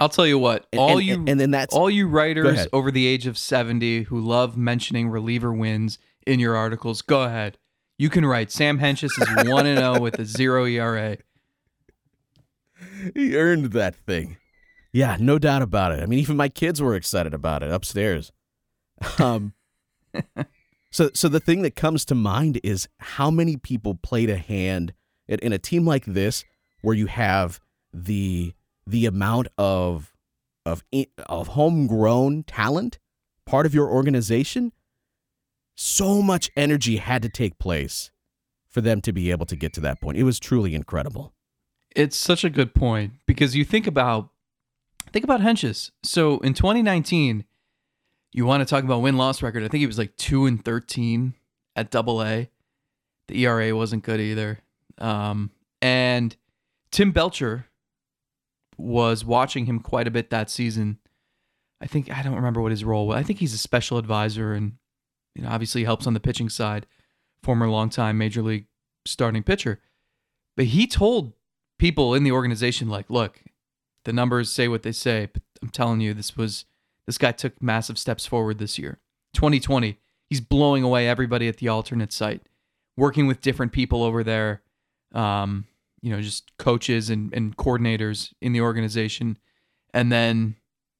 I'll 0.00 0.08
tell 0.08 0.26
you 0.26 0.38
what. 0.38 0.66
And, 0.72 0.80
all 0.80 0.98
and- 0.98 1.06
you 1.06 1.14
and, 1.14 1.28
and 1.28 1.40
then 1.40 1.50
that's 1.52 1.74
all 1.74 1.88
you 1.88 2.08
writers 2.08 2.66
over 2.72 2.90
the 2.90 3.06
age 3.06 3.26
of 3.26 3.38
70 3.38 4.02
who 4.04 4.20
love 4.20 4.56
mentioning 4.56 5.08
reliever 5.08 5.52
wins 5.52 5.98
in 6.26 6.40
your 6.40 6.56
articles, 6.56 7.02
go 7.02 7.22
ahead. 7.22 7.56
You 7.98 8.10
can 8.10 8.26
write 8.26 8.50
Sam 8.50 8.78
Hentges 8.78 9.04
is 9.04 9.48
1 9.50 9.66
and 9.66 9.78
0 9.78 10.00
with 10.00 10.18
a 10.18 10.24
0 10.26 10.66
ERA. 10.66 11.16
he 13.14 13.36
earned 13.36 13.66
that 13.72 13.94
thing. 13.94 14.36
Yeah, 14.92 15.16
no 15.20 15.38
doubt 15.38 15.62
about 15.62 15.92
it. 15.92 16.02
I 16.02 16.06
mean, 16.06 16.18
even 16.18 16.36
my 16.36 16.48
kids 16.48 16.82
were 16.82 16.94
excited 16.94 17.32
about 17.32 17.62
it 17.62 17.70
upstairs. 17.70 18.32
Um, 19.18 19.52
so, 20.90 21.10
so 21.14 21.28
the 21.28 21.40
thing 21.40 21.62
that 21.62 21.74
comes 21.74 22.04
to 22.06 22.14
mind 22.14 22.60
is 22.62 22.88
how 22.98 23.30
many 23.30 23.56
people 23.56 23.94
played 23.94 24.30
a 24.30 24.36
hand 24.36 24.92
in, 25.28 25.38
in 25.40 25.52
a 25.52 25.58
team 25.58 25.84
like 25.84 26.04
this, 26.04 26.44
where 26.82 26.94
you 26.94 27.06
have 27.06 27.60
the 27.92 28.54
the 28.86 29.06
amount 29.06 29.48
of 29.58 30.14
of 30.64 30.84
of 31.28 31.48
homegrown 31.48 32.44
talent 32.44 32.98
part 33.46 33.66
of 33.66 33.74
your 33.74 33.88
organization. 33.90 34.72
So 35.74 36.22
much 36.22 36.50
energy 36.56 36.96
had 36.96 37.22
to 37.22 37.28
take 37.28 37.58
place 37.58 38.10
for 38.66 38.80
them 38.80 39.00
to 39.02 39.12
be 39.12 39.30
able 39.30 39.46
to 39.46 39.56
get 39.56 39.72
to 39.74 39.80
that 39.80 40.00
point. 40.00 40.18
It 40.18 40.24
was 40.24 40.38
truly 40.38 40.74
incredible. 40.74 41.32
It's 41.94 42.16
such 42.16 42.44
a 42.44 42.50
good 42.50 42.74
point 42.74 43.12
because 43.26 43.56
you 43.56 43.64
think 43.64 43.86
about 43.86 44.30
think 45.12 45.24
about 45.24 45.40
Hentges. 45.40 45.90
So 46.02 46.38
in 46.38 46.54
2019, 46.54 47.44
you 48.36 48.44
want 48.44 48.60
to 48.60 48.66
talk 48.66 48.84
about 48.84 49.00
win 49.00 49.16
loss 49.16 49.42
record. 49.42 49.64
I 49.64 49.68
think 49.68 49.80
he 49.80 49.86
was 49.86 49.96
like 49.98 50.14
2 50.18 50.44
and 50.44 50.62
13 50.62 51.32
at 51.74 51.90
double 51.90 52.22
A. 52.22 52.50
The 53.28 53.44
ERA 53.46 53.74
wasn't 53.74 54.04
good 54.04 54.20
either. 54.20 54.60
Um, 54.98 55.50
and 55.80 56.36
Tim 56.90 57.12
Belcher 57.12 57.66
was 58.76 59.24
watching 59.24 59.64
him 59.64 59.80
quite 59.80 60.06
a 60.06 60.10
bit 60.10 60.28
that 60.30 60.50
season. 60.50 60.98
I 61.80 61.86
think 61.86 62.12
I 62.12 62.22
don't 62.22 62.34
remember 62.34 62.60
what 62.60 62.72
his 62.72 62.84
role 62.84 63.06
was. 63.06 63.16
I 63.16 63.22
think 63.22 63.38
he's 63.38 63.54
a 63.54 63.58
special 63.58 63.96
advisor 63.96 64.52
and 64.52 64.74
you 65.34 65.42
know 65.42 65.48
obviously 65.48 65.84
helps 65.84 66.06
on 66.06 66.12
the 66.14 66.20
pitching 66.20 66.50
side. 66.50 66.86
Former 67.42 67.68
longtime 67.68 68.18
major 68.18 68.42
league 68.42 68.66
starting 69.06 69.42
pitcher. 69.42 69.80
But 70.56 70.66
he 70.66 70.86
told 70.86 71.32
people 71.78 72.14
in 72.14 72.22
the 72.22 72.32
organization 72.32 72.90
like, 72.90 73.08
look, 73.08 73.42
the 74.04 74.12
numbers 74.12 74.52
say 74.52 74.68
what 74.68 74.82
they 74.82 74.92
say, 74.92 75.30
but 75.32 75.42
I'm 75.62 75.70
telling 75.70 76.02
you 76.02 76.12
this 76.12 76.36
was 76.36 76.66
this 77.06 77.18
guy 77.18 77.32
took 77.32 77.60
massive 77.62 77.98
steps 77.98 78.26
forward 78.26 78.58
this 78.58 78.78
year. 78.78 78.98
2020, 79.34 79.98
he's 80.28 80.40
blowing 80.40 80.82
away 80.82 81.08
everybody 81.08 81.48
at 81.48 81.58
the 81.58 81.68
alternate 81.68 82.12
site, 82.12 82.42
working 82.96 83.26
with 83.26 83.40
different 83.40 83.72
people 83.72 84.02
over 84.02 84.24
there. 84.24 84.62
Um, 85.12 85.66
you 86.02 86.10
know, 86.10 86.20
just 86.20 86.56
coaches 86.58 87.10
and, 87.10 87.32
and 87.34 87.56
coordinators 87.56 88.32
in 88.40 88.52
the 88.52 88.60
organization. 88.60 89.38
And 89.94 90.12
then 90.12 90.56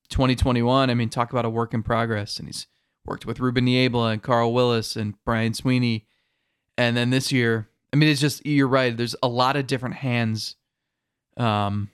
2021, 0.08 0.90
I 0.90 0.94
mean, 0.94 1.10
talk 1.10 1.30
about 1.30 1.44
a 1.44 1.50
work 1.50 1.74
in 1.74 1.82
progress. 1.82 2.38
And 2.38 2.48
he's 2.48 2.66
worked 3.04 3.26
with 3.26 3.40
Ruben 3.40 3.66
Niebla 3.66 4.08
and 4.08 4.22
Carl 4.22 4.52
Willis 4.52 4.96
and 4.96 5.14
Brian 5.24 5.54
Sweeney. 5.54 6.06
And 6.78 6.96
then 6.96 7.10
this 7.10 7.30
year, 7.30 7.68
I 7.92 7.96
mean, 7.96 8.08
it's 8.08 8.20
just, 8.20 8.44
you're 8.44 8.66
right. 8.68 8.96
There's 8.96 9.16
a 9.22 9.28
lot 9.28 9.56
of 9.56 9.66
different 9.66 9.96
hands 9.96 10.56
um, 11.36 11.90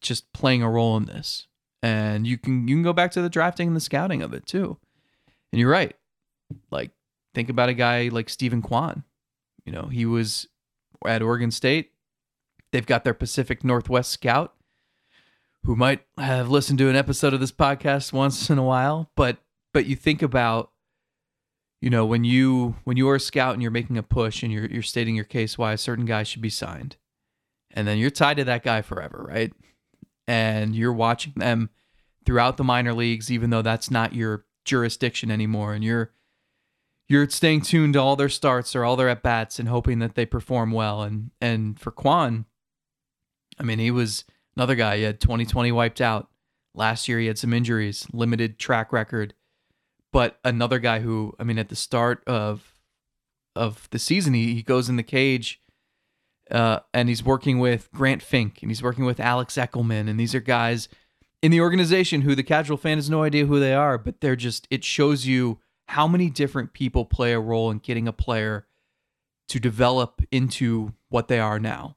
just 0.00 0.32
playing 0.32 0.62
a 0.62 0.70
role 0.70 0.96
in 0.96 1.06
this. 1.06 1.46
And 1.82 2.26
you 2.26 2.38
can 2.38 2.68
you 2.68 2.76
can 2.76 2.82
go 2.82 2.92
back 2.92 3.10
to 3.12 3.22
the 3.22 3.28
drafting 3.28 3.68
and 3.68 3.76
the 3.76 3.80
scouting 3.80 4.22
of 4.22 4.32
it 4.32 4.46
too. 4.46 4.78
And 5.52 5.60
you're 5.60 5.70
right. 5.70 5.96
Like 6.70 6.92
think 7.34 7.48
about 7.48 7.68
a 7.68 7.74
guy 7.74 8.08
like 8.08 8.28
Steven 8.28 8.62
Kwan. 8.62 9.04
You 9.64 9.72
know, 9.72 9.88
he 9.90 10.06
was 10.06 10.48
at 11.06 11.22
Oregon 11.22 11.50
State. 11.50 11.92
They've 12.70 12.86
got 12.86 13.04
their 13.04 13.14
Pacific 13.14 13.64
Northwest 13.64 14.10
scout 14.10 14.54
who 15.64 15.76
might 15.76 16.02
have 16.18 16.48
listened 16.48 16.78
to 16.78 16.88
an 16.88 16.96
episode 16.96 17.34
of 17.34 17.40
this 17.40 17.52
podcast 17.52 18.12
once 18.12 18.50
in 18.50 18.58
a 18.58 18.64
while, 18.64 19.10
but 19.16 19.38
but 19.72 19.86
you 19.86 19.96
think 19.96 20.22
about 20.22 20.72
you 21.82 21.90
know, 21.90 22.06
when 22.06 22.22
you 22.22 22.76
when 22.84 22.96
you 22.96 23.08
are 23.08 23.16
a 23.16 23.20
scout 23.20 23.54
and 23.54 23.60
you're 23.60 23.72
making 23.72 23.98
a 23.98 24.04
push 24.04 24.44
and 24.44 24.52
you're 24.52 24.66
you're 24.66 24.82
stating 24.82 25.16
your 25.16 25.24
case 25.24 25.58
why 25.58 25.72
a 25.72 25.78
certain 25.78 26.04
guy 26.04 26.22
should 26.22 26.40
be 26.40 26.48
signed. 26.48 26.96
And 27.72 27.88
then 27.88 27.98
you're 27.98 28.10
tied 28.10 28.36
to 28.36 28.44
that 28.44 28.62
guy 28.62 28.82
forever, 28.82 29.26
right? 29.28 29.52
And 30.32 30.74
you're 30.74 30.92
watching 30.92 31.34
them 31.36 31.70
throughout 32.24 32.56
the 32.56 32.64
minor 32.64 32.94
leagues 32.94 33.30
even 33.30 33.50
though 33.50 33.62
that's 33.62 33.90
not 33.90 34.14
your 34.14 34.44
jurisdiction 34.64 35.30
anymore 35.30 35.74
and 35.74 35.82
you're 35.82 36.12
you're 37.08 37.28
staying 37.28 37.60
tuned 37.60 37.92
to 37.92 38.00
all 38.00 38.16
their 38.16 38.28
starts 38.28 38.74
or 38.74 38.84
all 38.84 38.96
their 38.96 39.08
at 39.08 39.22
bats 39.22 39.58
and 39.58 39.68
hoping 39.68 39.98
that 39.98 40.14
they 40.14 40.24
perform 40.24 40.72
well. 40.72 41.02
And 41.02 41.30
and 41.40 41.78
for 41.78 41.90
Kwan, 41.90 42.46
I 43.58 43.62
mean, 43.64 43.78
he 43.78 43.90
was 43.90 44.24
another 44.56 44.74
guy. 44.74 44.96
He 44.98 45.02
had 45.02 45.20
2020 45.20 45.72
wiped 45.72 46.00
out. 46.00 46.28
Last 46.74 47.08
year, 47.08 47.18
he 47.18 47.26
had 47.26 47.38
some 47.38 47.52
injuries, 47.52 48.06
limited 48.12 48.58
track 48.58 48.92
record. 48.94 49.34
But 50.10 50.38
another 50.42 50.78
guy 50.78 51.00
who, 51.00 51.34
I 51.38 51.44
mean, 51.44 51.58
at 51.58 51.68
the 51.68 51.76
start 51.76 52.22
of 52.26 52.80
of 53.54 53.88
the 53.90 53.98
season, 53.98 54.32
he, 54.32 54.54
he 54.54 54.62
goes 54.62 54.88
in 54.88 54.96
the 54.96 55.02
cage 55.02 55.60
uh, 56.52 56.80
and 56.92 57.08
he's 57.08 57.24
working 57.24 57.58
with 57.58 57.90
Grant 57.92 58.22
Fink 58.22 58.58
and 58.60 58.70
he's 58.70 58.82
working 58.82 59.04
with 59.04 59.18
Alex 59.18 59.54
Eckelman. 59.54 60.08
And 60.08 60.20
these 60.20 60.34
are 60.34 60.40
guys 60.40 60.88
in 61.40 61.50
the 61.50 61.60
organization 61.60 62.20
who 62.20 62.34
the 62.34 62.42
casual 62.42 62.76
fan 62.76 62.98
has 62.98 63.08
no 63.08 63.22
idea 63.22 63.46
who 63.46 63.58
they 63.58 63.74
are, 63.74 63.96
but 63.96 64.20
they're 64.20 64.36
just, 64.36 64.68
it 64.70 64.84
shows 64.84 65.26
you 65.26 65.58
how 65.88 66.06
many 66.06 66.28
different 66.28 66.74
people 66.74 67.06
play 67.06 67.32
a 67.32 67.40
role 67.40 67.70
in 67.70 67.78
getting 67.78 68.06
a 68.06 68.12
player 68.12 68.66
to 69.48 69.58
develop 69.58 70.20
into 70.30 70.92
what 71.08 71.28
they 71.28 71.40
are 71.40 71.58
now. 71.58 71.96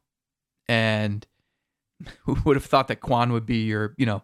And 0.69 1.27
who 2.23 2.37
would 2.45 2.55
have 2.55 2.65
thought 2.65 2.87
that 2.87 3.01
Kwan 3.01 3.33
would 3.33 3.45
be 3.45 3.65
your, 3.65 3.93
you 3.97 4.05
know, 4.05 4.23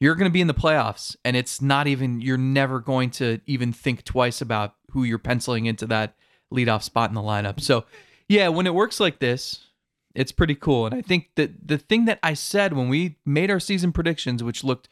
you're 0.00 0.16
going 0.16 0.30
to 0.30 0.32
be 0.32 0.40
in 0.40 0.48
the 0.48 0.54
playoffs 0.54 1.16
and 1.24 1.34
it's 1.34 1.62
not 1.62 1.86
even, 1.86 2.20
you're 2.20 2.36
never 2.36 2.78
going 2.78 3.10
to 3.12 3.40
even 3.46 3.72
think 3.72 4.04
twice 4.04 4.42
about 4.42 4.74
who 4.90 5.04
you're 5.04 5.18
penciling 5.18 5.64
into 5.64 5.86
that 5.86 6.14
leadoff 6.52 6.82
spot 6.82 7.08
in 7.08 7.14
the 7.14 7.22
lineup. 7.22 7.60
So, 7.60 7.84
yeah, 8.28 8.48
when 8.48 8.66
it 8.66 8.74
works 8.74 9.00
like 9.00 9.18
this, 9.18 9.66
it's 10.14 10.32
pretty 10.32 10.54
cool. 10.54 10.86
And 10.86 10.94
I 10.94 11.02
think 11.02 11.30
that 11.36 11.66
the 11.66 11.78
thing 11.78 12.04
that 12.06 12.18
I 12.22 12.34
said 12.34 12.74
when 12.74 12.88
we 12.88 13.16
made 13.24 13.50
our 13.50 13.60
season 13.60 13.92
predictions, 13.92 14.42
which 14.42 14.64
looked 14.64 14.88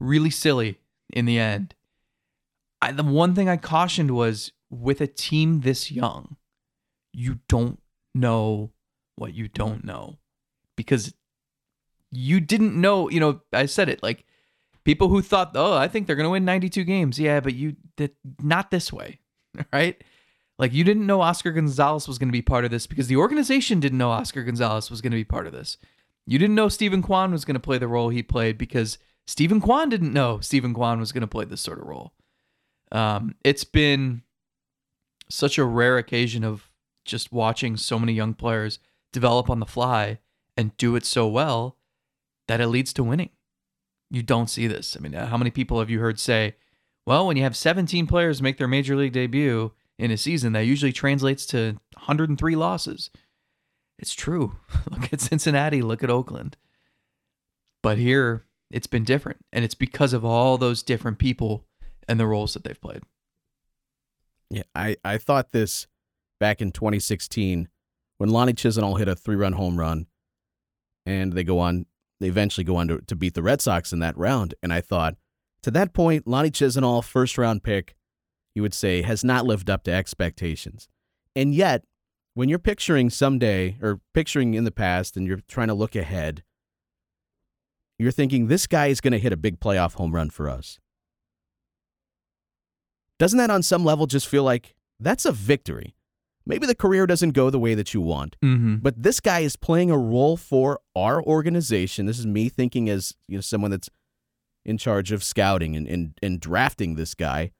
really 0.00 0.30
silly 0.30 0.78
in 1.12 1.26
the 1.26 1.38
end, 1.38 1.74
I, 2.82 2.92
the 2.92 3.04
one 3.04 3.34
thing 3.34 3.48
I 3.48 3.56
cautioned 3.56 4.10
was 4.10 4.52
with 4.70 5.00
a 5.00 5.06
team 5.06 5.60
this 5.60 5.90
young, 5.90 6.36
you 7.12 7.40
don't 7.48 7.80
know 8.14 8.72
what 9.16 9.34
you 9.34 9.48
don't 9.48 9.84
know 9.84 10.18
because 10.76 11.14
you 12.10 12.40
didn't 12.40 12.78
know. 12.80 13.08
You 13.08 13.20
know, 13.20 13.40
I 13.52 13.66
said 13.66 13.88
it 13.88 14.02
like 14.02 14.24
people 14.84 15.08
who 15.08 15.22
thought, 15.22 15.52
oh, 15.54 15.76
I 15.76 15.88
think 15.88 16.06
they're 16.06 16.16
going 16.16 16.26
to 16.26 16.30
win 16.30 16.44
92 16.44 16.84
games. 16.84 17.18
Yeah, 17.18 17.40
but 17.40 17.54
you 17.54 17.76
that 17.96 18.14
not 18.42 18.70
this 18.70 18.92
way, 18.92 19.20
right? 19.72 20.02
Like 20.58 20.72
you 20.72 20.84
didn't 20.84 21.06
know 21.06 21.20
Oscar 21.20 21.50
Gonzalez 21.50 22.06
was 22.06 22.18
going 22.18 22.28
to 22.28 22.32
be 22.32 22.42
part 22.42 22.64
of 22.64 22.70
this 22.70 22.86
because 22.86 23.08
the 23.08 23.16
organization 23.16 23.80
didn't 23.80 23.98
know 23.98 24.10
Oscar 24.10 24.44
Gonzalez 24.44 24.90
was 24.90 25.00
going 25.00 25.10
to 25.10 25.16
be 25.16 25.24
part 25.24 25.46
of 25.46 25.52
this. 25.52 25.76
You 26.26 26.38
didn't 26.38 26.54
know 26.54 26.68
Steven 26.68 27.02
Kwan 27.02 27.32
was 27.32 27.44
going 27.44 27.54
to 27.54 27.60
play 27.60 27.78
the 27.78 27.88
role 27.88 28.08
he 28.08 28.22
played 28.22 28.56
because 28.56 28.98
Steven 29.26 29.60
Kwan 29.60 29.88
didn't 29.88 30.12
know 30.12 30.40
Steven 30.40 30.72
Kwan 30.72 31.00
was 31.00 31.12
going 31.12 31.22
to 31.22 31.26
play 31.26 31.44
this 31.44 31.60
sort 31.60 31.80
of 31.80 31.86
role. 31.86 32.12
Um, 32.92 33.34
it's 33.44 33.64
been 33.64 34.22
such 35.28 35.58
a 35.58 35.64
rare 35.64 35.98
occasion 35.98 36.44
of 36.44 36.70
just 37.04 37.32
watching 37.32 37.76
so 37.76 37.98
many 37.98 38.12
young 38.12 38.34
players 38.34 38.78
develop 39.12 39.50
on 39.50 39.60
the 39.60 39.66
fly 39.66 40.18
and 40.56 40.76
do 40.76 40.96
it 40.96 41.04
so 41.04 41.26
well 41.26 41.76
that 42.46 42.60
it 42.60 42.68
leads 42.68 42.92
to 42.94 43.04
winning. 43.04 43.30
You 44.10 44.22
don't 44.22 44.50
see 44.50 44.66
this. 44.66 44.96
I 44.96 45.00
mean, 45.00 45.12
how 45.12 45.36
many 45.36 45.50
people 45.50 45.78
have 45.80 45.90
you 45.90 46.00
heard 46.00 46.20
say, 46.20 46.54
well, 47.06 47.26
when 47.26 47.36
you 47.36 47.42
have 47.42 47.56
17 47.56 48.06
players 48.06 48.40
make 48.40 48.58
their 48.58 48.68
major 48.68 48.96
league 48.96 49.12
debut 49.12 49.72
in 49.98 50.10
a 50.10 50.16
season, 50.16 50.52
that 50.52 50.66
usually 50.66 50.92
translates 50.92 51.46
to 51.46 51.76
103 51.94 52.56
losses? 52.56 53.10
It's 53.98 54.14
true. 54.14 54.56
Look 54.90 55.12
at 55.12 55.20
Cincinnati, 55.20 55.80
look 55.80 56.02
at 56.02 56.10
Oakland. 56.10 56.56
But 57.82 57.98
here, 57.98 58.44
it's 58.70 58.86
been 58.86 59.04
different. 59.04 59.44
And 59.52 59.64
it's 59.64 59.74
because 59.74 60.12
of 60.12 60.24
all 60.24 60.58
those 60.58 60.82
different 60.82 61.18
people 61.18 61.64
and 62.08 62.18
the 62.18 62.26
roles 62.26 62.54
that 62.54 62.64
they've 62.64 62.80
played. 62.80 63.02
Yeah, 64.50 64.64
I, 64.74 64.96
I 65.04 65.18
thought 65.18 65.52
this 65.52 65.86
back 66.40 66.60
in 66.60 66.72
2016 66.72 67.68
when 68.18 68.30
Lonnie 68.30 68.52
Chisenhall 68.52 68.98
hit 68.98 69.08
a 69.08 69.14
three 69.14 69.36
run 69.36 69.54
home 69.54 69.78
run 69.78 70.06
and 71.06 71.32
they 71.32 71.44
go 71.44 71.58
on, 71.58 71.86
they 72.20 72.28
eventually 72.28 72.64
go 72.64 72.76
on 72.76 72.88
to, 72.88 73.00
to 73.02 73.16
beat 73.16 73.34
the 73.34 73.42
Red 73.42 73.60
Sox 73.60 73.92
in 73.92 73.98
that 74.00 74.16
round. 74.16 74.54
And 74.62 74.72
I 74.72 74.80
thought, 74.80 75.16
to 75.62 75.70
that 75.72 75.92
point, 75.92 76.26
Lonnie 76.26 76.50
Chisenhall, 76.50 77.02
first 77.02 77.38
round 77.38 77.62
pick, 77.62 77.94
you 78.54 78.62
would 78.62 78.74
say, 78.74 79.02
has 79.02 79.24
not 79.24 79.44
lived 79.46 79.68
up 79.68 79.82
to 79.84 79.92
expectations. 79.92 80.88
And 81.36 81.54
yet, 81.54 81.84
when 82.34 82.48
you're 82.48 82.58
picturing 82.58 83.10
someday 83.10 83.76
or 83.82 84.00
picturing 84.12 84.54
in 84.54 84.64
the 84.64 84.70
past 84.70 85.16
and 85.16 85.26
you're 85.26 85.40
trying 85.48 85.68
to 85.68 85.74
look 85.74 85.94
ahead, 85.96 86.42
you're 87.98 88.10
thinking, 88.12 88.48
this 88.48 88.66
guy 88.66 88.86
is 88.88 89.00
going 89.00 89.12
to 89.12 89.18
hit 89.18 89.32
a 89.32 89.36
big 89.36 89.60
playoff 89.60 89.94
home 89.94 90.12
run 90.14 90.30
for 90.30 90.48
us. 90.48 90.78
Doesn't 93.18 93.38
that 93.38 93.50
on 93.50 93.62
some 93.62 93.84
level 93.84 94.06
just 94.06 94.26
feel 94.28 94.42
like 94.44 94.74
that's 95.00 95.24
a 95.24 95.32
victory? 95.32 95.94
maybe 96.46 96.66
the 96.66 96.74
career 96.74 97.06
doesn't 97.06 97.30
go 97.30 97.48
the 97.48 97.58
way 97.58 97.74
that 97.74 97.94
you 97.94 98.02
want, 98.02 98.36
Mm-hmm. 98.44 98.74
but 98.76 99.02
this 99.02 99.18
guy 99.18 99.38
is 99.40 99.56
playing 99.56 99.90
a 99.90 99.96
role 99.96 100.36
for 100.36 100.78
our 100.94 101.22
organization. 101.22 102.04
This 102.04 102.18
is 102.18 102.26
me 102.26 102.50
thinking 102.50 102.90
as 102.90 103.14
you 103.26 103.38
know 103.38 103.40
someone 103.40 103.70
that's 103.70 103.88
in 104.62 104.76
charge 104.76 105.10
of 105.10 105.24
scouting 105.24 105.74
and, 105.74 105.86
and, 105.88 106.12
and 106.22 106.38
drafting 106.38 106.96
this 106.96 107.14
guy. 107.14 107.52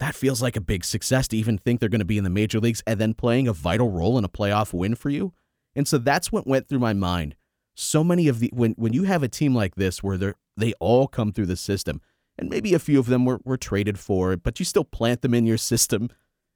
That 0.00 0.14
feels 0.14 0.42
like 0.42 0.56
a 0.56 0.60
big 0.60 0.84
success 0.84 1.28
to 1.28 1.36
even 1.36 1.58
think 1.58 1.80
they're 1.80 1.88
going 1.88 2.00
to 2.00 2.04
be 2.04 2.18
in 2.18 2.24
the 2.24 2.30
major 2.30 2.60
leagues 2.60 2.82
and 2.86 3.00
then 3.00 3.14
playing 3.14 3.48
a 3.48 3.52
vital 3.52 3.90
role 3.90 4.18
in 4.18 4.24
a 4.24 4.28
playoff 4.28 4.72
win 4.72 4.94
for 4.94 5.10
you. 5.10 5.32
And 5.76 5.86
so 5.86 5.98
that's 5.98 6.32
what 6.32 6.46
went 6.46 6.68
through 6.68 6.80
my 6.80 6.92
mind. 6.92 7.36
So 7.74 8.04
many 8.04 8.28
of 8.28 8.38
the 8.38 8.50
when 8.52 8.72
when 8.72 8.92
you 8.92 9.04
have 9.04 9.22
a 9.22 9.28
team 9.28 9.54
like 9.54 9.74
this 9.74 10.02
where 10.02 10.16
they 10.16 10.32
they 10.56 10.72
all 10.74 11.08
come 11.08 11.32
through 11.32 11.46
the 11.46 11.56
system, 11.56 12.00
and 12.38 12.48
maybe 12.48 12.74
a 12.74 12.78
few 12.78 12.98
of 13.00 13.06
them 13.06 13.24
were, 13.24 13.40
were 13.44 13.56
traded 13.56 13.98
for 13.98 14.36
but 14.36 14.58
you 14.58 14.64
still 14.64 14.84
plant 14.84 15.22
them 15.22 15.34
in 15.34 15.46
your 15.46 15.58
system 15.58 16.08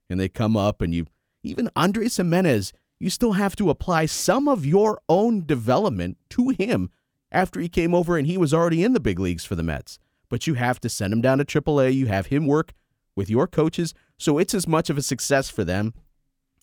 and 0.09 0.19
they 0.19 0.29
come 0.29 0.57
up 0.57 0.81
and 0.81 0.95
you 0.95 1.07
even 1.43 1.71
Andres 1.77 2.17
Gimenez, 2.17 2.73
you 2.99 3.11
still 3.11 3.33
have 3.33 3.55
to 3.57 3.71
apply 3.71 4.07
some 4.07 4.49
of 4.49 4.67
your 4.67 5.01
own 5.09 5.47
development 5.47 6.19
to 6.31 6.49
him 6.51 6.91
after 7.31 7.61
he 7.61 7.69
came 7.69 7.95
over 7.95 8.17
and 8.17 8.27
he 8.27 8.37
was 8.37 8.53
already 8.53 8.83
in 8.83 8.93
the 8.93 9.01
big 9.01 9.19
leagues 9.19 9.45
for 9.45 9.55
the 9.55 9.63
Mets. 9.63 9.99
But 10.29 10.47
you 10.47 10.55
have 10.55 10.81
to 10.81 10.89
send 10.89 11.13
him 11.13 11.21
down 11.21 11.39
to 11.39 11.45
AAA. 11.45 11.95
You 11.95 12.07
have 12.07 12.27
him 12.27 12.47
work 12.47 12.73
with 13.19 13.29
your 13.29 13.49
coaches. 13.49 13.93
So 14.17 14.39
it's 14.39 14.55
as 14.55 14.69
much 14.69 14.89
of 14.89 14.97
a 14.97 15.03
success 15.03 15.51
for 15.51 15.65
them 15.65 15.93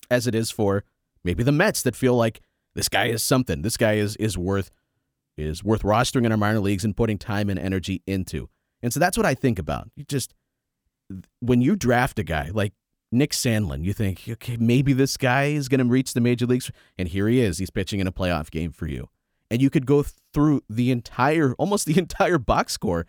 as 0.09 0.25
it 0.25 0.33
is 0.33 0.49
for 0.49 0.85
maybe 1.21 1.43
the 1.43 1.51
Mets 1.51 1.81
that 1.83 1.97
feel 1.97 2.15
like 2.15 2.41
this 2.75 2.87
guy 2.87 3.07
is 3.07 3.21
something. 3.21 3.61
This 3.61 3.75
guy 3.77 3.95
is 3.95 4.15
is 4.15 4.37
worth 4.37 4.71
is 5.37 5.63
worth 5.65 5.83
rostering 5.83 6.25
in 6.25 6.31
our 6.31 6.37
minor 6.37 6.61
leagues 6.61 6.85
and 6.85 6.95
putting 6.95 7.17
time 7.17 7.49
and 7.49 7.59
energy 7.59 8.01
into. 8.07 8.49
And 8.81 8.93
so 8.93 9.01
that's 9.01 9.17
what 9.17 9.25
I 9.25 9.33
think 9.35 9.59
about. 9.59 9.89
You 9.97 10.05
just 10.05 10.33
when 11.41 11.61
you 11.61 11.75
draft 11.75 12.17
a 12.19 12.23
guy 12.23 12.51
like 12.53 12.73
Nick 13.11 13.31
Sandlin, 13.31 13.83
you 13.83 13.91
think, 13.91 14.23
okay, 14.27 14.57
maybe 14.57 14.93
this 14.93 15.17
guy 15.17 15.45
is 15.47 15.67
going 15.67 15.79
to 15.79 15.85
reach 15.85 16.13
the 16.13 16.21
major 16.21 16.45
leagues, 16.45 16.71
and 16.97 17.09
here 17.09 17.27
he 17.27 17.41
is. 17.41 17.57
He's 17.57 17.69
pitching 17.69 17.99
in 17.99 18.07
a 18.07 18.11
playoff 18.11 18.49
game 18.49 18.71
for 18.71 18.87
you, 18.87 19.09
and 19.51 19.61
you 19.61 19.69
could 19.69 19.85
go 19.85 20.03
through 20.33 20.61
the 20.69 20.89
entire, 20.89 21.53
almost 21.55 21.85
the 21.85 21.97
entire 22.05 22.37
box 22.37 22.73
score, 22.73 23.05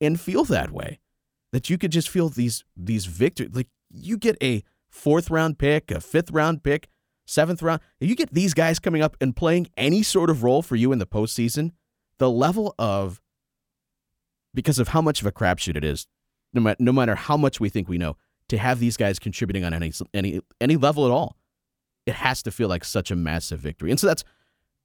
and 0.00 0.20
feel 0.20 0.44
that 0.44 0.70
way. 0.70 1.00
That 1.52 1.70
you 1.70 1.78
could 1.78 1.92
just 1.92 2.08
feel 2.08 2.28
these 2.28 2.64
these 2.76 3.06
victories. 3.06 3.54
Like 3.54 3.68
you 3.90 4.18
get 4.18 4.36
a 4.42 4.62
fourth 4.90 5.30
round 5.30 5.58
pick, 5.58 5.90
a 5.90 6.00
fifth 6.00 6.30
round 6.30 6.62
pick, 6.62 6.88
seventh 7.26 7.62
round. 7.62 7.80
You 8.00 8.14
get 8.14 8.32
these 8.32 8.54
guys 8.54 8.78
coming 8.78 9.02
up 9.02 9.16
and 9.20 9.34
playing 9.34 9.68
any 9.76 10.02
sort 10.02 10.30
of 10.30 10.42
role 10.42 10.62
for 10.62 10.76
you 10.76 10.92
in 10.92 10.98
the 10.98 11.06
postseason, 11.06 11.72
the 12.18 12.30
level 12.30 12.74
of 12.78 13.20
because 14.54 14.78
of 14.78 14.88
how 14.88 15.02
much 15.02 15.20
of 15.20 15.26
a 15.26 15.32
crapshoot 15.32 15.76
it 15.76 15.84
is, 15.84 16.06
no 16.52 16.60
matter 16.60 16.76
no 16.80 16.92
matter 16.92 17.14
how 17.14 17.36
much 17.36 17.60
we 17.60 17.68
think 17.68 17.88
we 17.88 17.98
know, 17.98 18.16
to 18.48 18.58
have 18.58 18.80
these 18.80 18.96
guys 18.96 19.18
contributing 19.18 19.64
on 19.64 19.74
any 19.74 19.92
any 20.14 20.40
any 20.60 20.76
level 20.76 21.04
at 21.04 21.12
all, 21.12 21.36
it 22.06 22.14
has 22.14 22.42
to 22.42 22.50
feel 22.50 22.68
like 22.68 22.84
such 22.84 23.10
a 23.10 23.16
massive 23.16 23.60
victory. 23.60 23.90
And 23.90 24.00
so 24.00 24.06
that's 24.06 24.24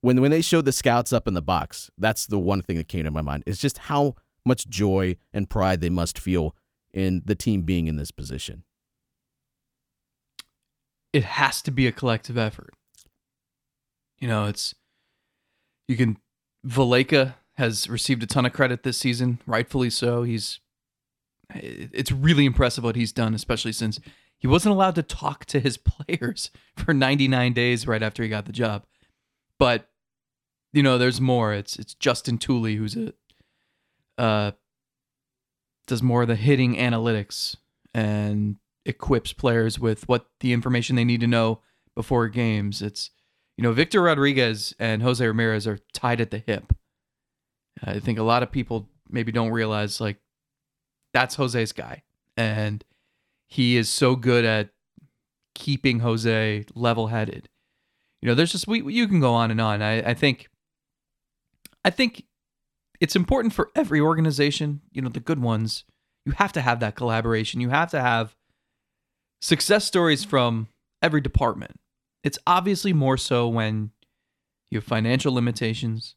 when 0.02 0.20
when 0.22 0.32
they 0.32 0.42
showed 0.42 0.66
the 0.66 0.72
scouts 0.72 1.14
up 1.14 1.28
in 1.28 1.34
the 1.34 1.42
box, 1.42 1.90
that's 1.98 2.28
the 2.28 2.40
one 2.40 2.62
thing 2.62 2.78
that 2.78 2.88
came 2.88 3.06
to 3.06 3.12
my 3.12 3.22
mind. 3.22 3.44
Is 3.46 3.60
just 3.60 3.78
how 3.78 4.16
much 4.46 4.68
joy 4.68 5.16
and 5.34 5.50
pride 5.50 5.82
they 5.82 5.90
must 5.90 6.20
feel 6.20 6.56
in 6.94 7.22
the 7.26 7.36
team 7.36 7.62
being 7.62 7.88
in 7.88 7.96
this 7.96 8.12
position. 8.12 8.64
it 11.14 11.24
has 11.24 11.62
to 11.64 11.72
be 11.72 11.88
a 11.88 11.92
collective 11.92 12.38
effort. 12.38 12.74
You 14.20 14.28
know, 14.28 14.46
it's 14.46 14.76
you 15.88 15.98
can 15.98 16.18
Valaika 16.66 17.36
has 17.56 17.90
received 17.90 18.24
a 18.24 18.28
ton 18.28 18.46
of 18.46 18.54
credit 18.54 18.84
this 18.84 18.98
season, 18.98 19.40
rightfully 19.46 19.90
so. 19.90 20.24
He's 20.24 20.60
it's 21.54 22.12
really 22.12 22.46
impressive 22.46 22.84
what 22.84 22.96
he's 22.96 23.12
done, 23.12 23.34
especially 23.34 23.74
since 23.74 24.00
he 24.38 24.48
wasn't 24.48 24.74
allowed 24.74 24.96
to 24.96 25.04
talk 25.04 25.46
to 25.46 25.60
his 25.60 25.78
players 26.08 26.50
for 26.78 26.94
99 26.94 27.54
days 27.54 27.88
right 27.88 28.02
after 28.02 28.24
he 28.24 28.30
got 28.30 28.46
the 28.46 28.52
job. 28.52 28.86
But 29.60 29.90
you 30.72 30.82
know, 30.82 30.98
there's 30.98 31.20
more. 31.20 31.54
It's 31.54 31.78
it's 31.78 31.96
Justin 31.96 32.38
Tooley 32.38 32.76
who's 32.76 32.96
a 32.96 33.14
uh 34.22 34.52
does 35.88 36.04
more 36.04 36.22
of 36.22 36.28
the 36.28 36.36
hitting 36.36 36.76
analytics 36.76 37.58
and 37.94 38.58
equips 38.86 39.34
players 39.34 39.80
with 39.80 40.08
what 40.08 40.28
the 40.40 40.54
information 40.54 40.96
they 40.96 41.04
need 41.04 41.22
to 41.22 41.28
know 41.28 41.60
before 41.96 42.28
games. 42.28 42.82
It's 42.82 43.10
you 43.58 43.64
know 43.64 43.74
Victor 43.74 44.02
Rodriguez 44.02 44.76
and 44.80 45.02
Jose 45.02 45.26
Ramirez 45.26 45.68
are 45.68 45.80
tied 45.92 46.22
at 46.22 46.32
the 46.32 46.38
hip. 46.38 46.74
I 47.84 48.00
think 48.00 48.20
a 48.20 48.24
lot 48.24 48.44
of 48.44 48.52
people 48.52 48.88
maybe 49.10 49.32
don't 49.32 49.52
realize 49.52 50.00
like 50.00 50.18
that's 51.14 51.36
Jose's 51.36 51.72
guy, 51.72 52.04
and 52.38 52.84
he 53.48 53.76
is 53.76 53.90
so 53.90 54.16
good 54.16 54.46
at 54.46 54.70
keeping 55.56 56.00
Jose 56.00 56.66
level-headed. 56.76 57.50
You 58.22 58.30
know, 58.30 58.36
there's 58.36 58.52
just 58.52 58.68
we 58.68 58.94
you 58.94 59.08
can 59.08 59.20
go 59.20 59.34
on 59.34 59.50
and 59.50 59.60
on. 59.60 59.82
I, 59.82 60.12
I 60.12 60.14
think 60.14 60.48
I 61.84 61.90
think 61.90 62.24
it's 63.02 63.16
important 63.16 63.54
for 63.54 63.72
every 63.76 64.00
organization, 64.00 64.82
you 64.92 65.02
know, 65.02 65.10
the 65.10 65.20
good 65.20 65.42
ones, 65.42 65.84
you 66.24 66.34
have 66.34 66.54
to 66.54 66.62
have 66.62 66.80
that 66.80 66.96
collaboration. 66.96 67.60
You 67.60 67.70
have 67.70 67.90
to 67.92 68.00
have 68.00 68.36
success 69.42 69.86
stories 69.86 70.24
from 70.24 70.68
every 71.02 71.20
department. 71.20 71.80
It's 72.24 72.38
obviously 72.46 72.94
more 72.94 73.18
so 73.18 73.48
when 73.48 73.90
you 74.70 74.78
have 74.78 74.86
financial 74.86 75.34
limitations. 75.34 76.16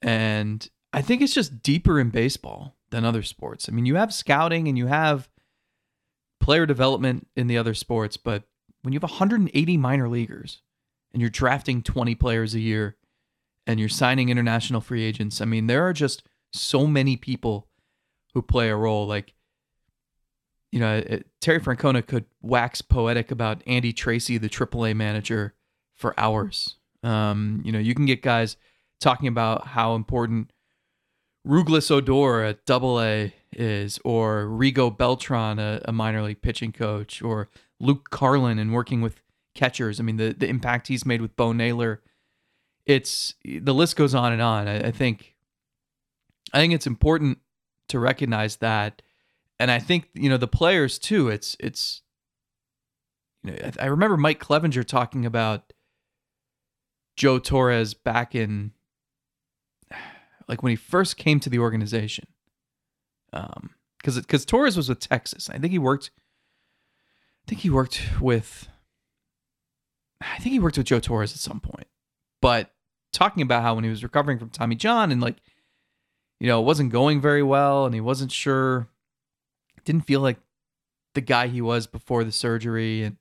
And 0.00 0.66
I 0.92 1.02
think 1.02 1.22
it's 1.22 1.34
just 1.34 1.60
deeper 1.60 1.98
in 1.98 2.10
baseball 2.10 2.76
than 2.90 3.04
other 3.04 3.24
sports. 3.24 3.68
I 3.68 3.72
mean, 3.72 3.84
you 3.84 3.96
have 3.96 4.14
scouting 4.14 4.68
and 4.68 4.78
you 4.78 4.86
have 4.86 5.28
player 6.40 6.66
development 6.66 7.26
in 7.34 7.48
the 7.48 7.58
other 7.58 7.74
sports, 7.74 8.16
but 8.16 8.44
when 8.82 8.92
you 8.92 8.96
have 8.98 9.10
180 9.10 9.76
minor 9.76 10.08
leaguers 10.08 10.62
and 11.12 11.20
you're 11.20 11.30
drafting 11.30 11.82
20 11.82 12.14
players 12.14 12.54
a 12.54 12.60
year 12.60 12.96
and 13.68 13.78
you're 13.78 13.88
signing 13.88 14.30
international 14.30 14.80
free 14.80 15.04
agents, 15.04 15.42
I 15.42 15.44
mean, 15.44 15.66
there 15.66 15.86
are 15.86 15.92
just 15.92 16.22
so 16.52 16.86
many 16.86 17.16
people 17.18 17.68
who 18.32 18.40
play 18.40 18.70
a 18.70 18.76
role. 18.76 19.06
Like, 19.06 19.34
you 20.72 20.80
know, 20.80 20.96
it, 20.96 21.26
Terry 21.42 21.60
Francona 21.60 22.04
could 22.04 22.24
wax 22.40 22.80
poetic 22.80 23.30
about 23.30 23.62
Andy 23.66 23.92
Tracy, 23.92 24.38
the 24.38 24.48
AAA 24.48 24.96
manager, 24.96 25.54
for 25.94 26.18
hours. 26.18 26.76
Um, 27.02 27.60
you 27.62 27.70
know, 27.70 27.78
you 27.78 27.94
can 27.94 28.06
get 28.06 28.22
guys 28.22 28.56
talking 29.00 29.28
about 29.28 29.68
how 29.68 29.94
important 29.94 30.50
Rouglas 31.46 31.90
Odor 31.90 32.42
at 32.42 32.64
Double 32.64 33.00
A 33.00 33.34
is, 33.52 34.00
or 34.02 34.46
Rigo 34.46 34.96
Beltran, 34.96 35.58
a, 35.58 35.82
a 35.84 35.92
minor 35.92 36.22
league 36.22 36.40
pitching 36.40 36.72
coach, 36.72 37.20
or 37.20 37.50
Luke 37.78 38.08
Carlin 38.10 38.58
and 38.58 38.72
working 38.72 39.02
with 39.02 39.20
catchers. 39.54 40.00
I 40.00 40.04
mean, 40.04 40.16
the 40.16 40.32
the 40.32 40.48
impact 40.48 40.88
he's 40.88 41.04
made 41.04 41.20
with 41.20 41.36
Bo 41.36 41.52
Naylor. 41.52 42.00
It's 42.88 43.34
the 43.44 43.72
list 43.74 43.94
goes 43.94 44.14
on 44.14 44.32
and 44.32 44.42
on. 44.42 44.66
I, 44.66 44.88
I 44.88 44.90
think, 44.90 45.36
I 46.52 46.58
think 46.58 46.72
it's 46.72 46.86
important 46.86 47.38
to 47.88 48.00
recognize 48.00 48.56
that, 48.56 49.02
and 49.60 49.70
I 49.70 49.78
think 49.78 50.08
you 50.14 50.28
know 50.28 50.38
the 50.38 50.48
players 50.48 50.98
too. 50.98 51.28
It's 51.28 51.56
it's, 51.60 52.02
you 53.44 53.52
know, 53.52 53.58
I, 53.62 53.84
I 53.84 53.86
remember 53.86 54.16
Mike 54.16 54.42
Clevinger 54.42 54.84
talking 54.84 55.24
about 55.24 55.72
Joe 57.16 57.38
Torres 57.38 57.94
back 57.94 58.34
in 58.34 58.72
like 60.48 60.62
when 60.62 60.70
he 60.70 60.76
first 60.76 61.16
came 61.16 61.38
to 61.40 61.50
the 61.50 61.58
organization. 61.58 62.26
Um, 63.32 63.70
because 63.98 64.16
because 64.16 64.44
Torres 64.46 64.76
was 64.76 64.88
with 64.88 65.00
Texas. 65.00 65.50
I 65.50 65.58
think 65.58 65.72
he 65.72 65.78
worked. 65.78 66.10
I 67.46 67.48
think 67.48 67.60
he 67.60 67.70
worked 67.70 68.02
with. 68.20 68.68
I 70.20 70.38
think 70.38 70.52
he 70.52 70.58
worked 70.58 70.78
with 70.78 70.86
Joe 70.86 71.00
Torres 71.00 71.32
at 71.32 71.38
some 71.38 71.60
point, 71.60 71.86
but 72.40 72.72
talking 73.12 73.42
about 73.42 73.62
how 73.62 73.74
when 73.74 73.84
he 73.84 73.90
was 73.90 74.02
recovering 74.02 74.38
from 74.38 74.50
Tommy 74.50 74.76
John 74.76 75.10
and 75.10 75.20
like, 75.20 75.36
you 76.40 76.46
know, 76.46 76.60
it 76.60 76.64
wasn't 76.64 76.92
going 76.92 77.20
very 77.20 77.42
well, 77.42 77.84
and 77.84 77.94
he 77.94 78.00
wasn't 78.00 78.30
sure, 78.30 78.88
didn't 79.84 80.06
feel 80.06 80.20
like 80.20 80.38
the 81.14 81.20
guy 81.20 81.48
he 81.48 81.60
was 81.60 81.86
before 81.86 82.22
the 82.22 82.32
surgery, 82.32 83.02
and 83.02 83.16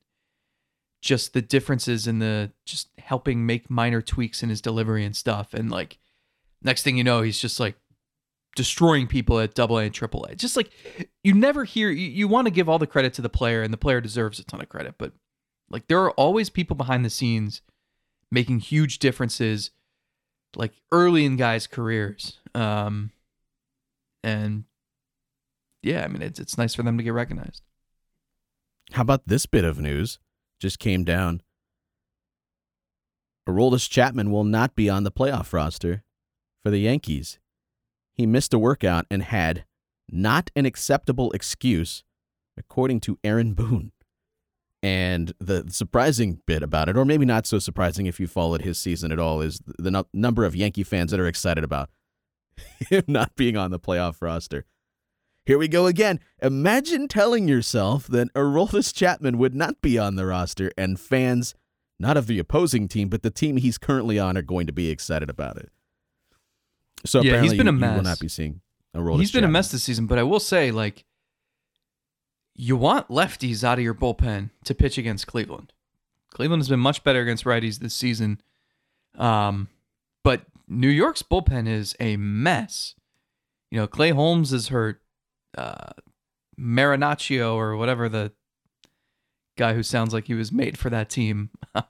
just 1.02 1.34
the 1.34 1.42
differences 1.42 2.08
in 2.08 2.20
the 2.20 2.52
just 2.66 2.90
helping 2.98 3.46
make 3.46 3.70
minor 3.70 4.02
tweaks 4.02 4.44
in 4.44 4.50
his 4.50 4.62
delivery 4.62 5.04
and 5.04 5.16
stuff, 5.16 5.54
and 5.54 5.72
like 5.72 5.98
Next 6.62 6.84
thing 6.84 6.98
you 6.98 7.04
know, 7.04 7.22
he's 7.22 7.40
just 7.40 7.60
like 7.60 7.76
destroying 8.56 9.08
people 9.08 9.40
at 9.40 9.54
double 9.54 9.78
A 9.78 9.84
and 9.84 9.94
triple 9.94 10.26
A. 10.26 10.36
Just 10.36 10.58
like 10.58 10.72
you 11.24 11.34
never 11.34 11.64
hear, 11.64 11.90
you, 11.90 12.08
you 12.08 12.28
want 12.28 12.48
to 12.48 12.52
give 12.52 12.68
all 12.68 12.80
the 12.80 12.88
credit 12.88 13.14
to 13.16 13.22
the 13.22 13.30
player, 13.30 13.62
and 13.62 13.72
the 13.72 13.78
player 13.78 14.02
deserves 14.02 14.40
a 14.40 14.44
ton 14.44 14.62
of 14.62 14.70
credit, 14.70 14.96
but 14.98 15.14
like 15.70 15.88
there 15.88 16.02
are 16.02 16.12
always 16.12 16.50
people 16.50 16.76
behind 16.76 17.06
the 17.06 17.10
scenes 17.10 17.62
making 18.32 18.60
huge 18.60 19.00
differences, 19.00 19.72
like 20.58 20.74
early 20.92 21.24
in 21.26 21.38
guys' 21.38 21.68
careers. 21.68 22.40
Um, 22.54 23.12
and 24.24 24.66
yeah, 25.84 26.04
I 26.04 26.08
mean, 26.08 26.22
it's, 26.22 26.40
it's 26.40 26.58
nice 26.58 26.76
for 26.76 26.84
them 26.84 26.98
to 26.98 27.04
get 27.04 27.14
recognized. 27.14 27.64
How 28.92 29.04
about 29.04 29.28
this 29.28 29.46
bit 29.46 29.64
of 29.64 29.80
news? 29.80 30.20
Just 30.60 30.80
came 30.80 31.04
down. 31.04 31.42
Aroldis 33.48 33.90
Chapman 33.90 34.32
will 34.32 34.44
not 34.44 34.76
be 34.76 34.90
on 34.90 35.04
the 35.04 35.12
playoff 35.12 35.54
roster 35.54 36.04
for 36.64 36.72
the 36.72 36.80
Yankees. 36.80 37.40
He 38.14 38.26
missed 38.26 38.54
a 38.54 38.60
workout 38.60 39.06
and 39.12 39.24
had 39.24 39.64
not 40.10 40.50
an 40.56 40.66
acceptable 40.66 41.32
excuse, 41.32 42.04
according 42.58 43.00
to 43.02 43.20
Aaron 43.24 43.54
Boone. 43.54 43.92
And 44.88 45.34
the 45.40 45.66
surprising 45.70 46.40
bit 46.46 46.64
about 46.64 46.88
it, 46.88 46.96
or 46.96 47.04
maybe 47.04 47.26
not 47.26 47.46
so 47.46 47.60
surprising 47.60 48.06
if 48.06 48.22
you 48.22 48.28
followed 48.28 48.62
his 48.62 48.80
season 48.80 49.12
at 49.12 49.20
all, 49.20 49.42
is 49.42 49.60
the 49.78 49.92
nu- 49.92 50.08
number 50.14 50.46
of 50.46 50.56
Yankee 50.56 50.84
fans 50.84 51.12
that 51.12 51.20
are 51.20 51.28
excited 51.28 51.66
about 51.66 51.90
him 52.90 53.04
not 53.06 53.36
being 53.36 53.58
on 53.58 53.72
the 53.72 53.80
playoff 53.80 54.22
roster. 54.22 54.64
Here 55.46 55.58
we 55.58 55.68
go 55.68 55.88
again. 55.88 56.22
Imagine 56.42 57.10
telling 57.10 57.50
yourself 57.50 58.08
that 58.08 58.34
Aroldis 58.34 58.94
Chapman 58.94 59.38
would 59.38 59.54
not 59.56 59.82
be 59.82 59.98
on 60.00 60.16
the 60.16 60.26
roster, 60.26 60.72
and 60.78 60.98
fans, 60.98 61.54
not 62.00 62.16
of 62.16 62.28
the 62.28 62.40
opposing 62.40 62.88
team, 62.88 63.10
but 63.10 63.24
the 63.24 63.32
team 63.32 63.58
he's 63.58 63.78
currently 63.78 64.18
on, 64.18 64.38
are 64.38 64.42
going 64.42 64.68
to 64.68 64.74
be 64.74 64.90
excited 64.90 65.30
about 65.30 65.58
it. 65.58 65.70
So 67.06 67.22
Yeah, 67.22 67.42
he's 67.42 67.52
apparently 67.54 67.58
been 67.58 67.68
a 67.68 67.72
you, 67.72 67.78
you 67.78 67.86
will 67.86 67.96
mess. 67.98 68.06
not 68.06 68.20
be 68.20 68.28
seeing 68.30 68.62
Aroldis 68.96 69.20
He's 69.20 69.32
been 69.34 69.44
a 69.44 69.50
mess 69.50 69.70
this 69.70 69.84
season, 69.84 70.08
but 70.08 70.18
I 70.18 70.24
will 70.24 70.40
say, 70.40 70.72
like, 70.72 71.04
you 72.58 72.76
want 72.76 73.08
lefties 73.08 73.64
out 73.64 73.78
of 73.78 73.84
your 73.84 73.94
bullpen 73.94 74.50
to 74.66 74.76
pitch 74.76 74.98
against 74.98 75.28
Cleveland. 75.28 75.72
Cleveland 76.32 76.62
has 76.62 76.70
been 76.70 76.80
much 76.80 77.04
better 77.04 77.22
against 77.22 77.46
righties 77.46 77.80
this 77.80 77.94
season. 77.94 78.42
Um, 79.16 79.70
but 80.24 80.42
New 80.68 80.90
York's 80.90 81.22
bullpen 81.22 81.68
is 81.68 81.96
a 82.00 82.18
mess. 82.18 82.96
You 83.72 83.80
know, 83.80 83.88
Clay 83.88 84.10
Holmes 84.10 84.52
is 84.52 84.68
hurt. 84.70 85.02
Uh, 85.58 85.92
Marinaccio 86.60 87.54
or 87.54 87.78
whatever 87.78 88.10
the 88.10 88.32
guy 89.56 89.74
who 89.74 89.84
sounds 89.84 90.14
like 90.14 90.26
he 90.26 90.34
was 90.34 90.52
made 90.52 90.78
for 90.78 90.90
that 90.90 91.10
team. 91.10 91.52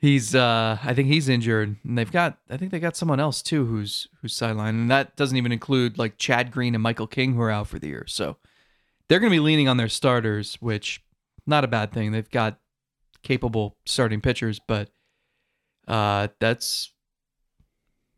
He's 0.00 0.32
uh 0.32 0.78
I 0.84 0.94
think 0.94 1.08
he's 1.08 1.28
injured 1.28 1.74
and 1.82 1.98
they've 1.98 2.10
got 2.10 2.38
I 2.48 2.56
think 2.56 2.70
they 2.70 2.78
got 2.78 2.96
someone 2.96 3.18
else 3.18 3.42
too 3.42 3.66
who's 3.66 4.06
who's 4.20 4.32
sidelined 4.32 4.68
and 4.68 4.90
that 4.92 5.16
doesn't 5.16 5.36
even 5.36 5.50
include 5.50 5.98
like 5.98 6.18
Chad 6.18 6.52
Green 6.52 6.76
and 6.76 6.82
Michael 6.82 7.08
King 7.08 7.34
who 7.34 7.40
are 7.40 7.50
out 7.50 7.66
for 7.66 7.80
the 7.80 7.88
year. 7.88 8.04
So 8.06 8.36
they're 9.08 9.20
going 9.20 9.30
to 9.30 9.36
be 9.36 9.40
leaning 9.40 9.68
on 9.68 9.76
their 9.76 9.88
starters, 9.88 10.56
which 10.60 11.02
not 11.46 11.64
a 11.64 11.68
bad 11.68 11.92
thing. 11.92 12.12
They've 12.12 12.30
got 12.30 12.58
capable 13.22 13.76
starting 13.84 14.20
pitchers, 14.20 14.60
but 14.66 14.90
uh 15.86 16.28
that's 16.38 16.92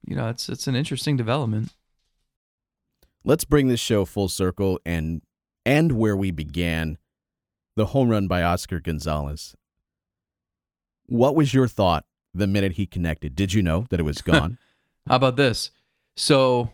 you 0.07 0.17
know, 0.17 0.29
it's 0.29 0.49
it's 0.49 0.67
an 0.67 0.75
interesting 0.75 1.17
development. 1.17 1.75
Let's 3.25 3.45
bring 3.45 3.69
this 3.69 3.81
show 3.81 4.05
full 4.05 4.29
circle 4.29 4.81
and 4.85 5.23
end 5.67 5.93
where 5.93 6.17
we 6.17 6.31
began 6.31 6.99
the 7.77 7.87
home 7.87 8.09
run 8.09 8.27
by 8.27 8.43
Oscar 8.43 8.81
Gonzalez. 8.81 9.55
What 11.07 11.35
was 11.37 11.53
your 11.53 11.69
thought 11.69 12.05
the 12.35 12.47
minute 12.47 12.73
he 12.73 12.87
connected? 12.87 13.35
Did 13.37 13.53
you 13.53 13.63
know 13.63 13.87
that 13.91 14.01
it 14.01 14.05
was 14.05 14.23
gone? 14.23 14.59
How 15.09 15.17
about 15.17 15.37
this? 15.37 15.71
So 16.17 16.71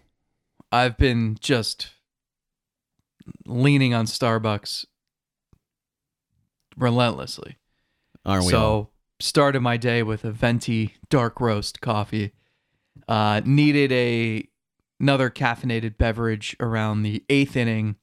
I've 0.71 0.97
been 0.97 1.37
just 1.41 1.91
leaning 3.47 3.95
on 3.95 4.07
Starbucks 4.07 4.87
relentlessly. 6.77 7.59
Aren't 8.25 8.47
we? 8.47 8.51
so 8.51 8.61
all? 8.61 8.93
started 9.21 9.61
my 9.61 9.77
day 9.77 10.03
with 10.03 10.25
a 10.25 10.31
venti 10.31 10.95
dark 11.09 11.41
roast 11.41 11.81
coffee. 11.81 12.33
Uh, 13.09 13.41
needed 13.45 13.93
a 13.93 14.49
another 14.99 15.31
caffeinated 15.31 15.99
beverage 15.99 16.57
around 16.59 17.03
the 17.03 17.23
eighth 17.29 17.57
inning, 17.57 17.97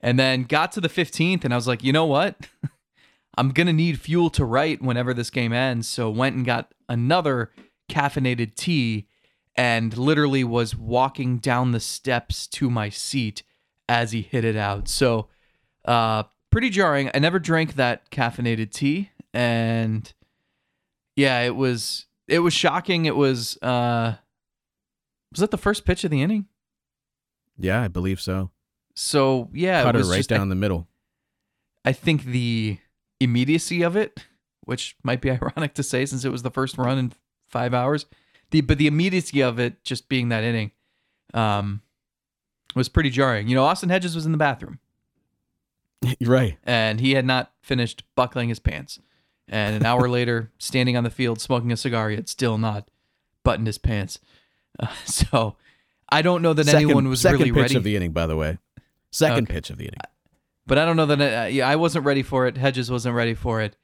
and 0.00 0.18
then 0.18 0.42
got 0.42 0.72
to 0.72 0.80
the 0.80 0.88
fifteenth, 0.88 1.44
and 1.44 1.54
I 1.54 1.56
was 1.56 1.68
like, 1.68 1.82
you 1.82 1.92
know 1.92 2.06
what? 2.06 2.48
I'm 3.36 3.50
gonna 3.50 3.72
need 3.72 4.00
fuel 4.00 4.30
to 4.30 4.44
write 4.44 4.82
whenever 4.82 5.14
this 5.14 5.30
game 5.30 5.52
ends. 5.52 5.88
So 5.88 6.10
went 6.10 6.36
and 6.36 6.44
got 6.44 6.72
another 6.88 7.52
caffeinated 7.90 8.54
tea, 8.54 9.06
and 9.56 9.96
literally 9.96 10.44
was 10.44 10.76
walking 10.76 11.38
down 11.38 11.72
the 11.72 11.80
steps 11.80 12.46
to 12.48 12.68
my 12.68 12.88
seat 12.90 13.42
as 13.88 14.12
he 14.12 14.22
hit 14.22 14.44
it 14.44 14.56
out. 14.56 14.88
So 14.88 15.28
uh, 15.84 16.24
pretty 16.50 16.70
jarring. 16.70 17.10
I 17.14 17.18
never 17.18 17.38
drank 17.38 17.74
that 17.74 18.10
caffeinated 18.10 18.70
tea, 18.70 19.10
and 19.32 20.12
yeah, 21.16 21.40
it 21.40 21.56
was 21.56 22.06
it 22.28 22.40
was 22.40 22.54
shocking. 22.54 23.04
It 23.04 23.16
was 23.16 23.58
uh, 23.62 24.14
was 25.32 25.40
that 25.40 25.50
the 25.50 25.58
first 25.58 25.84
pitch 25.84 26.04
of 26.04 26.10
the 26.10 26.22
inning? 26.22 26.46
yeah, 27.58 27.82
I 27.82 27.88
believe 27.88 28.20
so. 28.20 28.50
So 28.94 29.48
yeah, 29.52 29.82
Cut 29.82 29.94
it 29.94 29.98
her 29.98 30.00
was 30.00 30.10
right 30.10 30.16
just, 30.18 30.28
down 30.28 30.48
the 30.48 30.54
middle. 30.54 30.88
I 31.84 31.92
think 31.92 32.24
the 32.24 32.78
immediacy 33.20 33.82
of 33.82 33.96
it, 33.96 34.24
which 34.64 34.96
might 35.02 35.20
be 35.20 35.30
ironic 35.42 35.74
to 35.74 35.82
say 35.82 36.06
since 36.06 36.24
it 36.24 36.30
was 36.30 36.42
the 36.42 36.50
first 36.50 36.78
run 36.78 36.98
in 36.98 37.12
five 37.48 37.74
hours, 37.74 38.06
the 38.50 38.60
but 38.60 38.78
the 38.78 38.86
immediacy 38.86 39.42
of 39.42 39.58
it 39.58 39.84
just 39.84 40.08
being 40.08 40.28
that 40.30 40.44
inning, 40.44 40.70
um, 41.32 41.82
was 42.74 42.88
pretty 42.88 43.10
jarring. 43.10 43.48
You 43.48 43.54
know, 43.54 43.64
Austin 43.64 43.88
Hedges 43.88 44.14
was 44.14 44.26
in 44.26 44.32
the 44.32 44.38
bathroom 44.38 44.78
right. 46.24 46.56
and 46.64 47.00
he 47.00 47.12
had 47.14 47.24
not 47.24 47.52
finished 47.62 48.04
buckling 48.14 48.48
his 48.48 48.58
pants, 48.58 48.98
and 49.48 49.76
an 49.76 49.84
hour 49.86 50.08
later, 50.08 50.50
standing 50.58 50.96
on 50.96 51.04
the 51.04 51.10
field 51.10 51.40
smoking 51.40 51.72
a 51.72 51.76
cigar, 51.76 52.10
he 52.10 52.16
had 52.16 52.28
still 52.28 52.58
not 52.58 52.88
buttoned 53.42 53.66
his 53.66 53.78
pants. 53.78 54.18
Uh, 54.78 54.88
so 55.04 55.56
I 56.08 56.22
don't 56.22 56.42
know 56.42 56.52
that 56.52 56.64
second, 56.66 56.82
anyone 56.82 57.08
was 57.08 57.20
second 57.20 57.40
really 57.40 57.52
pitch 57.52 57.60
ready. 57.62 57.76
of 57.76 57.84
the 57.84 57.96
inning, 57.96 58.12
by 58.12 58.26
the 58.26 58.36
way. 58.36 58.58
Second 59.10 59.44
Okay. 59.44 59.54
pitch 59.54 59.70
of 59.70 59.78
the 59.78 59.84
inning. 59.84 60.00
But 60.66 60.78
I 60.78 60.84
don't 60.86 60.96
know 60.96 61.06
that. 61.06 61.44
Uh, 61.44 61.46
yeah, 61.46 61.68
I 61.68 61.76
wasn't 61.76 62.04
ready 62.04 62.22
for 62.22 62.46
it. 62.46 62.56
Hedges 62.56 62.90
wasn't 62.90 63.14
ready 63.14 63.34
for 63.34 63.60
it. 63.60 63.76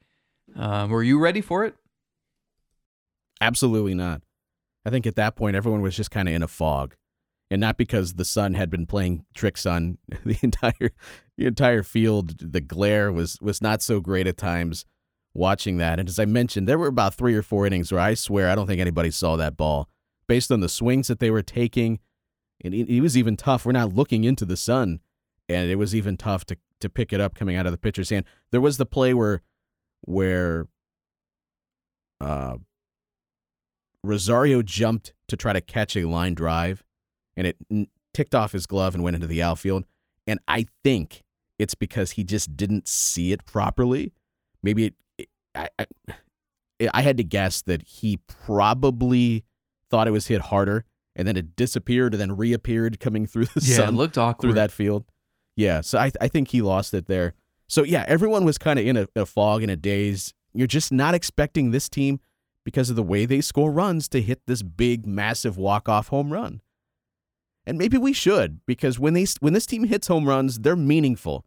Um, 0.55 0.89
were 0.89 1.03
you 1.03 1.19
ready 1.19 1.39
for 1.41 1.63
it? 1.63 1.75
Absolutely 3.39 3.93
not. 3.93 4.21
I 4.85 4.89
think 4.89 5.05
at 5.05 5.15
that 5.15 5.35
point 5.35 5.55
everyone 5.55 5.81
was 5.81 5.95
just 5.95 6.11
kind 6.11 6.27
of 6.27 6.33
in 6.35 6.43
a 6.43 6.47
fog, 6.47 6.95
and 7.51 7.59
not 7.59 7.77
because 7.77 8.13
the 8.13 8.23
sun 8.23 8.53
had 8.53 8.69
been 8.69 8.85
playing 8.85 9.25
tricks 9.35 9.65
on 9.65 9.97
the 10.25 10.39
entire 10.41 10.91
the 11.37 11.45
entire 11.45 11.83
field. 11.83 12.51
The 12.51 12.61
glare 12.61 13.11
was 13.11 13.37
was 13.41 13.61
not 13.61 13.83
so 13.83 13.99
great 13.99 14.25
at 14.25 14.37
times. 14.37 14.85
Watching 15.33 15.77
that, 15.77 15.97
and 15.97 16.09
as 16.09 16.19
I 16.19 16.25
mentioned, 16.25 16.67
there 16.67 16.77
were 16.77 16.87
about 16.87 17.15
three 17.15 17.35
or 17.35 17.41
four 17.41 17.65
innings 17.65 17.89
where 17.89 18.01
I 18.01 18.15
swear 18.15 18.49
I 18.49 18.55
don't 18.55 18.67
think 18.67 18.81
anybody 18.81 19.11
saw 19.11 19.37
that 19.37 19.55
ball, 19.55 19.87
based 20.27 20.51
on 20.51 20.59
the 20.59 20.67
swings 20.67 21.07
that 21.07 21.19
they 21.19 21.31
were 21.31 21.41
taking. 21.41 21.99
And 22.65 22.73
it, 22.73 22.89
it 22.89 22.99
was 22.99 23.15
even 23.15 23.37
tough. 23.37 23.65
We're 23.65 23.71
not 23.71 23.93
looking 23.93 24.25
into 24.25 24.43
the 24.43 24.57
sun, 24.57 24.99
and 25.47 25.71
it 25.71 25.77
was 25.77 25.95
even 25.95 26.17
tough 26.17 26.43
to 26.47 26.57
to 26.81 26.89
pick 26.89 27.13
it 27.13 27.21
up 27.21 27.33
coming 27.33 27.55
out 27.55 27.65
of 27.65 27.71
the 27.71 27.77
pitcher's 27.77 28.09
hand. 28.09 28.25
There 28.51 28.59
was 28.59 28.75
the 28.75 28.85
play 28.85 29.13
where 29.13 29.41
where 30.01 30.67
uh, 32.19 32.57
Rosario 34.03 34.61
jumped 34.61 35.13
to 35.29 35.37
try 35.37 35.53
to 35.53 35.61
catch 35.61 35.95
a 35.95 36.03
line 36.03 36.33
drive, 36.33 36.83
and 37.37 37.47
it 37.47 37.57
n- 37.71 37.87
ticked 38.13 38.35
off 38.35 38.51
his 38.51 38.65
glove 38.65 38.93
and 38.95 39.03
went 39.03 39.15
into 39.15 39.27
the 39.27 39.41
outfield. 39.41 39.85
And 40.27 40.39
I 40.47 40.67
think 40.83 41.23
it's 41.59 41.75
because 41.75 42.11
he 42.11 42.23
just 42.23 42.55
didn't 42.57 42.87
see 42.87 43.31
it 43.31 43.45
properly. 43.45 44.13
Maybe 44.63 44.85
it, 44.87 44.93
it 45.17 45.29
I, 45.55 45.69
I 45.79 45.85
I 46.93 47.01
had 47.01 47.17
to 47.17 47.23
guess 47.23 47.61
that 47.63 47.83
he 47.83 48.17
probably 48.27 49.43
thought 49.89 50.07
it 50.07 50.11
was 50.11 50.27
hit 50.27 50.41
harder, 50.41 50.85
and 51.15 51.27
then 51.27 51.35
it 51.37 51.55
disappeared 51.55 52.13
and 52.13 52.21
then 52.21 52.35
reappeared 52.37 52.99
coming 52.99 53.25
through 53.27 53.45
the 53.45 53.61
Yeah, 53.63 53.77
sun 53.77 53.89
it 53.89 53.97
looked 53.97 54.17
awkward. 54.17 54.41
through 54.47 54.53
that 54.53 54.71
field. 54.71 55.05
Yeah, 55.55 55.81
so 55.81 55.97
I 55.99 56.11
I 56.19 56.27
think 56.27 56.49
he 56.49 56.61
lost 56.61 56.93
it 56.93 57.07
there. 57.07 57.33
So 57.67 57.83
yeah, 57.83 58.03
everyone 58.07 58.45
was 58.45 58.57
kind 58.57 58.79
of 58.79 58.85
in 58.85 58.97
a, 58.97 59.07
a 59.15 59.25
fog 59.25 59.61
and 59.61 59.71
a 59.71 59.75
daze. 59.75 60.33
You're 60.53 60.67
just 60.67 60.91
not 60.91 61.13
expecting 61.13 61.71
this 61.71 61.87
team 61.87 62.19
because 62.65 62.89
of 62.89 62.95
the 62.95 63.03
way 63.03 63.25
they 63.25 63.41
score 63.41 63.71
runs 63.71 64.07
to 64.09 64.21
hit 64.21 64.41
this 64.47 64.61
big, 64.63 65.05
massive 65.07 65.57
walk-off 65.57 66.09
home 66.09 66.31
run. 66.33 66.61
And 67.65 67.77
maybe 67.77 67.97
we 67.97 68.13
should 68.13 68.61
because 68.65 68.99
when 68.99 69.13
they 69.13 69.25
when 69.39 69.53
this 69.53 69.65
team 69.65 69.83
hits 69.83 70.07
home 70.07 70.27
runs, 70.27 70.59
they're 70.59 70.75
meaningful. 70.75 71.45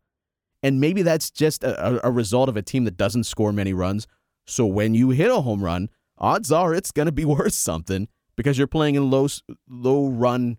And 0.62 0.80
maybe 0.80 1.02
that's 1.02 1.30
just 1.30 1.62
a, 1.62 2.06
a, 2.06 2.10
result 2.10 2.48
of 2.48 2.56
a 2.56 2.62
team 2.62 2.84
that 2.84 2.96
doesn't 2.96 3.24
score 3.24 3.52
many 3.52 3.74
runs. 3.74 4.06
So 4.46 4.64
when 4.64 4.94
you 4.94 5.10
hit 5.10 5.30
a 5.30 5.42
home 5.42 5.62
run, 5.62 5.90
odds 6.16 6.50
are 6.50 6.72
it's 6.72 6.90
going 6.90 7.04
to 7.06 7.12
be 7.12 7.24
worth 7.26 7.52
something 7.52 8.08
because 8.36 8.56
you're 8.56 8.66
playing 8.66 8.94
in 8.94 9.10
low 9.10 9.28
low 9.68 10.08
run 10.08 10.58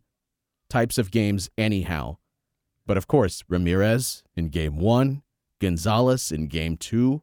types 0.70 0.98
of 0.98 1.12
games 1.12 1.50
anyhow. 1.58 2.18
But 2.86 2.98
of 2.98 3.08
course, 3.08 3.44
Ramirez 3.50 4.24
in 4.36 4.50
game 4.50 4.78
one, 4.78 5.24
Gonzalez 5.60 6.32
in 6.32 6.48
game 6.48 6.78
two. 6.78 7.22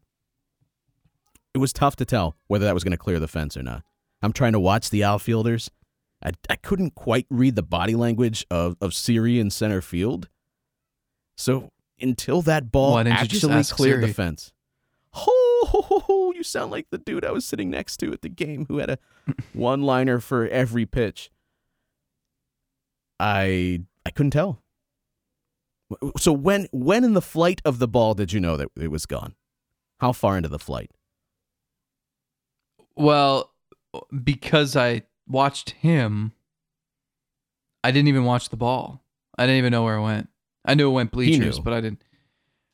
It 1.55 1.59
was 1.59 1.72
tough 1.72 1.97
to 1.97 2.05
tell 2.05 2.37
whether 2.47 2.64
that 2.64 2.74
was 2.74 2.83
going 2.83 2.93
to 2.93 2.99
clear 2.99 3.20
the 3.20 3.28
fence 3.28 3.57
or 3.57 3.62
not. 3.62 3.85
I'm 4.22 4.33
trying 4.33 4.53
to 4.53 4.61
watch 4.61 4.91
the 4.91 5.05
outfielders. 5.05 5.70
I, 6.25 6.33
I 6.49 6.57
couldn't 6.57 6.95
quite 6.95 7.27
read 7.31 7.57
the 7.57 7.62
body 7.62 7.95
language 7.95 8.47
of, 8.51 8.77
of 8.81 8.95
Siri 8.95 9.39
in 9.41 9.51
center 9.51 9.81
field. 9.81 10.29
So 11.37 11.70
until 12.01 12.43
that 12.43 12.70
ball 12.70 12.93
Why 12.93 13.03
didn't 13.05 13.23
you 13.23 13.29
just 13.29 13.45
actually 13.45 13.77
cleared 13.77 14.03
the 14.03 14.07
Siri? 14.07 14.12
fence. 14.12 14.53
Ho, 15.14 15.33
ho, 15.64 15.83
ho, 15.83 15.99
ho, 16.01 16.33
you 16.33 16.43
sound 16.43 16.70
like 16.70 16.87
the 16.91 16.99
dude 16.99 17.25
I 17.25 17.33
was 17.33 17.45
sitting 17.45 17.70
next 17.70 17.99
to 17.99 18.12
at 18.12 18.23
the 18.23 18.29
game 18.29 18.66
who 18.66 18.79
had 18.79 18.91
a 18.91 18.99
one 19.53 19.83
liner 19.83 20.20
for 20.20 20.47
every 20.49 20.87
pitch. 20.87 21.31
I 23.20 23.83
I 24.07 24.11
couldn't 24.11 24.31
tell. 24.31 24.62
So 26.18 26.33
when 26.33 26.68
when 26.73 27.05
in 27.05 27.12
the 27.12 27.23
flight 27.23 27.61
of 27.64 27.79
the 27.79 27.89
ball 27.89 28.14
did 28.14 28.33
you 28.33 28.41
know 28.41 28.57
that 28.57 28.68
it 28.81 28.91
was 28.91 29.07
gone? 29.07 29.35
How 30.01 30.12
far 30.12 30.37
into 30.37 30.49
the 30.49 30.59
flight? 30.59 30.91
Well, 32.97 33.53
because 34.25 34.77
I 34.77 35.03
watched 35.33 35.70
him, 35.70 36.33
I 37.83 37.91
didn't 37.91 38.09
even 38.09 38.24
watch 38.24 38.51
the 38.51 38.57
ball. 38.57 39.03
I 39.37 39.47
didn't 39.47 39.59
even 39.59 39.72
know 39.72 39.83
where 39.83 39.97
it 39.97 40.03
went. 40.03 40.28
I 40.64 40.74
knew 40.74 40.91
it 40.91 40.93
went 40.93 41.11
bleachers, 41.11 41.59
but 41.59 41.72
I 41.72 41.80
didn't. 41.80 42.03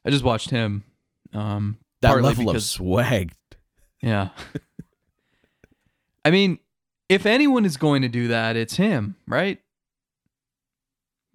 I 0.05 0.11
just 0.11 0.25
watched 0.25 0.51
him. 0.51 0.85
Um, 1.33 1.79
that 2.03 2.21
level 2.21 2.51
of 2.51 2.63
swag. 2.63 3.33
Yeah. 4.03 4.31
I 6.25 6.31
mean, 6.31 6.59
if 7.09 7.27
anyone 7.27 7.65
is 7.65 7.77
going 7.77 8.03
to 8.03 8.09
do 8.09 8.29
that, 8.29 8.57
it's 8.57 8.77
him, 8.77 9.17
right? 9.27 9.61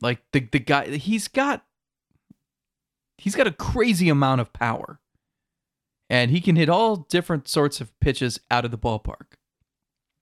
Like 0.02 0.20
the 0.32 0.42
the 0.52 0.60
guy 0.60 0.98
he's 0.98 1.28
got 1.28 1.64
he's 3.18 3.36
got 3.36 3.48
a 3.48 3.52
crazy 3.52 4.10
amount 4.10 4.42
of 4.42 4.54
power. 4.54 5.00
And 6.10 6.30
he 6.30 6.42
can 6.42 6.56
hit 6.56 6.70
all 6.70 6.98
different 6.98 7.48
sorts 7.48 7.82
of 7.82 7.98
pitches 8.00 8.40
out 8.52 8.66
of 8.66 8.72
the 8.72 8.78
ballpark. 8.78 9.38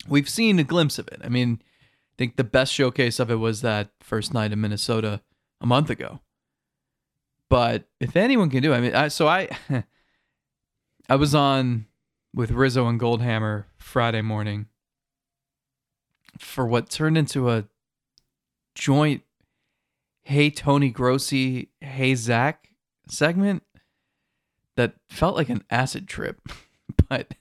We've 0.08 0.30
seen 0.30 0.60
a 0.60 0.64
glimpse 0.64 1.00
of 1.00 1.08
it. 1.08 1.22
I 1.24 1.30
mean, 1.30 1.62
I 1.62 2.16
think 2.18 2.36
the 2.36 2.44
best 2.44 2.74
showcase 2.74 3.20
of 3.20 3.30
it 3.30 3.36
was 3.36 3.62
that 3.62 3.92
first 4.00 4.34
night 4.34 4.52
in 4.52 4.62
Minnesota 4.62 5.22
a 5.60 5.66
month 5.66 5.90
ago. 5.90 6.20
But 7.50 7.90
if 8.00 8.16
anyone 8.16 8.50
can 8.50 8.64
do, 8.64 8.74
it, 8.74 8.78
I 8.78 8.82
mean, 8.82 8.96
I, 8.96 9.08
so 9.10 9.28
I, 9.28 9.50
I 11.10 11.16
was 11.16 11.36
on 11.36 11.86
with 12.34 12.52
Rizzo 12.52 12.88
and 12.88 13.00
Goldhammer 13.00 13.66
Friday 13.78 14.22
morning 14.22 14.68
for 16.40 16.66
what 16.66 16.90
turned 16.90 17.18
into 17.18 17.50
a 17.50 17.66
joint 18.74 19.24
"Hey 20.24 20.50
Tony 20.50 20.90
Grossi, 20.90 21.70
Hey 21.82 22.16
Zack" 22.16 22.70
segment 23.08 23.64
that 24.78 24.94
felt 25.10 25.36
like 25.36 25.50
an 25.50 25.64
acid 25.70 26.08
trip, 26.08 26.42
but 27.10 27.34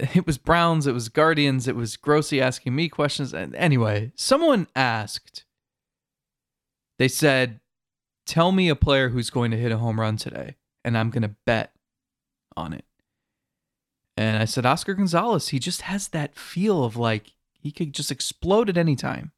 it 0.00 0.26
was 0.26 0.38
Browns, 0.38 0.86
it 0.86 0.92
was 0.92 1.08
Guardians, 1.08 1.68
it 1.68 1.76
was 1.76 1.96
Grossi 1.96 2.40
asking 2.40 2.74
me 2.74 2.88
questions. 2.88 3.32
And 3.32 3.54
anyway, 3.56 4.12
someone 4.14 4.66
asked, 4.74 5.44
they 6.98 7.08
said, 7.08 7.60
Tell 8.26 8.50
me 8.50 8.68
a 8.68 8.76
player 8.76 9.10
who's 9.10 9.30
going 9.30 9.52
to 9.52 9.56
hit 9.56 9.70
a 9.70 9.78
home 9.78 10.00
run 10.00 10.16
today, 10.16 10.56
and 10.84 10.98
I'm 10.98 11.10
going 11.10 11.22
to 11.22 11.36
bet 11.46 11.72
on 12.56 12.72
it. 12.72 12.84
And 14.16 14.36
I 14.38 14.46
said, 14.46 14.66
Oscar 14.66 14.94
Gonzalez, 14.94 15.48
he 15.48 15.58
just 15.58 15.82
has 15.82 16.08
that 16.08 16.36
feel 16.36 16.84
of 16.84 16.96
like 16.96 17.34
he 17.52 17.70
could 17.70 17.92
just 17.92 18.10
explode 18.10 18.68
at 18.68 18.78
any 18.78 18.96
time. 18.96 19.32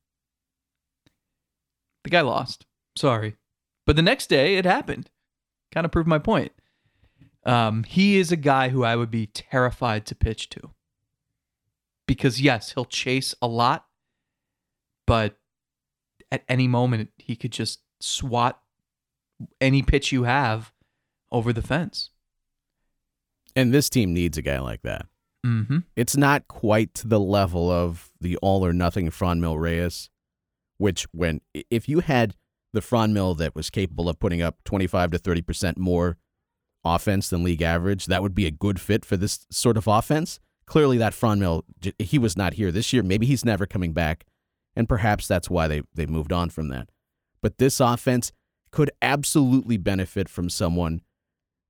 The 2.05 2.11
guy 2.11 2.21
lost. 2.23 2.65
Sorry. 2.97 3.37
But 3.85 3.97
the 3.97 4.03
next 4.03 4.29
day, 4.29 4.57
it 4.57 4.65
happened. 4.65 5.11
Kind 5.73 5.85
of 5.85 5.91
proved 5.91 6.09
my 6.09 6.19
point. 6.19 6.53
Um, 7.49 7.85
he 7.85 8.19
is 8.19 8.31
a 8.31 8.37
guy 8.37 8.69
who 8.69 8.85
I 8.85 8.95
would 8.95 9.11
be 9.11 9.27
terrified 9.27 10.05
to 10.07 10.15
pitch 10.15 10.51
to. 10.51 10.71
Because, 12.07 12.41
yes, 12.41 12.73
he'll 12.73 12.85
chase 12.85 13.35
a 13.41 13.49
lot, 13.49 13.87
but 15.07 15.39
at 16.31 16.45
any 16.47 16.69
moment, 16.69 17.11
he 17.17 17.35
could 17.37 17.53
just 17.53 17.81
swat 18.01 18.61
any 19.61 19.83
pitch 19.83 20.13
you 20.13 20.25
have 20.25 20.73
over 21.33 21.53
the 21.53 21.63
fence. 21.63 22.11
And 23.57 23.73
this 23.73 23.89
team 23.89 24.13
needs 24.13 24.37
a 24.37 24.43
guy 24.43 24.59
like 24.61 24.83
that. 24.83 25.07
Mm-hmm. 25.47 25.79
It's 25.97 26.17
not 26.17 26.49
quite 26.49 26.93
to 26.95 27.09
the 27.09 27.21
level 27.21 27.71
of 27.71 28.11
the 28.21 28.37
all 28.39 28.65
or 28.65 28.75
nothing 28.75 29.09
Franmil 29.09 29.59
Reyes, 29.59 30.11
which 30.77 31.07
when 31.13 31.41
if 31.71 31.89
you 31.89 32.01
had 32.01 32.35
the 32.73 32.81
Franmil 32.81 33.39
that 33.39 33.55
was 33.55 33.71
capable 33.71 34.09
of 34.09 34.19
putting 34.19 34.43
up 34.43 34.63
25 34.65 35.13
to 35.13 35.19
30% 35.19 35.79
more 35.79 36.19
offense 36.85 37.29
than 37.29 37.45
league 37.45 37.63
average, 37.63 38.07
that 38.07 38.23
would 38.23 38.35
be 38.35 38.47
a 38.47 38.51
good 38.51 38.81
fit 38.81 39.05
for 39.05 39.17
this 39.17 39.47
sort 39.51 39.77
of 39.77 39.87
offense. 39.87 40.41
Clearly 40.67 40.99
that 40.99 41.15
Franmil 41.15 41.63
he 41.99 42.19
was 42.19 42.37
not 42.37 42.55
here 42.55 42.71
this 42.71 42.93
year. 42.93 43.03
Maybe 43.03 43.27
he's 43.27 43.45
never 43.45 43.67
coming 43.67 43.93
back, 43.93 44.27
and 44.77 44.89
perhaps 44.89 45.27
that's 45.27 45.49
why 45.49 45.67
they 45.67 45.83
they 45.95 46.07
moved 46.07 46.33
on 46.33 46.51
from 46.51 46.69
that. 46.69 46.91
But 47.41 47.59
this 47.59 47.81
offense 47.81 48.33
could 48.71 48.91
absolutely 49.01 49.79
benefit 49.79 50.29
from 50.29 50.51
someone 50.51 51.01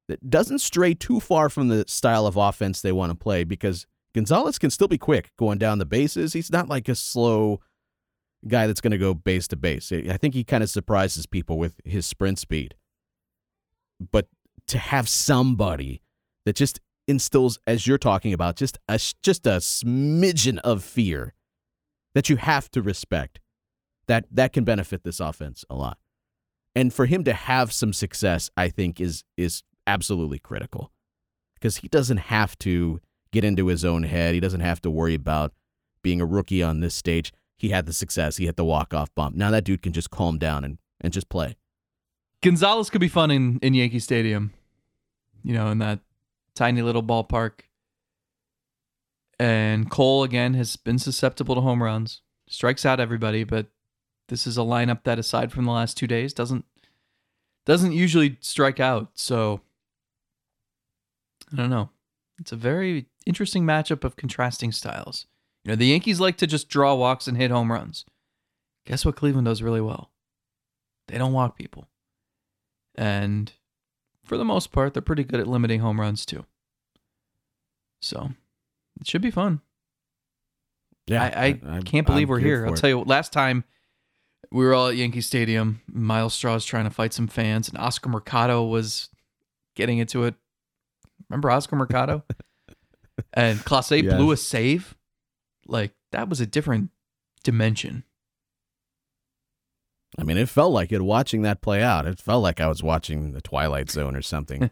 that 0.09 0.29
doesn't 0.29 0.59
stray 0.61 0.95
too 0.95 1.21
far 1.21 1.49
from 1.49 1.69
the 1.69 1.85
style 1.87 2.27
of 2.27 2.37
offense 2.37 2.81
they 2.81 2.93
want 2.93 3.11
to 3.11 3.17
play 3.17 3.45
because 3.45 3.87
Gonzalez 4.15 4.59
can 4.59 4.71
still 4.71 4.89
be 4.89 4.99
quick 4.99 5.31
going 5.37 5.59
down 5.59 5.79
the 5.79 5.87
bases. 5.87 6.33
He's 6.33 6.51
not 6.51 6.69
like 6.69 6.89
a 6.89 6.95
slow 6.95 7.61
guy 8.47 8.67
that's 8.67 8.81
going 8.81 8.93
to 8.93 8.99
go 8.99 9.15
base 9.15 9.47
to 9.49 9.57
base. 9.57 9.93
I 9.93 10.17
think 10.17 10.35
he 10.35 10.45
kind 10.45 10.63
of 10.63 10.71
surprises 10.71 11.27
people 11.27 11.59
with 11.59 11.75
his 11.85 12.07
sprint 12.07 12.39
speed. 12.39 12.75
But 14.11 14.29
to 14.69 14.79
have 14.79 15.09
somebody 15.09 16.03
that 16.45 16.57
just 16.57 16.81
instills, 17.07 17.59
as 17.67 17.87
you're 17.87 17.99
talking 17.99 18.33
about, 18.33 18.57
just 18.57 18.79
a 18.89 18.99
just 19.23 19.47
a 19.47 19.59
smidgen 19.59 20.59
of 20.59 20.85
fear 20.85 21.35
that 22.15 22.29
you 22.29 22.37
have 22.37 22.71
to 22.71 22.83
respect, 22.83 23.41
that 24.07 24.27
that 24.31 24.53
can 24.53 24.65
benefit 24.65 25.05
this 25.05 25.21
offense 25.21 25.65
a 25.69 25.75
lot. 25.75 25.99
And 26.75 26.93
for 26.93 27.07
him 27.07 27.25
to 27.25 27.33
have 27.33 27.73
some 27.73 27.93
success, 27.93 28.51
I 28.57 28.69
think 28.69 29.01
is 29.01 29.25
is 29.37 29.63
absolutely 29.87 30.39
critical 30.39 30.93
because 31.55 31.79
he 31.79 31.89
doesn't 31.89 32.19
have 32.19 32.59
to 32.61 33.01
get 33.33 33.45
into 33.45 33.67
his 33.67 33.85
own 33.85 34.05
head. 34.05 34.35
He 34.35 34.41
doesn't 34.41 34.61
have 34.61 34.81
to 34.83 34.91
worry 34.91 35.15
about 35.15 35.53
being 36.03 36.21
a 36.21 36.27
rookie 36.27 36.63
on 36.63 36.81
this 36.81 36.95
stage. 36.95 37.33
He 37.57 37.71
had 37.71 37.87
the 37.87 37.93
success. 37.93 38.37
He 38.37 38.47
hit 38.47 38.57
the 38.57 38.65
walk 38.65 38.95
off 38.95 39.13
bump. 39.15 39.35
Now 39.35 39.51
that 39.51 39.65
dude 39.65 39.83
can 39.83 39.93
just 39.93 40.11
calm 40.11 40.39
down 40.39 40.65
and, 40.65 40.79
and 41.01 41.13
just 41.13 41.29
play. 41.29 41.57
Gonzalez 42.43 42.89
could 42.89 43.01
be 43.01 43.09
fun 43.09 43.31
in, 43.33 43.59
in 43.63 43.75
Yankee 43.75 43.99
Stadium, 43.99 44.53
you 45.49 45.55
know, 45.55 45.71
in 45.71 45.79
that 45.79 46.01
tiny 46.55 46.83
little 46.83 47.03
ballpark. 47.03 47.61
And 49.39 49.91
Cole, 49.91 50.23
again, 50.23 50.53
has 50.55 50.77
been 50.77 50.99
susceptible 50.99 51.55
to 51.55 51.63
home 51.63 51.83
runs, 51.83 52.21
strikes 52.51 52.85
out 52.85 53.01
everybody, 53.01 53.45
but 53.45 53.69
this 54.29 54.47
is 54.47 54.59
a 54.59 54.61
lineup 54.61 55.05
that, 55.05 55.19
aside 55.19 55.51
from 55.51 55.65
the 55.65 55.71
last 55.73 55.97
two 55.97 56.07
days, 56.07 56.35
doesn't 56.35 56.67
doesn't 57.65 57.93
usually 57.93 58.37
strike 58.41 58.79
out. 58.79 59.09
So 59.15 59.63
I 61.51 61.57
don't 61.57 61.71
know. 61.71 61.89
It's 62.39 62.53
a 62.53 62.57
very 62.57 63.07
interesting 63.25 63.65
matchup 63.65 64.05
of 64.05 64.17
contrasting 64.17 64.71
styles. 64.71 65.27
You 65.65 65.71
know, 65.71 65.77
the 65.77 65.87
Yankees 65.87 66.21
like 66.21 66.37
to 66.39 66.47
just 66.47 66.69
draw 66.69 66.95
walks 66.95 67.27
and 67.27 67.39
hit 67.39 67.51
home 67.51 67.73
runs. 67.73 68.05
Guess 68.85 69.07
what 69.07 69.17
Cleveland 69.17 69.47
does 69.47 69.63
really 69.63 69.81
well? 69.81 70.11
They 71.07 71.17
don't 71.17 71.33
walk 71.33 71.57
people. 71.57 71.89
And 72.95 73.53
for 74.29 74.37
the 74.37 74.45
most 74.45 74.73
part, 74.73 74.95
they're 74.95 75.03
pretty 75.03 75.25
good 75.25 75.41
at 75.41 75.47
limiting 75.47 75.81
home 75.81 76.01
runs 76.01 76.27
too. 76.27 76.45
So 78.01 78.31
it 79.01 79.07
should 79.07 79.23
be 79.23 79.31
fun. 79.31 79.61
Yeah, 81.07 81.23
I, 81.23 81.59
I, 81.67 81.81
can't 81.81 82.07
believe 82.07 82.29
I'm 82.29 82.33
we're 82.33 82.39
here. 82.39 82.67
I'll 82.67 82.75
it. 82.75 82.77
tell 82.77 82.91
you, 82.91 83.01
last 83.01 83.33
time 83.33 83.65
we 84.53 84.65
were 84.65 84.75
all 84.75 84.89
at 84.89 84.97
Yankee 84.97 85.23
Stadium, 85.23 85.81
Myles 85.91 86.35
Straw's 86.39 86.67
trying 86.67 86.85
to 86.85 86.91
fight 86.91 87.15
some 87.15 87.27
fans, 87.29 87.69
and 87.69 87.79
Oscar 87.79 88.11
Mercado 88.11 88.63
was 88.65 89.09
getting 89.75 89.99
into 89.99 90.25
it. 90.25 90.35
Remember 91.31 91.51
Oscar 91.51 91.77
Mercado? 91.77 92.25
and 93.33 93.59
Clase 93.61 94.03
Yes. 94.03 94.15
blew 94.15 94.33
a 94.33 94.37
save. 94.37 94.95
Like 95.67 95.93
that 96.13 96.29
was 96.29 96.41
a 96.41 96.47
different 96.47 96.91
dimension. 97.43 98.05
I 100.19 100.25
mean, 100.25 100.37
it 100.37 100.49
felt 100.49 100.73
like 100.73 100.91
it 100.91 101.01
watching 101.01 101.43
that 101.43 101.63
play 101.63 101.81
out. 101.81 102.05
It 102.05 102.19
felt 102.19 102.43
like 102.43 102.61
I 102.61 102.67
was 102.67 102.83
watching 102.83 103.33
the 103.33 103.41
Twilight 103.41 103.89
Zone 103.89 104.17
or 104.17 104.23
something. 104.23 104.69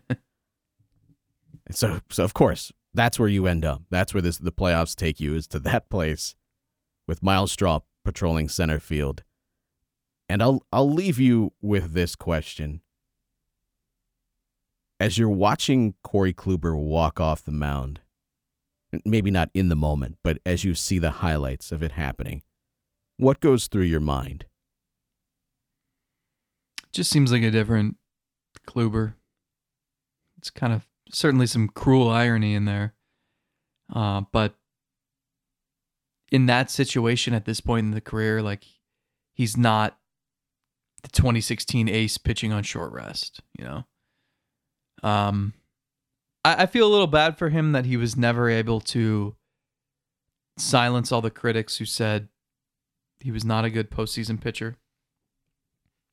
so, 1.70 2.00
so 2.10 2.24
of 2.24 2.34
course, 2.34 2.72
that's 2.92 3.18
where 3.18 3.28
you 3.28 3.46
end 3.46 3.64
up. 3.64 3.82
That's 3.88 4.12
where 4.12 4.22
this 4.22 4.38
the 4.38 4.50
playoffs 4.50 4.96
take 4.96 5.20
you 5.20 5.34
is 5.34 5.46
to 5.48 5.60
that 5.60 5.88
place 5.88 6.34
with 7.06 7.22
Myles 7.22 7.52
Straw 7.52 7.80
patrolling 8.04 8.48
center 8.48 8.80
field. 8.80 9.22
And 10.28 10.42
I'll 10.42 10.62
I'll 10.72 10.90
leave 10.90 11.20
you 11.20 11.52
with 11.62 11.92
this 11.92 12.16
question. 12.16 12.80
As 14.98 15.18
you're 15.18 15.28
watching 15.28 15.94
Corey 16.02 16.32
Kluber 16.32 16.76
walk 16.76 17.20
off 17.20 17.44
the 17.44 17.52
mound, 17.52 18.00
maybe 19.04 19.30
not 19.30 19.50
in 19.54 19.68
the 19.68 19.76
moment, 19.76 20.16
but 20.24 20.38
as 20.44 20.64
you 20.64 20.74
see 20.74 20.98
the 20.98 21.10
highlights 21.10 21.70
of 21.70 21.82
it 21.82 21.92
happening, 21.92 22.42
what 23.18 23.40
goes 23.40 23.68
through 23.68 23.82
your 23.82 24.00
mind? 24.00 24.46
Just 26.96 27.10
seems 27.10 27.30
like 27.30 27.42
a 27.42 27.50
different 27.50 27.98
Kluber. 28.66 29.16
It's 30.38 30.48
kind 30.48 30.72
of 30.72 30.86
certainly 31.12 31.46
some 31.46 31.68
cruel 31.68 32.08
irony 32.08 32.54
in 32.54 32.64
there. 32.64 32.94
Uh, 33.94 34.22
but 34.32 34.54
in 36.32 36.46
that 36.46 36.70
situation 36.70 37.34
at 37.34 37.44
this 37.44 37.60
point 37.60 37.84
in 37.84 37.90
the 37.90 38.00
career, 38.00 38.40
like 38.40 38.64
he's 39.34 39.58
not 39.58 39.98
the 41.02 41.10
2016 41.10 41.86
ace 41.86 42.16
pitching 42.16 42.50
on 42.50 42.62
short 42.62 42.94
rest, 42.94 43.42
you 43.58 43.64
know? 43.66 43.84
Um, 45.02 45.52
I, 46.46 46.62
I 46.62 46.66
feel 46.66 46.88
a 46.88 46.90
little 46.90 47.06
bad 47.06 47.36
for 47.36 47.50
him 47.50 47.72
that 47.72 47.84
he 47.84 47.98
was 47.98 48.16
never 48.16 48.48
able 48.48 48.80
to 48.80 49.36
silence 50.56 51.12
all 51.12 51.20
the 51.20 51.30
critics 51.30 51.76
who 51.76 51.84
said 51.84 52.28
he 53.20 53.30
was 53.30 53.44
not 53.44 53.66
a 53.66 53.70
good 53.70 53.90
postseason 53.90 54.40
pitcher. 54.40 54.78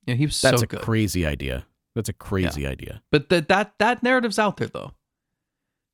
Yeah, 0.05 0.15
he 0.15 0.25
was 0.25 0.39
That's 0.41 0.59
so 0.59 0.63
a 0.63 0.67
good. 0.67 0.81
crazy 0.81 1.25
idea. 1.25 1.65
That's 1.95 2.09
a 2.09 2.13
crazy 2.13 2.65
idea. 2.67 3.01
But 3.11 3.29
that 3.29 3.47
that 3.49 3.73
that 3.79 4.03
narrative's 4.03 4.39
out 4.39 4.57
there 4.57 4.67
though. 4.67 4.91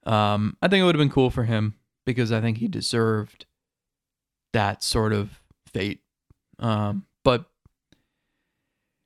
Um, 0.05 0.55
I 0.61 0.67
think 0.67 0.81
it 0.81 0.85
would 0.85 0.95
have 0.95 0.99
been 1.01 1.09
cool 1.11 1.29
for 1.29 1.43
him 1.43 1.75
because 2.05 2.31
I 2.31 2.41
think 2.41 2.57
he 2.57 2.67
deserved 2.67 3.45
that 4.53 4.83
sort 4.83 5.13
of 5.13 5.41
fate. 5.67 6.01
Um, 6.57 7.05
but 7.23 7.45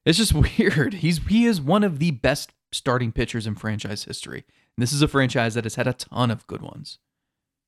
it's 0.05 0.17
just 0.17 0.33
weird. 0.59 0.95
He's 0.95 1.17
he 1.27 1.45
is 1.45 1.59
one 1.59 1.83
of 1.83 1.99
the 1.99 2.11
best 2.11 2.51
starting 2.71 3.11
pitchers 3.11 3.47
in 3.47 3.55
franchise 3.55 4.03
history. 4.05 4.45
And 4.77 4.81
this 4.81 4.93
is 4.93 5.01
a 5.01 5.07
franchise 5.07 5.53
that 5.55 5.65
has 5.65 5.75
had 5.75 5.87
a 5.87 5.93
ton 5.93 6.31
of 6.31 6.47
good 6.47 6.61
ones. 6.61 6.97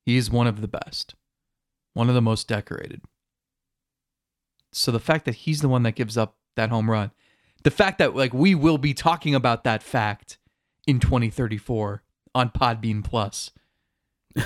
He 0.04 0.16
is 0.16 0.30
one 0.30 0.46
of 0.46 0.60
the 0.60 0.68
best, 0.68 1.14
one 1.94 2.08
of 2.08 2.14
the 2.14 2.22
most 2.22 2.48
decorated. 2.48 3.02
So 4.72 4.90
the 4.92 5.00
fact 5.00 5.24
that 5.24 5.34
he's 5.36 5.60
the 5.62 5.68
one 5.68 5.82
that 5.84 5.94
gives 5.94 6.16
up 6.16 6.36
that 6.56 6.70
home 6.70 6.90
run, 6.90 7.10
the 7.66 7.70
fact 7.72 7.98
that 7.98 8.14
like 8.14 8.32
we 8.32 8.54
will 8.54 8.78
be 8.78 8.94
talking 8.94 9.34
about 9.34 9.64
that 9.64 9.82
fact 9.82 10.38
in 10.86 11.00
2034 11.00 12.00
on 12.32 12.48
Podbean 12.48 13.02
Plus. 13.02 13.50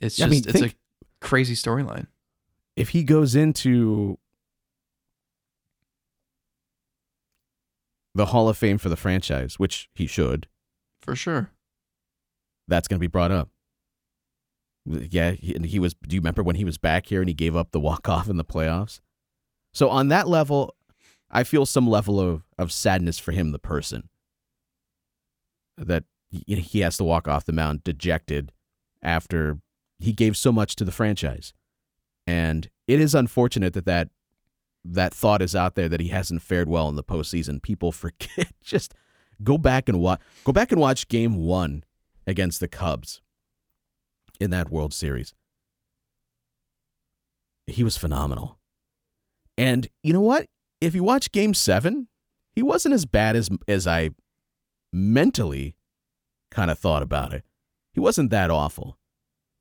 it's 0.00 0.14
just 0.14 0.22
I 0.22 0.26
mean, 0.28 0.44
it's 0.46 0.62
a 0.62 0.72
crazy 1.20 1.56
storyline. 1.56 2.06
if 2.76 2.90
he 2.90 3.02
goes 3.02 3.34
into 3.34 4.16
the 8.14 8.26
Hall 8.26 8.48
of 8.48 8.56
Fame 8.56 8.78
for 8.78 8.88
the 8.88 8.96
franchise, 8.96 9.58
which 9.58 9.90
he 9.92 10.06
should, 10.06 10.46
For 11.02 11.16
sure. 11.16 11.50
that's 12.68 12.86
going 12.86 12.98
to 12.98 13.00
be 13.00 13.08
brought 13.08 13.32
up. 13.32 13.48
Yeah, 14.86 15.32
he, 15.32 15.52
and 15.56 15.66
he 15.66 15.80
was. 15.80 15.94
Do 15.94 16.14
you 16.14 16.20
remember 16.20 16.44
when 16.44 16.54
he 16.54 16.64
was 16.64 16.78
back 16.78 17.06
here 17.06 17.18
and 17.20 17.28
he 17.28 17.34
gave 17.34 17.56
up 17.56 17.72
the 17.72 17.80
walk 17.80 18.08
off 18.08 18.28
in 18.28 18.36
the 18.36 18.44
playoffs? 18.44 19.00
So 19.72 19.90
on 19.90 20.06
that 20.08 20.28
level, 20.28 20.76
I 21.30 21.44
feel 21.44 21.66
some 21.66 21.88
level 21.88 22.20
of 22.20 22.44
of 22.58 22.72
sadness 22.72 23.18
for 23.18 23.32
him, 23.32 23.50
the 23.50 23.58
person, 23.58 24.08
that 25.76 26.04
he 26.30 26.80
has 26.80 26.96
to 26.96 27.04
walk 27.04 27.28
off 27.28 27.44
the 27.44 27.52
mound 27.52 27.84
dejected 27.84 28.52
after 29.02 29.58
he 29.98 30.12
gave 30.12 30.36
so 30.36 30.52
much 30.52 30.76
to 30.76 30.84
the 30.84 30.92
franchise, 30.92 31.52
and 32.26 32.68
it 32.86 33.00
is 33.00 33.14
unfortunate 33.14 33.72
that 33.74 33.86
that 33.86 34.10
that 34.84 35.14
thought 35.14 35.40
is 35.40 35.56
out 35.56 35.74
there 35.74 35.88
that 35.88 36.00
he 36.00 36.08
hasn't 36.08 36.42
fared 36.42 36.68
well 36.68 36.88
in 36.88 36.96
the 36.96 37.04
postseason. 37.04 37.62
People 37.62 37.92
forget. 37.92 38.52
Just 38.62 38.94
go 39.42 39.58
back 39.58 39.88
and 39.88 40.00
watch. 40.00 40.20
Go 40.44 40.52
back 40.52 40.72
and 40.72 40.80
watch 40.80 41.08
Game 41.08 41.36
One 41.36 41.84
against 42.26 42.60
the 42.60 42.68
Cubs 42.68 43.20
in 44.40 44.50
that 44.50 44.70
World 44.70 44.92
Series. 44.92 45.34
He 47.66 47.82
was 47.82 47.96
phenomenal. 47.96 48.58
And 49.56 49.88
you 50.02 50.12
know 50.12 50.20
what? 50.20 50.46
If 50.80 50.94
you 50.94 51.02
watch 51.04 51.32
game 51.32 51.54
7, 51.54 52.08
he 52.54 52.62
wasn't 52.62 52.94
as 52.94 53.06
bad 53.06 53.36
as 53.36 53.48
as 53.68 53.86
I 53.86 54.10
mentally 54.92 55.76
kind 56.50 56.70
of 56.70 56.78
thought 56.78 57.02
about 57.02 57.32
it. 57.32 57.44
He 57.92 58.00
wasn't 58.00 58.30
that 58.30 58.50
awful. 58.50 58.98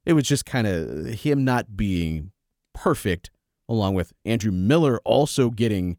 It 0.05 0.13
was 0.13 0.27
just 0.27 0.45
kind 0.45 0.67
of 0.67 1.05
him 1.21 1.43
not 1.43 1.75
being 1.77 2.31
perfect 2.73 3.29
along 3.69 3.95
with 3.95 4.13
Andrew 4.25 4.51
Miller 4.51 4.99
also 5.05 5.49
getting 5.49 5.97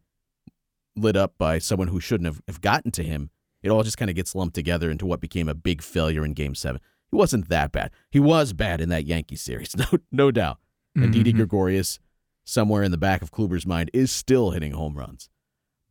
lit 0.96 1.16
up 1.16 1.34
by 1.38 1.58
someone 1.58 1.88
who 1.88 2.00
shouldn't 2.00 2.26
have, 2.26 2.40
have 2.46 2.60
gotten 2.60 2.90
to 2.92 3.02
him. 3.02 3.30
It 3.62 3.70
all 3.70 3.82
just 3.82 3.96
kind 3.96 4.10
of 4.10 4.14
gets 4.16 4.34
lumped 4.34 4.54
together 4.54 4.90
into 4.90 5.06
what 5.06 5.20
became 5.20 5.48
a 5.48 5.54
big 5.54 5.82
failure 5.82 6.24
in 6.24 6.34
game 6.34 6.54
7. 6.54 6.80
He 7.10 7.16
wasn't 7.16 7.48
that 7.48 7.72
bad. 7.72 7.90
He 8.10 8.20
was 8.20 8.52
bad 8.52 8.80
in 8.80 8.90
that 8.90 9.06
Yankee 9.06 9.36
series, 9.36 9.74
no, 9.76 9.86
no 10.12 10.30
doubt. 10.30 10.58
And 10.94 11.12
Didi 11.12 11.32
Mhm. 11.32 11.36
Gregorius, 11.36 11.98
somewhere 12.44 12.82
in 12.82 12.90
the 12.90 12.98
back 12.98 13.22
of 13.22 13.32
Kluber's 13.32 13.66
mind, 13.66 13.90
is 13.92 14.12
still 14.12 14.50
hitting 14.50 14.72
home 14.72 14.96
runs. 14.96 15.28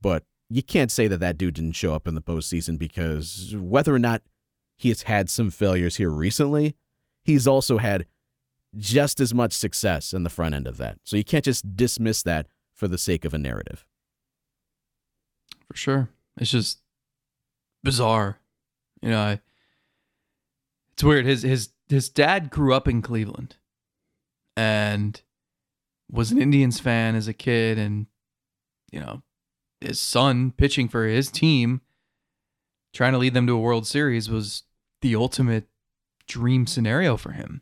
But 0.01 0.23
you 0.49 0.63
can't 0.63 0.91
say 0.91 1.07
that 1.07 1.19
that 1.19 1.37
dude 1.37 1.55
didn't 1.55 1.73
show 1.73 1.93
up 1.93 2.07
in 2.07 2.15
the 2.15 2.21
postseason 2.21 2.77
because 2.77 3.55
whether 3.57 3.93
or 3.93 3.99
not 3.99 4.21
he 4.77 4.89
has 4.89 5.03
had 5.03 5.29
some 5.29 5.49
failures 5.49 5.95
here 5.95 6.09
recently, 6.09 6.75
he's 7.23 7.47
also 7.47 7.77
had 7.77 8.05
just 8.77 9.19
as 9.19 9.33
much 9.33 9.53
success 9.53 10.13
in 10.13 10.23
the 10.23 10.29
front 10.29 10.55
end 10.55 10.67
of 10.67 10.77
that. 10.77 10.97
So 11.03 11.15
you 11.15 11.23
can't 11.23 11.45
just 11.45 11.75
dismiss 11.75 12.23
that 12.23 12.47
for 12.73 12.87
the 12.87 12.97
sake 12.97 13.25
of 13.25 13.33
a 13.33 13.37
narrative. 13.37 13.85
For 15.67 15.75
sure. 15.75 16.09
It's 16.37 16.51
just 16.51 16.79
bizarre. 17.83 18.39
You 19.01 19.11
know, 19.11 19.19
I, 19.19 19.41
it's 20.93 21.03
weird. 21.03 21.25
His 21.25 21.43
his 21.43 21.69
his 21.89 22.09
dad 22.09 22.49
grew 22.49 22.73
up 22.73 22.87
in 22.87 23.01
Cleveland 23.01 23.57
and 24.55 25.21
was 26.11 26.31
an 26.31 26.41
Indians 26.41 26.79
fan 26.79 27.15
as 27.15 27.27
a 27.27 27.33
kid 27.33 27.77
and 27.77 28.07
you 28.91 28.99
know, 28.99 29.23
his 29.81 29.99
son 29.99 30.51
pitching 30.51 30.87
for 30.87 31.05
his 31.05 31.31
team 31.31 31.81
trying 32.93 33.11
to 33.11 33.17
lead 33.17 33.33
them 33.33 33.47
to 33.47 33.53
a 33.53 33.59
World 33.59 33.87
Series 33.87 34.29
was 34.29 34.63
the 35.01 35.15
ultimate 35.15 35.67
dream 36.27 36.67
scenario 36.67 37.17
for 37.17 37.31
him. 37.31 37.61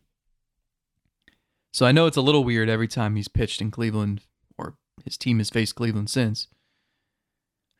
So 1.74 1.86
I 1.86 1.94
know 1.94 2.06
it's 2.06 2.18
a 2.18 2.22
little 2.22 2.44
weird 2.44 2.70
every 2.70 2.88
time 2.88 3.16
he's 3.16 3.30
pitched 3.30 3.62
in 3.62 3.72
Cleveland 3.72 4.22
or 4.58 4.76
his 5.06 5.18
team 5.18 5.38
has 5.38 5.50
faced 5.50 5.76
Cleveland 5.76 6.10
since. 6.10 6.48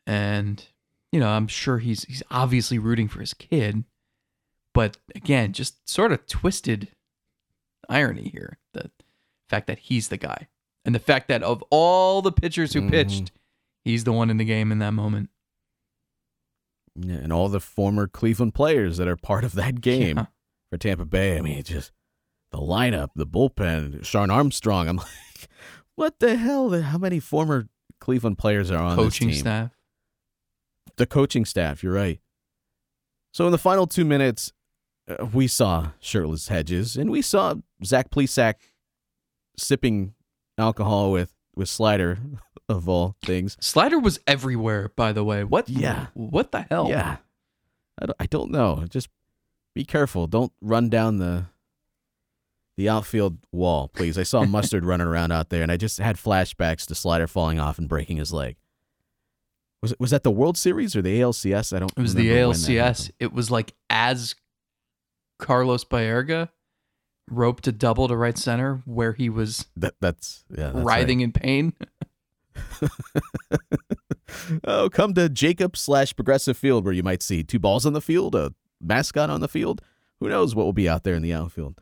And 0.06 0.64
you 1.12 1.20
know, 1.20 1.28
I'm 1.28 1.46
sure 1.46 1.78
he's 1.78 2.04
he's 2.04 2.22
obviously 2.30 2.78
rooting 2.78 3.06
for 3.06 3.20
his 3.20 3.34
kid, 3.34 3.84
but 4.72 4.96
again, 5.14 5.52
just 5.52 5.88
sort 5.88 6.10
of 6.10 6.26
twisted 6.26 6.88
irony 7.88 8.30
here. 8.30 8.58
The 8.72 8.90
fact 9.48 9.66
that 9.66 9.78
he's 9.78 10.08
the 10.08 10.16
guy. 10.16 10.48
And 10.84 10.94
the 10.94 10.98
fact 11.00 11.28
that 11.28 11.42
of 11.42 11.62
all 11.70 12.22
the 12.22 12.32
pitchers 12.32 12.72
who 12.72 12.80
Mhm. 12.82 12.90
pitched, 12.90 13.32
he's 13.84 14.04
the 14.04 14.12
one 14.12 14.30
in 14.30 14.36
the 14.36 14.44
game 14.44 14.72
in 14.72 14.78
that 14.80 14.92
moment. 14.92 15.30
Yeah, 16.96 17.16
and 17.16 17.32
all 17.32 17.48
the 17.48 17.60
former 17.60 18.06
Cleveland 18.06 18.54
players 18.54 18.96
that 18.98 19.08
are 19.08 19.16
part 19.16 19.44
of 19.44 19.52
that 19.52 19.80
game 19.80 20.18
Yeah. 20.18 20.26
for 20.70 20.76
Tampa 20.78 21.04
Bay. 21.04 21.38
I 21.38 21.40
mean, 21.40 21.58
it's 21.58 21.70
just 21.70 21.92
the 22.50 22.58
lineup, 22.58 23.08
the 23.14 23.26
bullpen, 23.26 24.04
Shawn 24.04 24.30
Armstrong. 24.30 24.88
I'm 24.88 24.96
like, 24.98 25.48
what 25.94 26.18
the 26.18 26.36
hell? 26.36 26.70
How 26.82 26.98
many 26.98 27.18
former 27.18 27.68
Cleveland 28.00 28.38
players 28.38 28.70
are 28.70 28.82
on 28.82 28.96
Coaching 28.96 29.28
this 29.28 29.36
team? 29.38 29.42
staff. 29.42 29.70
The 30.96 31.06
coaching 31.06 31.44
staff. 31.46 31.82
You're 31.82 31.94
right. 31.94 32.20
So 33.32 33.46
in 33.46 33.52
the 33.52 33.58
final 33.58 33.86
two 33.86 34.04
minutes, 34.04 34.52
uh, 35.08 35.24
we 35.32 35.46
saw 35.48 35.92
shirtless 36.00 36.48
Hedges, 36.48 36.96
and 36.98 37.10
we 37.10 37.22
saw 37.22 37.54
Zach 37.82 38.10
Plesac 38.10 38.56
sipping 39.56 40.14
alcohol 40.58 41.12
with 41.12 41.32
with 41.54 41.68
Slider, 41.68 42.18
of 42.68 42.88
all 42.88 43.16
things. 43.24 43.56
Slider 43.60 43.98
was 43.98 44.20
everywhere, 44.26 44.90
by 44.96 45.12
the 45.12 45.24
way. 45.24 45.44
What 45.44 45.68
Yeah. 45.68 46.06
what 46.14 46.52
the 46.52 46.62
hell? 46.62 46.88
Yeah. 46.88 47.16
I 48.00 48.06
don't, 48.06 48.16
I 48.20 48.26
don't 48.26 48.50
know. 48.50 48.84
Just 48.88 49.08
be 49.74 49.84
careful. 49.84 50.26
Don't 50.26 50.52
run 50.60 50.88
down 50.88 51.18
the 51.18 51.46
the 52.78 52.88
outfield 52.88 53.38
wall, 53.52 53.88
please. 53.88 54.16
I 54.16 54.22
saw 54.22 54.44
Mustard 54.46 54.84
running 54.84 55.06
around 55.06 55.30
out 55.32 55.50
there, 55.50 55.62
and 55.62 55.70
I 55.70 55.76
just 55.76 55.98
had 55.98 56.16
flashbacks 56.16 56.86
to 56.86 56.94
Slider 56.94 57.26
falling 57.26 57.60
off 57.60 57.78
and 57.78 57.88
breaking 57.88 58.16
his 58.16 58.32
leg. 58.32 58.56
Was 59.82 59.92
it 59.92 60.00
was 60.00 60.10
that 60.12 60.22
the 60.22 60.30
World 60.30 60.56
Series 60.56 60.96
or 60.96 61.02
the 61.02 61.20
ALCS? 61.20 61.74
I 61.76 61.80
don't. 61.80 61.92
It 61.96 62.00
was 62.00 62.14
the 62.14 62.28
remember 62.30 62.48
when 62.50 62.60
that 62.62 62.66
ALCS. 62.68 63.10
It 63.18 63.32
was 63.32 63.50
like 63.50 63.74
as 63.90 64.34
Carlos 65.38 65.84
Baerga 65.84 66.48
roped 67.30 67.64
to 67.64 67.72
double 67.72 68.08
to 68.08 68.16
right 68.16 68.36
center 68.36 68.82
where 68.84 69.12
he 69.12 69.28
was 69.28 69.66
That 69.76 69.94
that's 70.00 70.44
yeah. 70.50 70.70
That's 70.70 70.84
writhing 70.84 71.20
in 71.20 71.32
pain. 71.32 71.72
oh, 74.64 74.88
come 74.90 75.14
to 75.14 75.28
Jacob 75.28 75.76
slash 75.76 76.14
Progressive 76.14 76.56
Field 76.56 76.84
where 76.84 76.94
you 76.94 77.02
might 77.02 77.22
see 77.22 77.42
two 77.42 77.58
balls 77.58 77.86
on 77.86 77.92
the 77.92 78.00
field, 78.00 78.34
a 78.34 78.52
mascot 78.80 79.30
on 79.30 79.40
the 79.40 79.48
field. 79.48 79.82
Who 80.20 80.28
knows 80.28 80.54
what 80.54 80.64
will 80.64 80.72
be 80.72 80.88
out 80.88 81.04
there 81.04 81.14
in 81.14 81.22
the 81.22 81.32
outfield? 81.32 81.80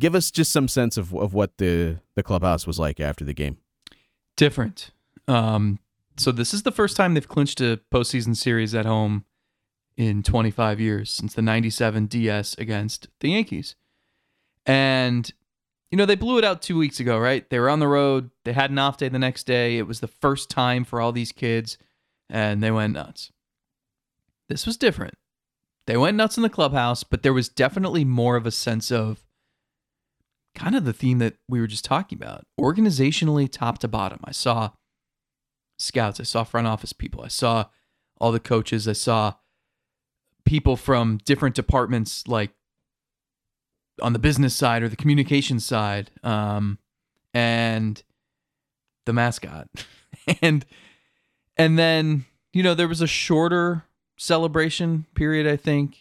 Give 0.00 0.14
us 0.14 0.30
just 0.30 0.52
some 0.52 0.68
sense 0.68 0.96
of 0.96 1.14
of 1.14 1.34
what 1.34 1.58
the 1.58 2.00
the 2.14 2.22
clubhouse 2.22 2.66
was 2.66 2.78
like 2.78 3.00
after 3.00 3.24
the 3.24 3.34
game. 3.34 3.58
Different. 4.36 4.90
Um, 5.26 5.78
so 6.16 6.32
this 6.32 6.54
is 6.54 6.62
the 6.62 6.72
first 6.72 6.96
time 6.96 7.14
they've 7.14 7.28
clinched 7.28 7.60
a 7.60 7.80
postseason 7.92 8.36
series 8.36 8.74
at 8.74 8.86
home 8.86 9.24
in 9.96 10.22
25 10.22 10.80
years 10.80 11.10
since 11.10 11.34
the 11.34 11.42
97 11.42 12.06
DS 12.06 12.54
against 12.56 13.08
the 13.20 13.30
Yankees. 13.30 13.74
And 14.68 15.28
you 15.90 15.96
know, 15.96 16.06
they 16.06 16.16
blew 16.16 16.38
it 16.38 16.44
out 16.44 16.62
2 16.62 16.78
weeks 16.78 17.00
ago, 17.00 17.18
right? 17.18 17.48
They 17.48 17.58
were 17.58 17.70
on 17.70 17.80
the 17.80 17.88
road, 17.88 18.30
they 18.44 18.52
had 18.52 18.70
an 18.70 18.78
off 18.78 18.98
day 18.98 19.08
the 19.08 19.18
next 19.18 19.44
day. 19.44 19.78
It 19.78 19.86
was 19.86 20.00
the 20.00 20.06
first 20.06 20.50
time 20.50 20.84
for 20.84 21.00
all 21.00 21.10
these 21.10 21.32
kids 21.32 21.78
and 22.28 22.62
they 22.62 22.70
went 22.70 22.92
nuts. 22.92 23.32
This 24.48 24.66
was 24.66 24.76
different. 24.76 25.14
They 25.86 25.96
went 25.96 26.16
nuts 26.16 26.36
in 26.36 26.42
the 26.42 26.50
clubhouse, 26.50 27.02
but 27.02 27.22
there 27.22 27.32
was 27.32 27.48
definitely 27.48 28.04
more 28.04 28.36
of 28.36 28.44
a 28.46 28.50
sense 28.50 28.92
of 28.92 29.24
kind 30.54 30.74
of 30.74 30.84
the 30.84 30.92
theme 30.92 31.18
that 31.18 31.36
we 31.48 31.60
were 31.60 31.66
just 31.66 31.84
talking 31.84 32.18
about 32.18 32.44
organizationally 32.60 33.50
top 33.50 33.78
to 33.78 33.86
bottom 33.86 34.18
i 34.24 34.32
saw 34.32 34.70
scouts 35.78 36.18
i 36.18 36.24
saw 36.24 36.42
front 36.42 36.66
office 36.66 36.92
people 36.92 37.22
i 37.22 37.28
saw 37.28 37.64
all 38.20 38.32
the 38.32 38.40
coaches 38.40 38.88
i 38.88 38.92
saw 38.92 39.34
people 40.44 40.76
from 40.76 41.18
different 41.24 41.54
departments 41.54 42.26
like 42.26 42.50
on 44.00 44.12
the 44.12 44.18
business 44.18 44.54
side 44.54 44.82
or 44.82 44.88
the 44.88 44.96
communication 44.96 45.60
side 45.60 46.10
um, 46.22 46.78
and 47.34 48.02
the 49.06 49.12
mascot 49.12 49.68
and 50.42 50.66
and 51.56 51.78
then 51.78 52.24
you 52.52 52.62
know 52.62 52.74
there 52.74 52.88
was 52.88 53.00
a 53.00 53.06
shorter 53.06 53.84
celebration 54.18 55.06
period 55.14 55.46
i 55.46 55.56
think 55.56 55.96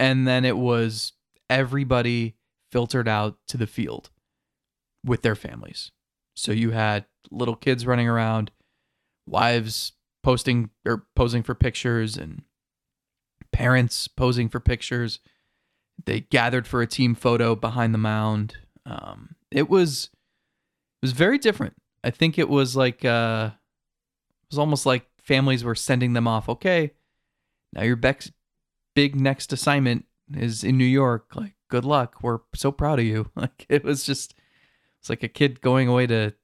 and 0.00 0.26
then 0.26 0.44
it 0.44 0.56
was 0.56 1.12
everybody 1.48 2.34
filtered 2.72 3.06
out 3.06 3.36
to 3.46 3.56
the 3.58 3.66
field 3.66 4.10
with 5.04 5.22
their 5.22 5.36
families. 5.36 5.92
So 6.34 6.50
you 6.50 6.70
had 6.70 7.04
little 7.30 7.54
kids 7.54 7.86
running 7.86 8.08
around, 8.08 8.50
wives 9.26 9.92
posting 10.22 10.70
or 10.86 11.06
posing 11.14 11.42
for 11.42 11.54
pictures 11.54 12.16
and 12.16 12.42
parents 13.52 14.08
posing 14.08 14.48
for 14.48 14.60
pictures. 14.60 15.20
They 16.04 16.20
gathered 16.20 16.66
for 16.66 16.82
a 16.82 16.86
team 16.86 17.14
photo 17.14 17.54
behind 17.54 17.94
the 17.94 17.98
mound. 17.98 18.56
Um, 18.86 19.36
it 19.50 19.68
was 19.68 20.10
it 21.02 21.06
was 21.06 21.12
very 21.12 21.38
different. 21.38 21.74
I 22.04 22.10
think 22.10 22.38
it 22.38 22.48
was 22.48 22.76
like 22.76 23.04
uh, 23.04 23.50
it 23.52 24.50
was 24.50 24.58
almost 24.58 24.86
like 24.86 25.06
families 25.22 25.64
were 25.64 25.74
sending 25.74 26.12
them 26.12 26.26
off. 26.26 26.48
Okay, 26.48 26.92
now 27.72 27.82
your 27.82 27.96
bex- 27.96 28.32
big 28.94 29.14
next 29.14 29.52
assignment 29.52 30.06
is 30.34 30.64
in 30.64 30.76
New 30.76 30.84
York. 30.84 31.34
Like, 31.34 31.54
good 31.68 31.84
luck. 31.84 32.22
We're 32.22 32.40
so 32.54 32.72
proud 32.72 32.98
of 32.98 33.04
you. 33.04 33.30
Like, 33.36 33.66
it 33.68 33.84
was 33.84 34.04
just 34.04 34.34
it's 35.00 35.10
like 35.10 35.22
a 35.22 35.28
kid 35.28 35.60
going 35.60 35.88
away 35.88 36.06
to 36.06 36.34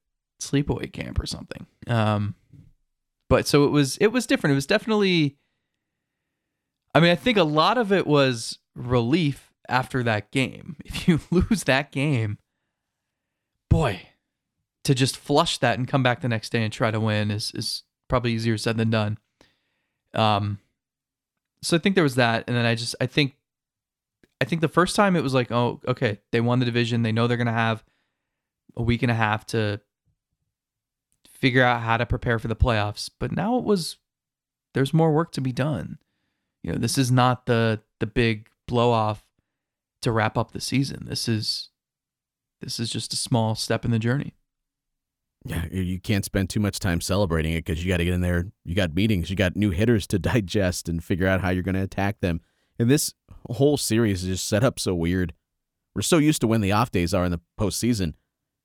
sleepaway 0.40 0.92
camp 0.92 1.20
or 1.20 1.26
something. 1.26 1.66
Um, 1.86 2.34
but 3.28 3.46
so 3.46 3.64
it 3.64 3.70
was 3.70 3.96
it 3.98 4.08
was 4.08 4.26
different. 4.26 4.52
It 4.52 4.56
was 4.56 4.66
definitely. 4.66 5.36
I 6.94 7.00
mean, 7.00 7.10
I 7.10 7.16
think 7.16 7.36
a 7.36 7.44
lot 7.44 7.78
of 7.78 7.92
it 7.92 8.06
was 8.06 8.58
relief 8.78 9.52
after 9.68 10.02
that 10.02 10.30
game. 10.30 10.76
If 10.84 11.08
you 11.08 11.20
lose 11.30 11.64
that 11.64 11.92
game, 11.92 12.38
boy, 13.68 14.08
to 14.84 14.94
just 14.94 15.16
flush 15.16 15.58
that 15.58 15.78
and 15.78 15.86
come 15.86 16.02
back 16.02 16.20
the 16.20 16.28
next 16.28 16.50
day 16.50 16.62
and 16.62 16.72
try 16.72 16.90
to 16.90 17.00
win 17.00 17.30
is 17.30 17.52
is 17.54 17.82
probably 18.08 18.32
easier 18.32 18.56
said 18.56 18.76
than 18.76 18.90
done. 18.90 19.18
Um, 20.14 20.58
so 21.62 21.76
I 21.76 21.80
think 21.80 21.94
there 21.94 22.04
was 22.04 22.14
that, 22.14 22.44
and 22.46 22.56
then 22.56 22.64
I 22.64 22.74
just 22.74 22.94
I 23.00 23.06
think, 23.06 23.34
I 24.40 24.44
think 24.44 24.60
the 24.60 24.68
first 24.68 24.96
time 24.96 25.16
it 25.16 25.22
was 25.22 25.34
like, 25.34 25.52
oh, 25.52 25.80
okay, 25.86 26.20
they 26.32 26.40
won 26.40 26.58
the 26.58 26.64
division. 26.64 27.02
They 27.02 27.12
know 27.12 27.26
they're 27.26 27.36
gonna 27.36 27.52
have 27.52 27.84
a 28.76 28.82
week 28.82 29.02
and 29.02 29.10
a 29.10 29.14
half 29.14 29.44
to 29.48 29.80
figure 31.28 31.62
out 31.62 31.82
how 31.82 31.96
to 31.96 32.06
prepare 32.06 32.38
for 32.38 32.48
the 32.48 32.56
playoffs. 32.56 33.10
But 33.18 33.32
now 33.32 33.58
it 33.58 33.64
was 33.64 33.96
there's 34.74 34.94
more 34.94 35.12
work 35.12 35.32
to 35.32 35.40
be 35.40 35.52
done. 35.52 35.98
You 36.62 36.72
know, 36.72 36.78
this 36.78 36.96
is 36.96 37.10
not 37.10 37.46
the 37.46 37.80
the 38.00 38.06
big 38.06 38.48
blow 38.68 38.92
off 38.92 39.24
to 40.02 40.12
wrap 40.12 40.38
up 40.38 40.52
the 40.52 40.60
season. 40.60 41.06
This 41.08 41.28
is 41.28 41.70
this 42.60 42.78
is 42.78 42.90
just 42.90 43.12
a 43.12 43.16
small 43.16 43.56
step 43.56 43.84
in 43.84 43.90
the 43.90 43.98
journey. 43.98 44.34
Yeah, 45.44 45.66
you 45.70 46.00
can't 46.00 46.24
spend 46.24 46.50
too 46.50 46.60
much 46.60 46.78
time 46.78 47.00
celebrating 47.00 47.52
it 47.52 47.64
because 47.64 47.84
you 47.84 47.90
got 47.90 47.98
to 47.98 48.04
get 48.04 48.14
in 48.14 48.20
there. 48.20 48.46
You 48.64 48.74
got 48.74 48.94
meetings, 48.94 49.30
you 49.30 49.36
got 49.36 49.56
new 49.56 49.70
hitters 49.70 50.06
to 50.08 50.18
digest 50.18 50.88
and 50.88 51.02
figure 51.02 51.26
out 51.26 51.40
how 51.40 51.50
you're 51.50 51.62
going 51.62 51.74
to 51.74 51.82
attack 51.82 52.20
them. 52.20 52.40
And 52.78 52.90
this 52.90 53.14
whole 53.50 53.76
series 53.76 54.24
is 54.24 54.28
just 54.28 54.48
set 54.48 54.62
up 54.62 54.78
so 54.78 54.94
weird. 54.94 55.34
We're 55.94 56.02
so 56.02 56.18
used 56.18 56.40
to 56.42 56.46
when 56.46 56.60
the 56.60 56.72
off 56.72 56.90
days 56.90 57.14
are 57.14 57.24
in 57.24 57.32
the 57.32 57.40
postseason. 57.58 58.14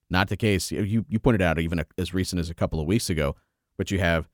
Not 0.10 0.30
the 0.30 0.38
case. 0.38 0.72
You 0.72 1.06
you 1.08 1.20
pointed 1.20 1.42
out 1.42 1.60
even 1.60 1.84
as 1.98 2.14
recent 2.14 2.40
as 2.40 2.50
a 2.50 2.54
couple 2.54 2.80
of 2.80 2.86
weeks 2.86 3.10
ago, 3.10 3.36
but 3.78 3.90
you 3.90 4.00
have 4.00 4.30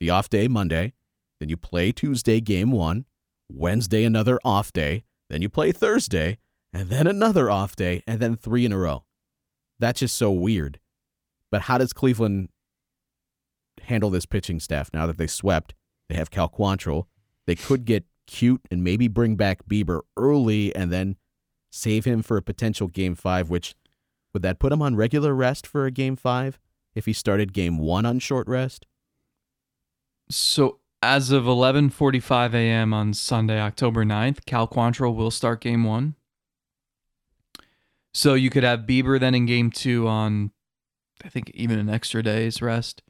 the 0.00 0.10
off 0.10 0.30
day 0.30 0.48
Monday, 0.48 0.94
then 1.40 1.48
you 1.48 1.56
play 1.56 1.92
Tuesday 1.92 2.40
game 2.40 2.70
one, 2.70 3.04
Wednesday 3.48 4.04
another 4.04 4.38
off 4.44 4.72
day, 4.72 5.04
then 5.28 5.42
you 5.42 5.48
play 5.48 5.72
Thursday, 5.72 6.38
and 6.72 6.88
then 6.88 7.06
another 7.06 7.50
off 7.50 7.76
day, 7.76 8.02
and 8.06 8.20
then 8.20 8.36
three 8.36 8.64
in 8.64 8.72
a 8.72 8.78
row. 8.78 9.04
That's 9.78 10.00
just 10.00 10.16
so 10.16 10.30
weird. 10.30 10.80
But 11.50 11.62
how 11.62 11.78
does 11.78 11.92
Cleveland 11.92 12.48
handle 13.82 14.10
this 14.10 14.26
pitching 14.26 14.60
staff 14.60 14.90
now 14.92 15.06
that 15.06 15.18
they 15.18 15.26
swept? 15.26 15.74
They 16.08 16.16
have 16.16 16.30
Cal 16.30 16.48
Quantrill. 16.48 17.04
They 17.46 17.54
could 17.54 17.84
get 17.84 18.04
cute 18.26 18.60
and 18.70 18.84
maybe 18.84 19.08
bring 19.08 19.36
back 19.36 19.64
Bieber 19.66 20.00
early 20.16 20.74
and 20.74 20.92
then 20.92 21.16
save 21.70 22.04
him 22.04 22.22
for 22.22 22.36
a 22.36 22.42
potential 22.42 22.88
game 22.88 23.14
five, 23.14 23.50
which 23.50 23.74
would 24.32 24.42
that 24.42 24.58
put 24.58 24.72
him 24.72 24.82
on 24.82 24.96
regular 24.96 25.34
rest 25.34 25.66
for 25.66 25.86
a 25.86 25.90
game 25.90 26.16
five 26.16 26.58
if 26.94 27.06
he 27.06 27.12
started 27.12 27.52
game 27.52 27.78
one 27.78 28.04
on 28.04 28.18
short 28.18 28.46
rest? 28.46 28.86
So 30.30 30.80
as 31.02 31.30
of 31.30 31.44
11:45 31.44 32.54
a.m. 32.54 32.92
on 32.92 33.14
Sunday, 33.14 33.60
October 33.60 34.04
9th, 34.04 34.44
Cal 34.46 34.66
Quantrill 34.66 35.14
will 35.14 35.30
start 35.30 35.60
game 35.60 35.84
1. 35.84 36.14
So 38.12 38.34
you 38.34 38.50
could 38.50 38.64
have 38.64 38.80
Bieber 38.80 39.20
then 39.20 39.34
in 39.34 39.46
game 39.46 39.70
2 39.70 40.08
on 40.08 40.50
I 41.24 41.28
think 41.28 41.50
even 41.50 41.78
an 41.78 41.88
extra 41.88 42.22
day's 42.22 42.62
rest. 42.62 43.02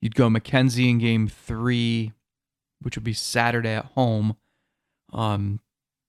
You'd 0.00 0.14
go 0.14 0.28
McKenzie 0.28 0.90
in 0.90 0.98
game 0.98 1.28
3, 1.28 2.12
which 2.80 2.96
would 2.96 3.04
be 3.04 3.12
Saturday 3.12 3.74
at 3.74 3.86
home 3.86 4.36
um 5.12 5.60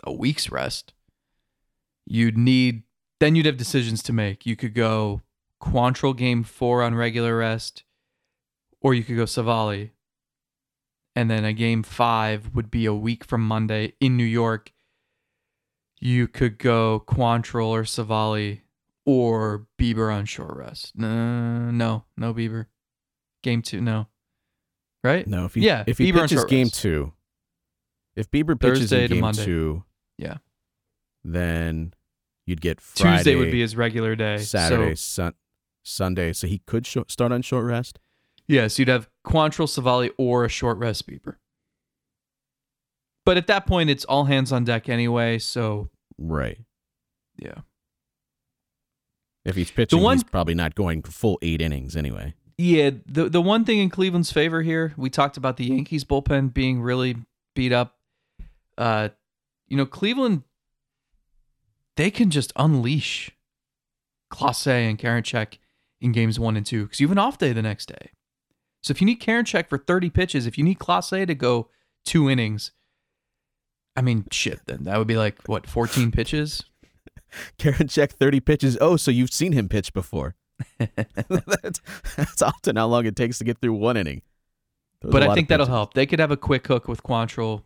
a 0.04 0.14
week's 0.14 0.52
rest. 0.52 0.94
You'd 2.06 2.38
need 2.38 2.84
then 3.20 3.36
you'd 3.36 3.46
have 3.46 3.58
decisions 3.58 4.02
to 4.04 4.14
make. 4.14 4.46
You 4.46 4.56
could 4.56 4.74
go 4.74 5.22
Quantrill 5.62 6.16
game 6.16 6.44
4 6.44 6.84
on 6.84 6.96
regular 6.96 7.36
rest 7.36 7.84
or 8.82 8.94
you 8.94 9.04
could 9.04 9.18
go 9.18 9.26
Civale 9.26 9.92
and 11.16 11.30
then 11.30 11.44
a 11.46 11.54
game 11.54 11.84
five 11.84 12.54
would 12.56 12.70
be 12.72 12.86
a 12.86 12.94
week 12.94 13.24
from 13.24 13.46
Monday 13.48 13.94
in 14.00 14.16
New 14.18 14.24
York. 14.24 14.72
You 16.00 16.28
could 16.28 16.58
go 16.58 17.04
Quantrill 17.06 17.68
or 17.68 17.84
Civale 17.84 18.62
or 19.06 19.68
Bieber 19.78 20.14
on 20.14 20.26
short 20.26 20.56
rest. 20.56 20.94
No, 20.96 21.72
no, 21.72 22.06
no 22.16 22.34
Bieber. 22.34 22.68
Game 23.44 23.62
two, 23.62 23.82
no. 23.82 24.08
Right? 25.04 25.26
No, 25.28 25.46
if 25.46 25.56
he 25.56 25.62
Yeah, 25.62 25.84
if 25.88 25.98
he 25.98 26.12
Bieber 26.12 26.22
pitches 26.22 26.46
game 26.46 26.66
rest. 26.68 26.82
two, 26.82 27.14
if 28.16 28.30
Bieber 28.32 28.60
pitches 28.60 28.82
Thursday 28.90 29.04
in 29.04 29.10
to 29.10 29.16
game 29.16 29.22
Monday. 29.22 29.46
two, 29.46 29.84
Yeah. 30.18 30.38
then 31.24 31.94
you'd 32.46 32.62
get 32.62 32.80
Friday, 32.82 33.18
Tuesday 33.18 33.36
would 33.36 33.52
be 33.52 33.62
his 33.62 33.76
regular 33.76 34.16
day. 34.16 34.38
Saturday, 34.40 34.96
So, 34.96 35.24
sun, 35.24 35.34
Sunday. 35.84 36.34
So 36.34 36.48
he 36.48 36.60
could 36.60 36.86
sh- 36.86 36.98
start 37.08 37.32
on 37.32 37.42
short 37.42 37.66
rest. 37.66 38.00
Yes, 38.50 38.80
you'd 38.80 38.88
have 38.88 39.08
Quantrill, 39.26 39.68
Civale, 39.70 40.10
or 40.18 40.44
a 40.44 40.50
short 40.50 40.78
rest 40.80 41.08
Bieber. 41.08 41.36
But 43.26 43.38
at 43.38 43.46
that 43.48 43.68
point, 43.68 43.92
it's 43.92 44.04
all 44.06 44.26
hands 44.26 44.52
on 44.52 44.64
deck 44.66 44.90
anyway. 44.90 45.38
So 45.38 45.90
Right. 46.18 46.58
yeah. 47.38 47.60
If 49.46 49.56
he's 49.56 49.70
pitching, 49.72 50.02
one- 50.02 50.18
he's 50.18 50.24
probably 50.24 50.56
not 50.56 50.74
going 50.76 51.04
full 51.04 51.38
eight 51.44 51.62
innings 51.62 51.96
anyway. 51.96 52.34
Yeah, 52.58 52.90
the 53.06 53.30
the 53.30 53.42
one 53.42 53.64
thing 53.64 53.78
in 53.80 53.90
Cleveland's 53.90 54.32
favor 54.34 54.62
here, 54.64 54.94
we 54.98 55.10
talked 55.10 55.38
about 55.38 55.56
the 55.58 55.66
Yankees 55.66 56.04
bullpen 56.04 56.54
being 56.54 56.82
really 56.82 57.16
beat 57.56 57.72
up. 57.72 57.98
Uh, 58.78 59.10
you 59.68 59.78
know, 59.78 59.86
Cleveland, 59.86 60.44
they 61.96 62.12
can 62.12 62.32
just 62.32 62.52
unleash 62.58 63.32
Clase 64.32 64.68
and 64.68 64.98
Karinchak 65.00 65.58
in 66.02 66.12
games 66.12 66.38
one 66.40 66.58
and 66.58 66.66
two 66.66 66.84
because 66.84 67.00
you 67.00 67.08
have 67.08 67.12
an 67.14 67.18
off 67.20 67.38
day 67.38 67.54
the 67.54 67.62
next 67.62 67.86
day. 67.86 68.12
So 68.82 68.92
if 68.92 69.02
you 69.02 69.06
need 69.06 69.22
Karinchak 69.22 69.68
for 69.68 69.78
30 69.78 70.10
pitches, 70.10 70.48
if 70.48 70.58
you 70.58 70.64
need 70.64 70.80
Clase 70.80 71.28
to 71.28 71.36
go 71.36 71.70
two 72.06 72.30
innings, 72.30 72.72
I 73.96 74.02
mean, 74.02 74.26
shit, 74.32 74.62
then 74.66 74.86
that 74.86 74.98
would 74.98 75.08
be 75.08 75.18
like, 75.18 75.48
what, 75.48 75.68
14 75.68 76.12
pitches? 76.12 76.64
Karinchak 77.60 78.12
30 78.12 78.40
pitches. 78.40 78.78
Oh, 78.80 78.96
so 78.96 79.12
you've 79.12 79.34
seen 79.34 79.52
him 79.52 79.68
pitch 79.68 79.94
before. 79.94 80.36
that's, 80.80 81.82
that's 82.16 82.42
often 82.42 82.76
how 82.76 82.88
long 82.88 83.06
it 83.06 83.16
takes 83.16 83.38
to 83.40 83.44
get 83.44 83.60
through 83.60 83.74
one 83.74 83.98
inning. 83.98 84.22
Those 85.02 85.12
but 85.12 85.24
I 85.24 85.34
think 85.34 85.48
that'll 85.48 85.66
help. 85.66 85.94
They 85.94 86.06
could 86.06 86.20
have 86.20 86.32
a 86.32 86.38
quick 86.38 86.68
hook 86.68 86.88
with 86.88 87.04
Quantrill. 87.04 87.64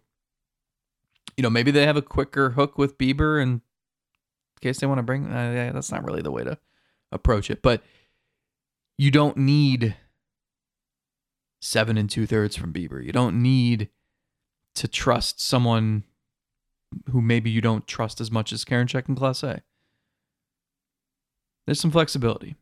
You 1.38 1.42
know, 1.42 1.50
maybe 1.50 1.72
they 1.72 1.86
have 1.86 1.98
a 1.98 2.02
quicker 2.02 2.52
hook 2.52 2.78
with 2.78 2.98
Bieber 2.98 3.42
in 3.42 3.62
case 4.62 4.80
they 4.80 4.88
want 4.88 5.00
to 5.00 5.04
bring. 5.04 5.26
Uh, 5.26 5.52
yeah, 5.52 5.72
that's 5.72 5.92
not 5.92 6.04
really 6.04 6.22
the 6.22 6.32
way 6.32 6.44
to 6.44 6.58
approach 7.12 7.50
it. 7.50 7.62
But 7.64 7.84
you 8.98 9.10
don't 9.10 9.38
need 9.38 9.96
seven 11.64 11.98
and 11.98 12.10
two 12.10 12.26
thirds 12.28 12.56
from 12.56 12.74
Bieber. 12.74 13.04
You 13.04 13.12
don't 13.12 13.42
need 13.42 13.90
to 14.76 14.88
trust 14.88 15.40
someone 15.40 16.04
who 17.12 17.22
maybe 17.22 17.50
you 17.50 17.62
don't 17.62 17.88
trust 17.88 18.20
as 18.22 18.30
much 18.30 18.52
as 18.52 18.66
Karinchak 18.66 19.08
and 19.08 19.18
Clase. 19.18 19.62
There's 21.66 21.80
some 21.80 21.92
flexibility. 21.92 22.56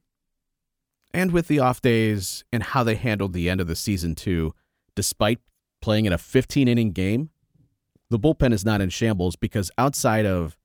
And 1.14 1.32
with 1.32 1.48
the 1.48 1.60
off 1.60 1.82
days 1.82 2.44
and 2.54 2.64
how 2.64 2.84
they 2.84 2.96
handled 2.96 3.34
the 3.34 3.50
end 3.50 3.60
of 3.60 3.68
the 3.68 3.76
season, 3.76 4.16
too, 4.16 4.54
despite 4.96 5.40
playing 5.82 6.06
in 6.06 6.14
a 6.14 6.18
15 6.18 6.68
inning 6.68 6.92
game, 6.92 7.30
the 8.10 8.20
bullpen 8.20 8.54
is 8.54 8.64
not 8.64 8.82
in 8.82 8.90
shambles 8.90 9.36
because 9.36 9.72
outside 9.78 10.26
of 10.26 10.58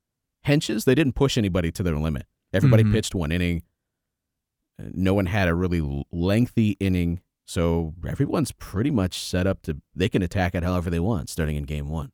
Hentges, 0.47 0.85
they 0.85 0.95
didn't 0.95 1.15
push 1.15 1.37
anybody 1.37 1.73
to 1.73 1.83
their 1.83 1.97
limit. 1.99 2.27
Everybody 2.53 2.85
Mhm. 2.85 2.93
pitched 2.93 3.15
one 3.15 3.33
inning. 3.33 3.63
No 4.79 5.15
one 5.15 5.27
had 5.27 5.49
a 5.49 5.55
really 5.55 6.05
lengthy 6.13 6.77
inning. 6.79 7.21
So 7.47 7.95
everyone's 8.07 8.53
pretty 8.53 8.91
much 8.91 9.21
set 9.21 9.47
up 9.47 9.63
to, 9.63 9.81
they 9.95 10.09
can 10.09 10.23
attack 10.23 10.55
it 10.55 10.65
however 10.65 10.91
they 10.91 11.01
want 11.01 11.31
starting 11.31 11.57
in 11.57 11.63
game 11.63 11.89
one. 11.89 12.11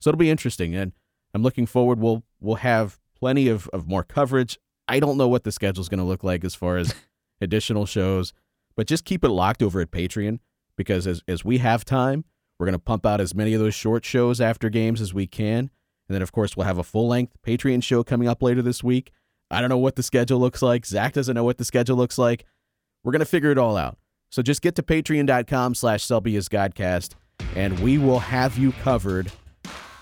So 0.00 0.10
it'll 0.10 0.18
be 0.18 0.30
interesting. 0.30 0.74
And 0.74 0.92
I'm 1.32 1.42
looking 1.42 1.64
forward. 1.64 2.00
We'll, 2.00 2.24
we'll 2.40 2.56
have 2.56 2.98
plenty 3.16 3.48
of, 3.48 3.68
of 3.68 3.86
more 3.86 4.02
coverage. 4.02 4.58
I 4.88 5.00
don't 5.00 5.16
know 5.16 5.28
what 5.28 5.44
the 5.44 5.52
schedule's 5.52 5.88
going 5.88 5.98
to 5.98 6.04
look 6.04 6.24
like 6.24 6.44
as 6.44 6.54
far 6.54 6.76
as 6.76 6.92
additional 7.40 7.86
shows, 7.86 8.32
but 8.76 8.86
just 8.88 9.04
keep 9.04 9.24
it 9.24 9.30
locked 9.30 9.62
over 9.62 9.80
at 9.80 9.92
Patreon 9.92 10.40
because 10.76 11.06
as, 11.06 11.22
as 11.28 11.44
we 11.44 11.58
have 11.58 11.84
time, 11.84 12.24
we're 12.58 12.66
going 12.66 12.74
to 12.74 12.80
pump 12.80 13.06
out 13.06 13.20
as 13.20 13.34
many 13.34 13.54
of 13.54 13.60
those 13.60 13.74
short 13.74 14.04
shows 14.04 14.40
after 14.40 14.68
games 14.68 15.00
as 15.00 15.14
we 15.14 15.26
can. 15.26 15.70
And 16.08 16.14
then, 16.14 16.22
of 16.22 16.32
course, 16.32 16.56
we'll 16.56 16.66
have 16.66 16.78
a 16.78 16.84
full 16.84 17.08
length 17.08 17.36
Patreon 17.46 17.82
show 17.82 18.02
coming 18.04 18.28
up 18.28 18.42
later 18.42 18.60
this 18.60 18.84
week. 18.84 19.12
I 19.50 19.60
don't 19.60 19.70
know 19.70 19.78
what 19.78 19.96
the 19.96 20.02
schedule 20.02 20.38
looks 20.38 20.62
like. 20.62 20.84
Zack 20.84 21.12
doesn't 21.12 21.34
know 21.34 21.44
what 21.44 21.58
the 21.58 21.64
schedule 21.64 21.96
looks 21.96 22.18
like. 22.18 22.44
We're 23.02 23.12
going 23.12 23.20
to 23.20 23.26
figure 23.26 23.50
it 23.50 23.58
all 23.58 23.76
out. 23.76 23.98
So 24.34 24.42
just 24.42 24.62
get 24.62 24.74
to 24.74 24.82
patreon.com 24.82 25.76
slash 25.76 26.02
Selby's 26.02 26.48
Godcast, 26.48 27.12
and 27.54 27.78
we 27.78 27.98
will 27.98 28.18
have 28.18 28.58
you 28.58 28.72
covered 28.72 29.30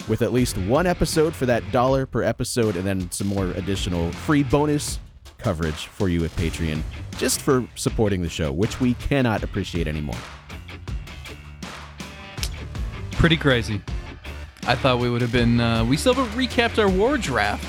with 0.09 0.22
at 0.22 0.33
least 0.33 0.57
one 0.57 0.87
episode 0.87 1.35
for 1.35 1.45
that 1.45 1.70
dollar 1.70 2.07
per 2.07 2.22
episode, 2.22 2.76
and 2.76 2.87
then 2.87 3.11
some 3.11 3.26
more 3.26 3.51
additional 3.51 4.11
free 4.11 4.43
bonus 4.43 5.01
coverage 5.37 5.89
for 5.89 6.09
you 6.09 6.24
at 6.24 6.30
Patreon 6.30 6.80
just 7.18 7.43
for 7.43 7.68
supporting 7.74 8.22
the 8.22 8.28
show, 8.30 8.51
which 8.51 8.80
we 8.80 8.95
cannot 8.95 9.43
appreciate 9.43 9.87
anymore. 9.87 10.16
Pretty 13.11 13.37
crazy. 13.37 13.83
I 14.66 14.76
thought 14.76 14.99
we 14.99 15.11
would 15.11 15.20
have 15.20 15.33
been. 15.33 15.61
Uh, 15.61 15.85
we 15.85 15.99
still 15.99 16.14
haven't 16.14 16.33
recapped 16.43 16.78
our 16.78 16.89
war 16.89 17.18
draft. 17.18 17.66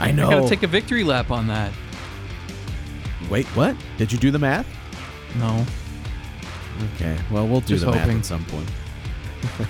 I 0.00 0.08
I 0.08 0.10
know. 0.10 0.28
gotta 0.28 0.48
take 0.48 0.64
a 0.64 0.66
victory 0.66 1.04
lap 1.04 1.30
on 1.30 1.46
that. 1.46 1.72
Wait, 3.30 3.46
what? 3.54 3.76
Did 3.96 4.10
you 4.10 4.18
do 4.18 4.32
the 4.32 4.40
math? 4.40 4.66
No. 5.38 5.64
Okay, 6.94 7.16
well, 7.30 7.46
we'll 7.46 7.60
do 7.60 7.74
Just 7.74 7.84
the 7.84 7.92
math 7.92 8.08
at 8.08 8.24
some 8.24 8.44
point. 8.46 8.68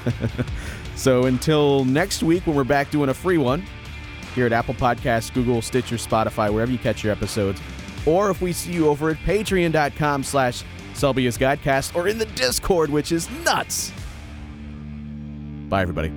so 0.96 1.24
until 1.24 1.84
next 1.84 2.22
week 2.22 2.46
when 2.46 2.54
we're 2.56 2.64
back 2.64 2.90
doing 2.90 3.08
a 3.08 3.14
free 3.14 3.38
one 3.38 3.64
here 4.34 4.46
at 4.46 4.52
Apple 4.52 4.74
Podcasts, 4.74 5.32
Google, 5.32 5.62
Stitcher, 5.62 5.96
Spotify, 5.96 6.52
wherever 6.52 6.70
you 6.70 6.78
catch 6.78 7.02
your 7.02 7.12
episodes, 7.12 7.60
or 8.06 8.30
if 8.30 8.40
we 8.40 8.52
see 8.52 8.72
you 8.72 8.88
over 8.88 9.10
at 9.10 9.16
patreon.com 9.18 10.24
slash 10.24 10.64
Selby's 10.94 11.38
Godcast 11.38 11.94
or 11.94 12.08
in 12.08 12.18
the 12.18 12.26
Discord, 12.26 12.90
which 12.90 13.12
is 13.12 13.30
nuts. 13.44 13.92
Bye, 15.68 15.82
everybody. 15.82 16.12